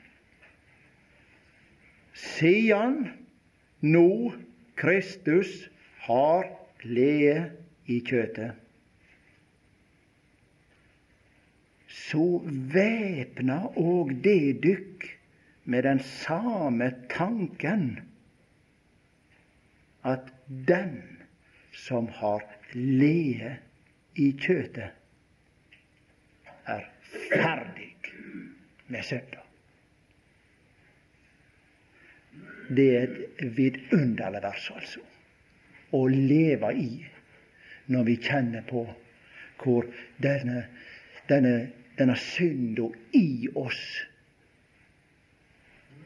Siden 2.17 3.09
nå 3.81 4.33
Kristus 4.77 5.51
har 6.07 6.49
lede 6.85 7.51
i 7.87 8.01
kjøtet, 8.01 8.57
så 12.07 12.25
væpna 12.73 13.59
òg 13.77 14.13
det 14.25 14.63
dykk 14.65 15.07
med 15.67 15.85
den 15.89 16.01
samme 16.01 16.91
tanken 17.13 17.89
at 20.07 20.29
den 20.69 21.01
som 21.77 22.09
har 22.21 22.45
lede 22.73 23.57
i 24.17 24.31
kjøtet, 24.33 24.95
er 26.67 26.87
ferdig 27.33 27.91
med 28.89 29.03
synda. 29.03 29.46
Det 32.69 32.87
er 32.97 33.03
et 33.03 33.43
vidunderlig 33.57 34.43
vers, 34.43 34.71
altså, 34.75 35.03
å 35.95 36.07
leve 36.11 36.73
i 36.75 36.91
når 37.93 38.07
vi 38.09 38.17
kjenner 38.23 38.65
på 38.67 38.83
hvor 39.63 39.87
denne, 40.23 40.65
denne, 41.31 41.55
denne 41.99 42.17
synda 42.19 42.89
i 43.17 43.49
oss, 43.55 43.83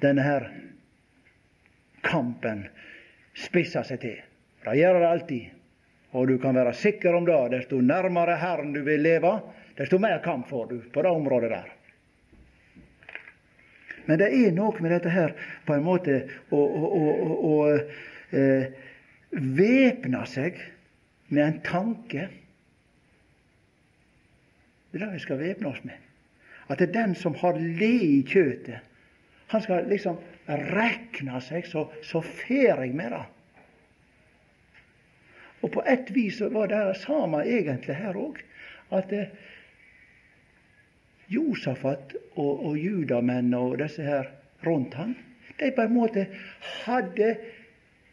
denne 0.00 0.24
her 0.24 0.46
kampen, 2.06 2.66
spisser 3.36 3.86
seg 3.86 4.00
til. 4.04 4.20
Det 4.64 4.76
gjør 4.76 5.00
det 5.00 5.08
alltid. 5.08 5.56
Og 6.16 6.26
du 6.28 6.38
kan 6.42 6.56
være 6.56 6.72
sikker 6.74 7.14
om 7.14 7.26
det. 7.28 7.38
Desto 7.54 7.80
nærmere 7.80 8.38
Herren 8.40 8.72
du 8.74 8.82
vil 8.86 9.02
leve, 9.04 9.36
desto 9.78 10.00
mer 10.02 10.18
kamp 10.24 10.48
får 10.50 10.66
du 10.72 10.80
på 10.92 11.04
det 11.04 11.12
området 11.12 11.52
der. 11.52 11.68
Men 14.10 14.18
det 14.18 14.26
er 14.34 14.54
noe 14.56 14.74
med 14.82 14.90
dette 14.90 15.10
her 15.14 15.36
på 15.68 15.76
en 15.76 15.84
måte 15.86 16.16
å, 16.50 16.58
å, 16.58 16.88
å, 16.98 17.34
å 17.46 17.58
eh, 18.34 18.64
væpne 19.30 20.24
seg 20.26 20.58
med 21.30 21.44
en 21.44 21.60
tanke. 21.62 22.24
Det 24.90 24.98
er 24.98 25.04
det 25.04 25.12
vi 25.12 25.22
skal 25.22 25.38
væpne 25.38 25.70
oss 25.70 25.84
med. 25.86 25.94
At 26.66 26.82
det 26.82 26.88
er 26.88 26.96
den 26.96 27.14
som 27.14 27.38
har 27.38 27.54
le 27.54 27.92
i 28.02 28.18
kjøtet, 28.26 28.82
han 29.54 29.62
skal 29.62 29.86
liksom 29.90 30.18
rekne 30.74 31.38
seg 31.46 31.70
så, 31.70 31.86
så 32.02 32.18
ferdig 32.26 32.90
med 32.98 33.14
det. 33.14 33.22
Og 35.62 35.70
på 35.76 35.86
et 35.86 36.10
vis 36.14 36.42
var 36.50 36.66
det 36.66 36.82
det 36.88 36.98
samme 37.04 37.46
egentlig 37.46 37.94
her 37.94 38.18
òg. 38.18 38.42
At 38.90 39.14
eh, 39.14 39.30
Josafat 41.30 42.14
og, 42.34 42.64
og 42.66 42.78
judamenn 42.78 43.54
og 43.54 43.78
disse 43.80 44.04
her 44.04 44.30
rundt 44.66 44.96
han, 44.98 45.14
de 45.60 45.70
på 45.76 45.84
en 45.84 45.94
måte 45.94 46.26
hadde 46.84 47.34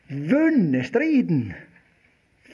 vunnet 0.08 0.88
striden 0.88 1.50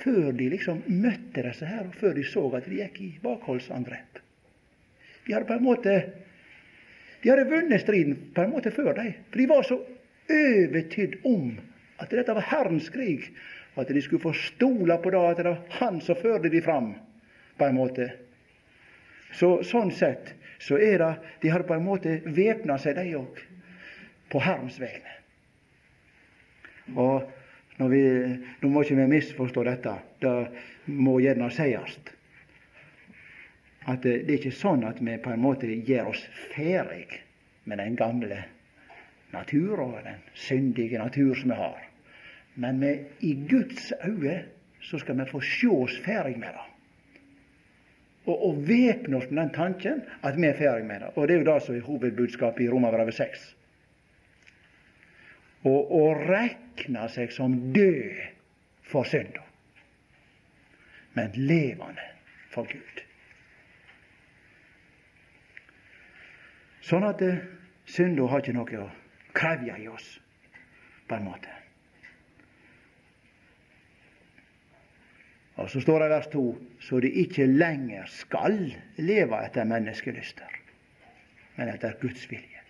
før 0.04 0.32
de 0.36 0.50
liksom 0.52 0.82
møtte 0.90 1.44
disse 1.46 1.68
her, 1.68 1.88
og 1.88 1.96
før 1.96 2.16
de 2.18 2.26
så 2.28 2.44
at 2.58 2.68
de 2.68 2.82
gikk 2.82 3.02
i 3.02 3.10
bakholdsangrep. 3.24 4.20
De 5.24 5.36
hadde 5.36 5.48
på 5.48 5.58
en 5.58 5.68
måte 5.68 5.98
de 7.24 7.32
hadde 7.32 7.48
vunnet 7.48 7.80
striden 7.80 8.18
på 8.36 8.44
en 8.44 8.52
måte 8.52 8.72
før, 8.76 8.92
de. 8.98 9.14
For 9.32 9.40
de 9.40 9.48
var 9.48 9.64
så 9.64 9.78
overtydd 10.34 11.22
om 11.28 11.54
at 12.04 12.12
dette 12.12 12.36
var 12.36 12.50
Herrens 12.50 12.90
krig, 12.92 13.30
at 13.80 13.88
de 13.88 14.02
skulle 14.04 14.26
få 14.26 14.34
stole 14.36 14.98
på 15.00 15.14
det, 15.14 15.22
at 15.30 15.40
det 15.40 15.46
var 15.48 15.62
Han 15.80 16.02
som 16.04 16.20
førte 16.20 16.52
de 16.52 16.62
fram, 16.62 16.94
på 17.58 17.66
en 17.66 17.80
måte. 17.80 18.10
Så 19.34 19.58
Sånn 19.66 19.92
sett 19.92 20.34
så 20.64 20.78
er 20.80 21.02
det 21.02 21.12
De 21.42 21.52
har 21.52 21.66
på 21.68 21.76
en 21.76 21.86
måte 21.86 22.20
væpna 22.26 22.78
seg, 22.80 22.96
de 22.96 23.18
òg, 23.20 23.40
på 24.32 24.42
Herrens 24.42 24.80
vegne. 24.80 25.20
Og 26.96 27.32
når 27.80 27.90
vi, 27.90 28.02
Nå 28.62 28.70
må 28.70 28.84
ikke 28.84 28.98
vi 29.02 29.10
misforstå 29.16 29.64
dette. 29.68 29.96
Det 30.22 30.34
må 30.94 31.18
gjerne 31.24 31.50
sies. 31.52 31.98
At 33.84 34.04
det, 34.06 34.24
det 34.28 34.36
er 34.36 34.40
ikke 34.40 34.56
sånn 34.56 34.86
at 34.88 35.02
vi 35.04 35.18
på 35.20 35.34
en 35.34 35.44
måte 35.44 35.68
gjør 35.68 36.14
oss 36.14 36.22
ferdig 36.54 37.20
med 37.68 37.82
den 37.82 37.98
gamle 38.00 38.44
natur 39.34 39.82
og 39.84 39.98
den 40.06 40.22
syndige 40.38 41.02
natur 41.02 41.34
som 41.36 41.52
vi 41.52 41.58
har. 41.60 41.82
Men 42.56 42.80
vi, 42.80 42.94
i 43.26 43.34
Guds 43.50 43.92
øyne 44.06 44.44
så 44.84 45.00
skal 45.02 45.18
vi 45.20 45.28
få 45.32 45.42
se 45.44 45.68
oss 45.72 45.98
ferdig 46.06 46.38
med 46.40 46.54
det 46.54 46.73
og, 48.26 48.46
og 48.48 48.68
væpne 48.68 49.18
oss 49.18 49.30
med 49.30 49.42
den 49.42 49.54
tanken 49.56 50.02
at 50.24 50.38
vi 50.38 50.48
er 50.48 50.58
ferdig 50.58 50.86
med 50.88 51.04
det. 51.04 51.12
Og 51.16 51.28
det 51.28 51.36
er 51.36 51.42
jo 51.42 51.50
det 51.52 51.62
som 51.66 51.76
er 51.76 51.88
hovedbudskapet 51.88 52.66
i 52.66 52.70
Romerbrevet 52.72 53.18
6. 53.18 53.48
Og 55.64 55.92
å 55.96 56.04
rekne 56.20 57.08
seg 57.12 57.32
som 57.32 57.56
død 57.76 58.20
for 58.92 59.08
synda, 59.08 59.44
men 61.16 61.32
levende 61.40 62.04
for 62.52 62.68
Gud. 62.68 63.04
Sånn 66.84 67.08
at 67.08 67.24
eh, 67.24 67.40
synda 67.88 68.28
har 68.28 68.44
ikke 68.44 68.56
noe 68.58 68.84
å 68.84 68.90
krevje 69.34 69.80
i 69.80 69.88
oss, 69.88 70.10
på 71.08 71.16
en 71.16 71.30
måte. 71.32 71.63
Og 75.56 75.70
så 75.70 75.82
står 75.82 76.00
det 76.00 76.06
i 76.08 76.14
vers 76.16 76.28
2 76.34 76.44
så 76.82 77.00
de 77.00 77.12
ikke 77.24 77.46
lenger 77.46 78.06
skal 78.10 78.58
leve 78.98 79.42
etter 79.46 79.68
menneskelyster, 79.70 80.58
men 81.56 81.70
etter 81.70 81.94
Guds 82.02 82.26
vilje. 82.32 82.64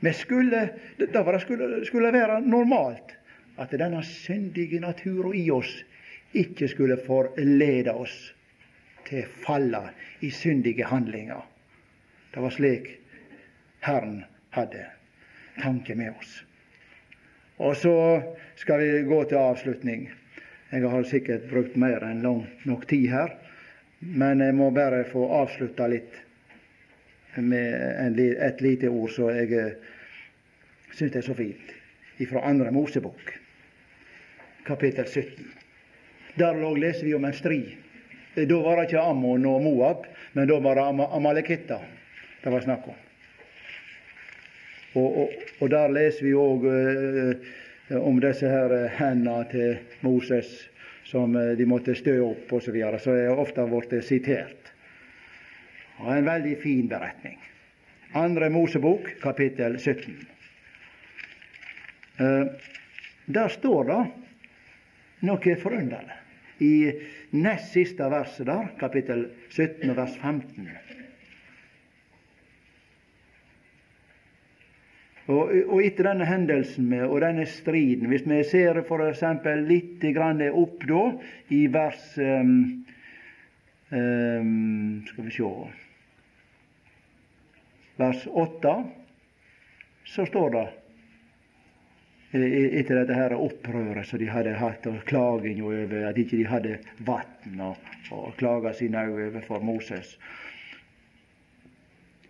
Men 0.00 0.14
skulle, 0.14 0.68
det 0.98 1.40
skulle, 1.40 1.86
skulle 1.86 2.12
være 2.12 2.40
normalt 2.40 3.14
at 3.58 3.70
denne 3.70 4.02
syndige 4.02 4.80
naturen 4.80 5.34
i 5.34 5.50
oss 5.50 5.84
ikke 6.34 6.68
skulle 6.68 6.98
forlede 7.06 7.94
oss 7.94 8.34
til 9.08 9.24
falla 9.46 9.88
i 10.20 10.30
syndige 10.30 10.84
handlinger. 10.84 11.42
Det 12.34 12.42
var 12.42 12.50
slik 12.50 12.90
Herren 13.80 14.24
hadde 14.50 14.84
tanke 15.62 15.94
med 15.94 16.12
oss. 16.18 16.44
Og 17.58 17.76
så 17.76 18.22
skal 18.56 18.80
vi 18.80 19.02
gå 19.02 19.24
til 19.24 19.36
avslutning. 19.36 20.10
Jeg 20.68 20.84
har 20.84 21.04
sikkert 21.08 21.46
brukt 21.48 21.76
mer 21.80 22.02
enn 22.04 22.18
lang 22.20 22.42
nok 22.68 22.82
tid 22.90 23.06
her, 23.08 23.30
men 24.00 24.42
jeg 24.44 24.52
må 24.56 24.68
bare 24.76 25.00
få 25.08 25.22
avslutta 25.40 25.86
litt 25.88 26.18
med 27.40 28.18
et 28.20 28.60
lite 28.60 28.90
ord 28.92 29.08
som 29.14 29.30
jeg 29.32 29.52
eh, 29.56 29.76
syns 30.92 31.16
er 31.16 31.24
så 31.24 31.36
fint, 31.38 31.72
fra 32.28 32.42
Andre 32.50 32.72
Mosebok, 32.74 33.32
kapittel 34.66 35.08
17. 35.08 35.46
Der 36.38 36.58
lå 36.58 36.74
leser 36.76 37.06
vi 37.06 37.14
om 37.16 37.24
en 37.24 37.36
strid. 37.36 37.70
Da 38.36 38.58
var 38.62 38.76
det 38.76 38.90
ikke 38.90 39.06
Ammon 39.08 39.46
og 39.48 39.62
Moab, 39.64 40.04
men 40.36 40.50
da 40.50 40.58
var 40.62 40.76
det 40.76 41.06
Amalekitta 41.08 41.80
det 42.42 42.52
var 42.52 42.62
snakk 42.62 42.84
om. 42.86 42.98
Og, 44.98 45.08
og, 45.08 45.32
og 45.60 45.72
der 45.72 45.90
leser 45.96 46.28
vi 46.28 46.36
òg 46.38 46.68
Eh, 46.68 47.34
om 47.90 48.20
disse 48.20 48.48
her 48.48 48.72
eh, 48.74 48.90
hendene 48.98 49.44
til 49.50 49.78
Moses 50.04 50.50
som 51.08 51.36
eh, 51.36 51.54
de 51.56 51.66
måtte 51.68 51.96
stø 51.96 52.18
opp 52.24 52.52
osv., 52.52 52.68
så, 52.68 52.74
videre, 52.74 53.00
så 53.00 53.14
er 53.16 53.40
ofte 53.40 53.64
blitt 53.68 53.96
sitert. 54.04 54.72
Og 55.98 56.12
En 56.14 56.28
veldig 56.28 56.56
fin 56.62 56.88
beretning. 56.88 57.38
Andre 58.16 58.48
Mosebok, 58.50 59.10
kapittel 59.20 59.78
17. 59.78 60.14
Der 63.28 63.50
står 63.52 63.90
det 63.90 63.98
noe 65.28 65.56
forunderlig. 65.60 66.16
I 66.58 66.74
nest 67.38 67.74
siste 67.74 68.08
verset 68.10 68.48
der, 68.48 68.70
kapittel 68.80 69.26
17 69.50 69.92
vers 69.94 70.16
15. 70.22 70.70
Og, 75.28 75.50
og 75.68 75.82
etter 75.84 76.06
denne 76.08 76.24
hendelsen 76.24 76.86
med, 76.88 77.04
og 77.04 77.20
denne 77.20 77.44
striden, 77.48 78.08
hvis 78.08 78.24
vi 78.24 78.38
ser 78.48 78.80
f.eks. 78.80 79.24
litt 79.68 80.06
opp 80.48 80.86
da, 80.88 81.02
i 81.52 81.66
vers 81.72 82.06
um, 82.16 82.54
um, 83.92 85.04
Skal 85.10 85.26
vi 85.26 85.34
sjå 85.36 85.50
Vers 87.98 88.24
8, 88.30 88.72
så 90.06 90.24
står 90.30 90.52
det 90.54 90.66
etter 92.30 93.00
dette 93.00 93.16
her 93.16 93.34
opprøret 93.34 94.06
som 94.06 94.20
de 94.20 94.28
hadde 94.30 94.52
hatt, 94.60 94.86
og 94.86 95.02
klaging 95.08 95.60
over 95.64 96.06
at 96.06 96.20
ikke 96.20 96.38
de 96.38 96.46
hadde 96.46 96.76
vann, 97.08 97.58
og, 97.64 97.90
og 98.14 98.36
klaga 98.38 98.70
sine 98.76 99.02
overfor 99.10 99.64
Moses. 99.66 100.14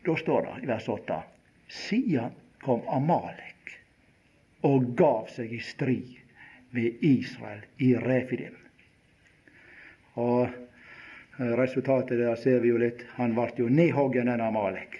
Da 0.06 0.16
står 0.16 0.46
det 0.46 0.54
i 0.64 0.70
vers 0.72 0.88
8 0.88 1.20
Siden 1.68 2.32
kom 2.64 2.82
Amalek 2.88 3.74
og 4.66 4.94
gav 4.98 5.28
seg 5.32 5.52
i 5.54 5.60
strid 5.62 6.16
med 6.74 7.04
Israel 7.04 7.62
i 7.78 7.92
Refidim. 7.96 8.56
Og 10.18 10.48
eh, 10.48 11.52
resultatet 11.60 12.18
der 12.18 12.36
ser 12.40 12.60
vi 12.64 12.72
jo 12.72 12.80
litt. 12.82 13.04
Han 13.16 13.36
ble 13.36 13.52
jo 13.56 13.68
nedhoggen, 13.70 14.26
denne 14.26 14.48
Amalek, 14.50 14.98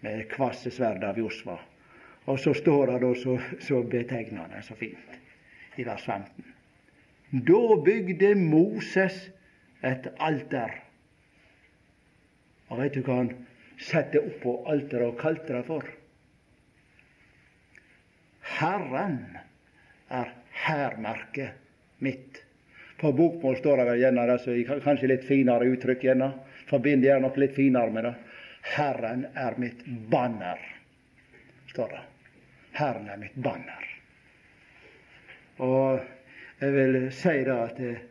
med 0.00 0.24
kvasse 0.32 0.72
sverd 0.72 1.04
av 1.04 1.20
Josva. 1.20 1.58
Og 2.30 2.40
så 2.40 2.54
står 2.56 2.92
det 2.92 2.98
da 3.04 3.12
så, 3.18 3.36
så 3.60 3.82
betegnende 3.82 4.62
så 4.64 4.76
fint 4.78 5.20
i 5.80 5.84
vers 5.84 6.04
15. 6.04 6.56
Da 7.46 7.76
bygde 7.84 8.34
Moses 8.34 9.28
et 9.86 10.08
alter. 10.18 10.72
Og 12.70 12.80
veit 12.80 12.96
du 12.96 13.04
hva 13.06 13.22
han 13.22 13.32
satte 13.80 14.22
på 14.42 14.60
alteret 14.68 15.08
og 15.12 15.20
kalte 15.20 15.54
det 15.56 15.64
for? 15.68 15.86
Herren 18.60 19.38
er 20.08 20.32
hærmerket 20.66 21.50
mitt. 21.98 22.42
På 23.00 23.12
bokmål 23.12 23.56
står 23.56 23.80
det 23.80 23.86
vel 23.88 24.02
gjerne 24.02 24.26
det, 24.28 24.38
så 24.44 24.80
kanskje 24.84 25.08
litt 25.08 25.24
finere 25.24 25.70
uttrykk. 25.72 26.04
gjerne. 26.04 26.32
Forbinder 26.68 27.08
gjerne 27.08 27.28
noe 27.28 27.40
litt 27.40 27.56
finere 27.56 27.94
med 27.94 28.04
det. 28.04 28.14
Herren 28.76 29.24
er 29.34 29.56
mitt 29.56 29.80
banner, 30.12 30.60
står 31.72 31.88
det. 31.96 32.02
Herren 32.76 33.08
er 33.08 33.16
mitt 33.16 33.34
banner. 33.34 33.88
Og 35.64 36.00
jeg 36.60 36.76
vil 36.76 37.00
si 37.16 37.36
da 37.48 37.56
at 37.64 37.80
eh, 37.80 38.04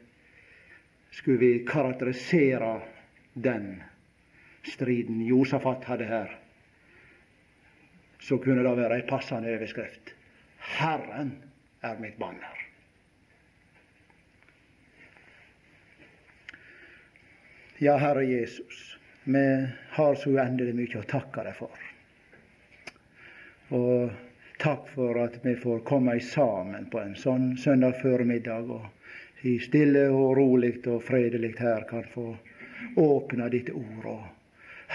skulle 1.14 1.38
vi 1.38 1.66
karakterisere 1.66 2.80
den 3.34 3.76
striden 4.66 5.22
Josafat 5.26 5.86
hadde 5.86 6.10
her, 6.10 6.38
så 8.20 8.38
kunne 8.42 8.66
det 8.66 8.78
være 8.78 8.98
ei 9.00 9.06
passende 9.10 9.54
overskrift. 9.54 10.19
Herren 10.60 11.32
er 11.82 12.00
mitt 12.00 12.18
banner. 12.18 12.66
Ja, 17.78 17.98
Herre 17.98 18.24
Jesus, 18.24 18.98
vi 19.24 19.68
har 19.90 20.16
så 20.16 20.30
uendelig 20.30 20.76
mye 20.76 21.00
å 21.00 21.08
takke 21.08 21.46
deg 21.48 21.56
for. 21.56 21.86
Og 23.72 24.12
takk 24.60 24.90
for 24.92 25.20
at 25.24 25.38
vi 25.46 25.56
får 25.56 25.86
komme 25.88 26.18
sammen 26.20 26.90
på 26.92 27.00
en 27.00 27.16
sånn 27.16 27.54
søndag 27.58 28.02
formiddag 28.02 28.68
og 28.68 29.48
i 29.48 29.56
stille 29.64 30.10
og 30.12 30.34
rolig 30.38 30.74
og 30.92 31.04
fredelig 31.08 31.54
her 31.62 31.86
kan 31.88 32.04
få 32.12 32.34
åpne 33.00 33.48
ditt 33.54 33.72
ord 33.72 34.10
og 34.12 34.26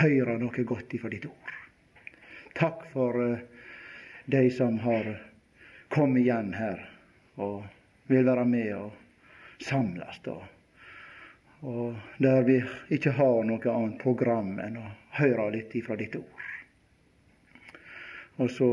høre 0.02 0.36
noe 0.40 0.64
godt 0.68 0.92
ifra 0.98 1.12
ditt 1.12 1.24
ord. 1.30 1.54
Takk 2.54 2.84
for 2.92 3.16
uh, 3.16 3.38
de 4.28 4.50
som 4.52 4.76
har 4.84 5.14
kom 5.88 6.16
igjen 6.16 6.52
her 6.54 6.80
og 7.34 7.64
vil 8.06 8.26
være 8.26 8.44
med 8.44 8.74
og 8.76 9.62
samles. 9.62 10.20
Og, 10.26 10.42
og 11.62 12.20
der 12.22 12.42
vi 12.46 12.60
ikke 12.94 13.14
har 13.18 13.42
noe 13.46 13.74
annet 13.74 13.98
program 14.02 14.58
enn 14.62 14.78
å 14.80 14.86
høre 15.18 15.50
litt 15.56 15.74
ifra 15.78 15.96
ditt 16.00 16.16
ord. 16.20 16.46
Og 18.36 18.50
så 18.50 18.70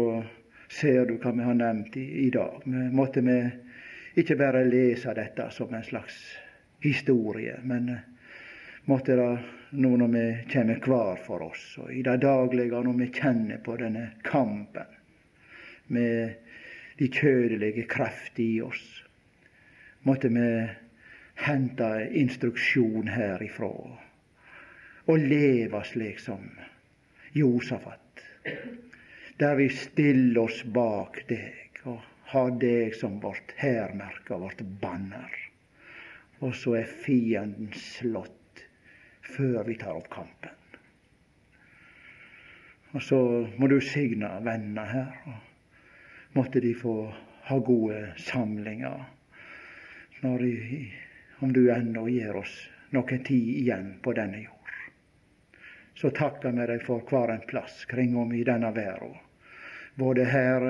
ser 0.71 1.05
du 1.05 1.17
hva 1.21 1.33
vi 1.35 1.45
har 1.45 1.57
nevnt 1.57 1.97
i, 1.97 2.05
i 2.25 2.29
dag. 2.33 2.63
Vi 2.65 2.87
måtte 2.95 3.21
vi 3.21 3.37
ikke 4.21 4.35
bare 4.39 4.63
lese 4.65 5.13
dette 5.15 5.49
som 5.53 5.73
en 5.73 5.83
slags 5.83 6.17
historie, 6.81 7.59
men 7.63 7.91
måtte 8.89 9.15
det 9.15 9.31
nå 9.71 9.91
når 9.97 10.07
vi 10.11 10.25
kommer 10.51 10.79
hver 10.83 11.19
for 11.23 11.45
oss, 11.45 11.65
og 11.79 11.91
i 11.93 12.01
det 12.03 12.17
daglige 12.23 12.81
når 12.83 12.97
vi 12.97 13.11
kjenner 13.13 13.61
på 13.63 13.77
denne 13.79 14.07
kampen 14.23 14.97
med 15.87 16.50
de 17.01 17.07
kjødelige 17.09 17.87
krefter 17.89 18.43
i 18.43 18.61
oss. 18.61 18.85
Måtte 20.05 20.29
vi 20.29 20.45
hente 21.41 21.89
instruksjon 22.21 23.09
herifra 23.09 23.71
og 25.09 25.25
leve 25.33 25.81
slik 25.89 26.21
som 26.21 26.45
Josafat, 27.33 28.21
der 29.41 29.57
vi 29.57 29.69
stiller 29.73 30.43
oss 30.43 30.61
bak 30.77 31.23
deg 31.31 31.81
og 31.89 32.05
har 32.35 32.53
deg 32.61 32.93
som 32.93 33.17
vårt 33.23 33.55
hærmerke 33.57 34.37
og 34.37 34.45
vårt 34.45 34.65
banner. 34.81 35.33
Og 36.45 36.53
så 36.57 36.77
er 36.83 36.97
fienden 37.01 37.73
slått 37.73 38.65
før 39.25 39.63
vi 39.65 39.81
tar 39.81 39.97
opp 39.97 40.09
kampen. 40.13 40.57
Og 42.93 43.01
så 43.01 43.21
må 43.57 43.71
du 43.71 43.79
signe 43.81 44.29
vennene 44.45 44.85
her. 44.85 45.15
og 45.25 45.50
måtte 46.33 46.59
de 46.59 46.73
få 46.73 47.13
ha 47.43 47.59
gode 47.59 48.13
samlinger. 48.17 49.03
De, 50.21 50.91
om 51.39 51.53
du 51.53 51.71
ennå 51.71 52.07
gir 52.09 52.35
oss 52.35 52.69
noe 52.93 53.17
tid 53.17 53.47
igjen 53.63 53.93
på 54.03 54.13
denne 54.13 54.43
jord. 54.43 54.71
Så 55.95 56.11
takker 56.15 56.53
vi 56.55 56.67
deg 56.69 56.83
for 56.85 57.03
hver 57.09 57.33
en 57.33 57.45
plass 57.47 57.85
kring 57.89 58.15
om 58.17 58.33
i 58.33 58.43
denne 58.47 58.71
verden. 58.75 59.17
Både 59.95 60.25
her 60.25 60.67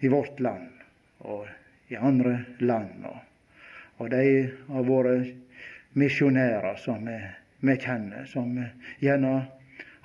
i 0.00 0.08
vårt 0.08 0.40
land 0.40 0.70
og 1.18 1.48
i 1.88 1.96
andre 1.96 2.38
land. 2.58 3.04
Og, 3.96 4.10
de 4.10 4.50
av 4.68 4.86
våre 4.86 5.16
misjonærer 5.96 6.76
som 6.80 7.06
vi, 7.06 7.76
kjenner, 7.80 8.24
som 8.28 8.56
gjerne 9.00 9.34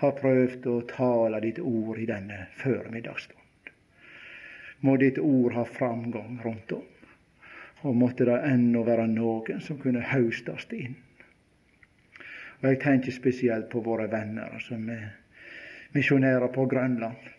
har 0.01 0.17
prøvd 0.17 0.67
å 0.71 0.79
tale 0.89 1.43
ditt 1.43 1.59
ord 1.59 1.99
i 1.99 2.09
denne 2.09 2.45
førmiddagsstund 2.61 3.40
må 4.81 4.97
ditt 4.97 5.19
ord 5.19 5.53
ha 5.53 5.65
framgang 5.65 6.39
rundt 6.43 6.71
om. 6.71 6.87
Og 7.81 7.95
måtte 7.97 8.25
det 8.29 8.37
ennå 8.45 8.83
være 8.85 9.07
noen 9.09 9.61
som 9.61 9.79
kunne 9.81 10.03
haustes 10.05 10.67
inn. 10.77 10.97
Og 12.61 12.69
Jeg 12.69 12.79
tenker 12.81 13.11
spesielt 13.11 13.69
på 13.69 13.81
våre 13.81 14.05
venner 14.09 14.59
som 14.61 14.89
er 14.89 15.07
misjonærer 15.93 16.53
på 16.53 16.65
Grønland. 16.69 17.29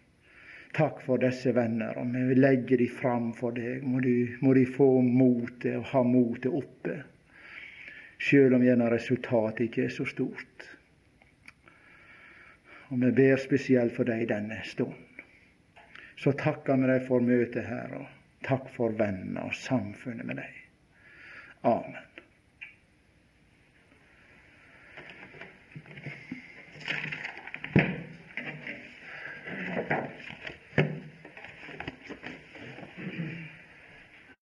Takk 0.74 1.02
for 1.04 1.20
disse 1.20 1.52
venner, 1.54 1.98
og 2.00 2.14
vi 2.14 2.34
legger 2.34 2.78
dem 2.80 2.86
de 2.86 2.88
fram 2.88 3.30
for 3.36 3.54
deg. 3.54 3.84
Må 3.84 4.00
de, 4.00 4.16
må 4.40 4.54
de 4.56 4.64
få 4.66 4.88
motet 5.04 5.76
og 5.76 5.86
ha 5.92 6.02
motet 6.02 6.50
oppe, 6.50 6.96
sjøl 8.18 8.56
om 8.56 8.64
gjerne 8.64 8.88
resultatet 8.90 9.66
ikke 9.68 9.84
er 9.84 9.94
så 9.94 10.08
stort. 10.08 10.68
Og 12.88 12.98
vi 13.04 13.12
ber 13.20 13.38
spesielt 13.40 13.94
for 13.94 14.08
deg 14.08 14.26
denne 14.32 14.62
stund 14.64 15.11
så 16.22 16.32
takker 16.38 16.78
vi 16.78 16.86
deg 16.86 17.06
for 17.08 17.24
møtet 17.26 17.66
her, 17.66 17.96
og 17.98 18.46
takk 18.46 18.68
for 18.76 18.94
vennene 18.98 19.42
og 19.48 19.56
samfunnet 19.58 20.26
med 20.28 20.38
deg. 20.38 20.58
Amen. 21.66 22.11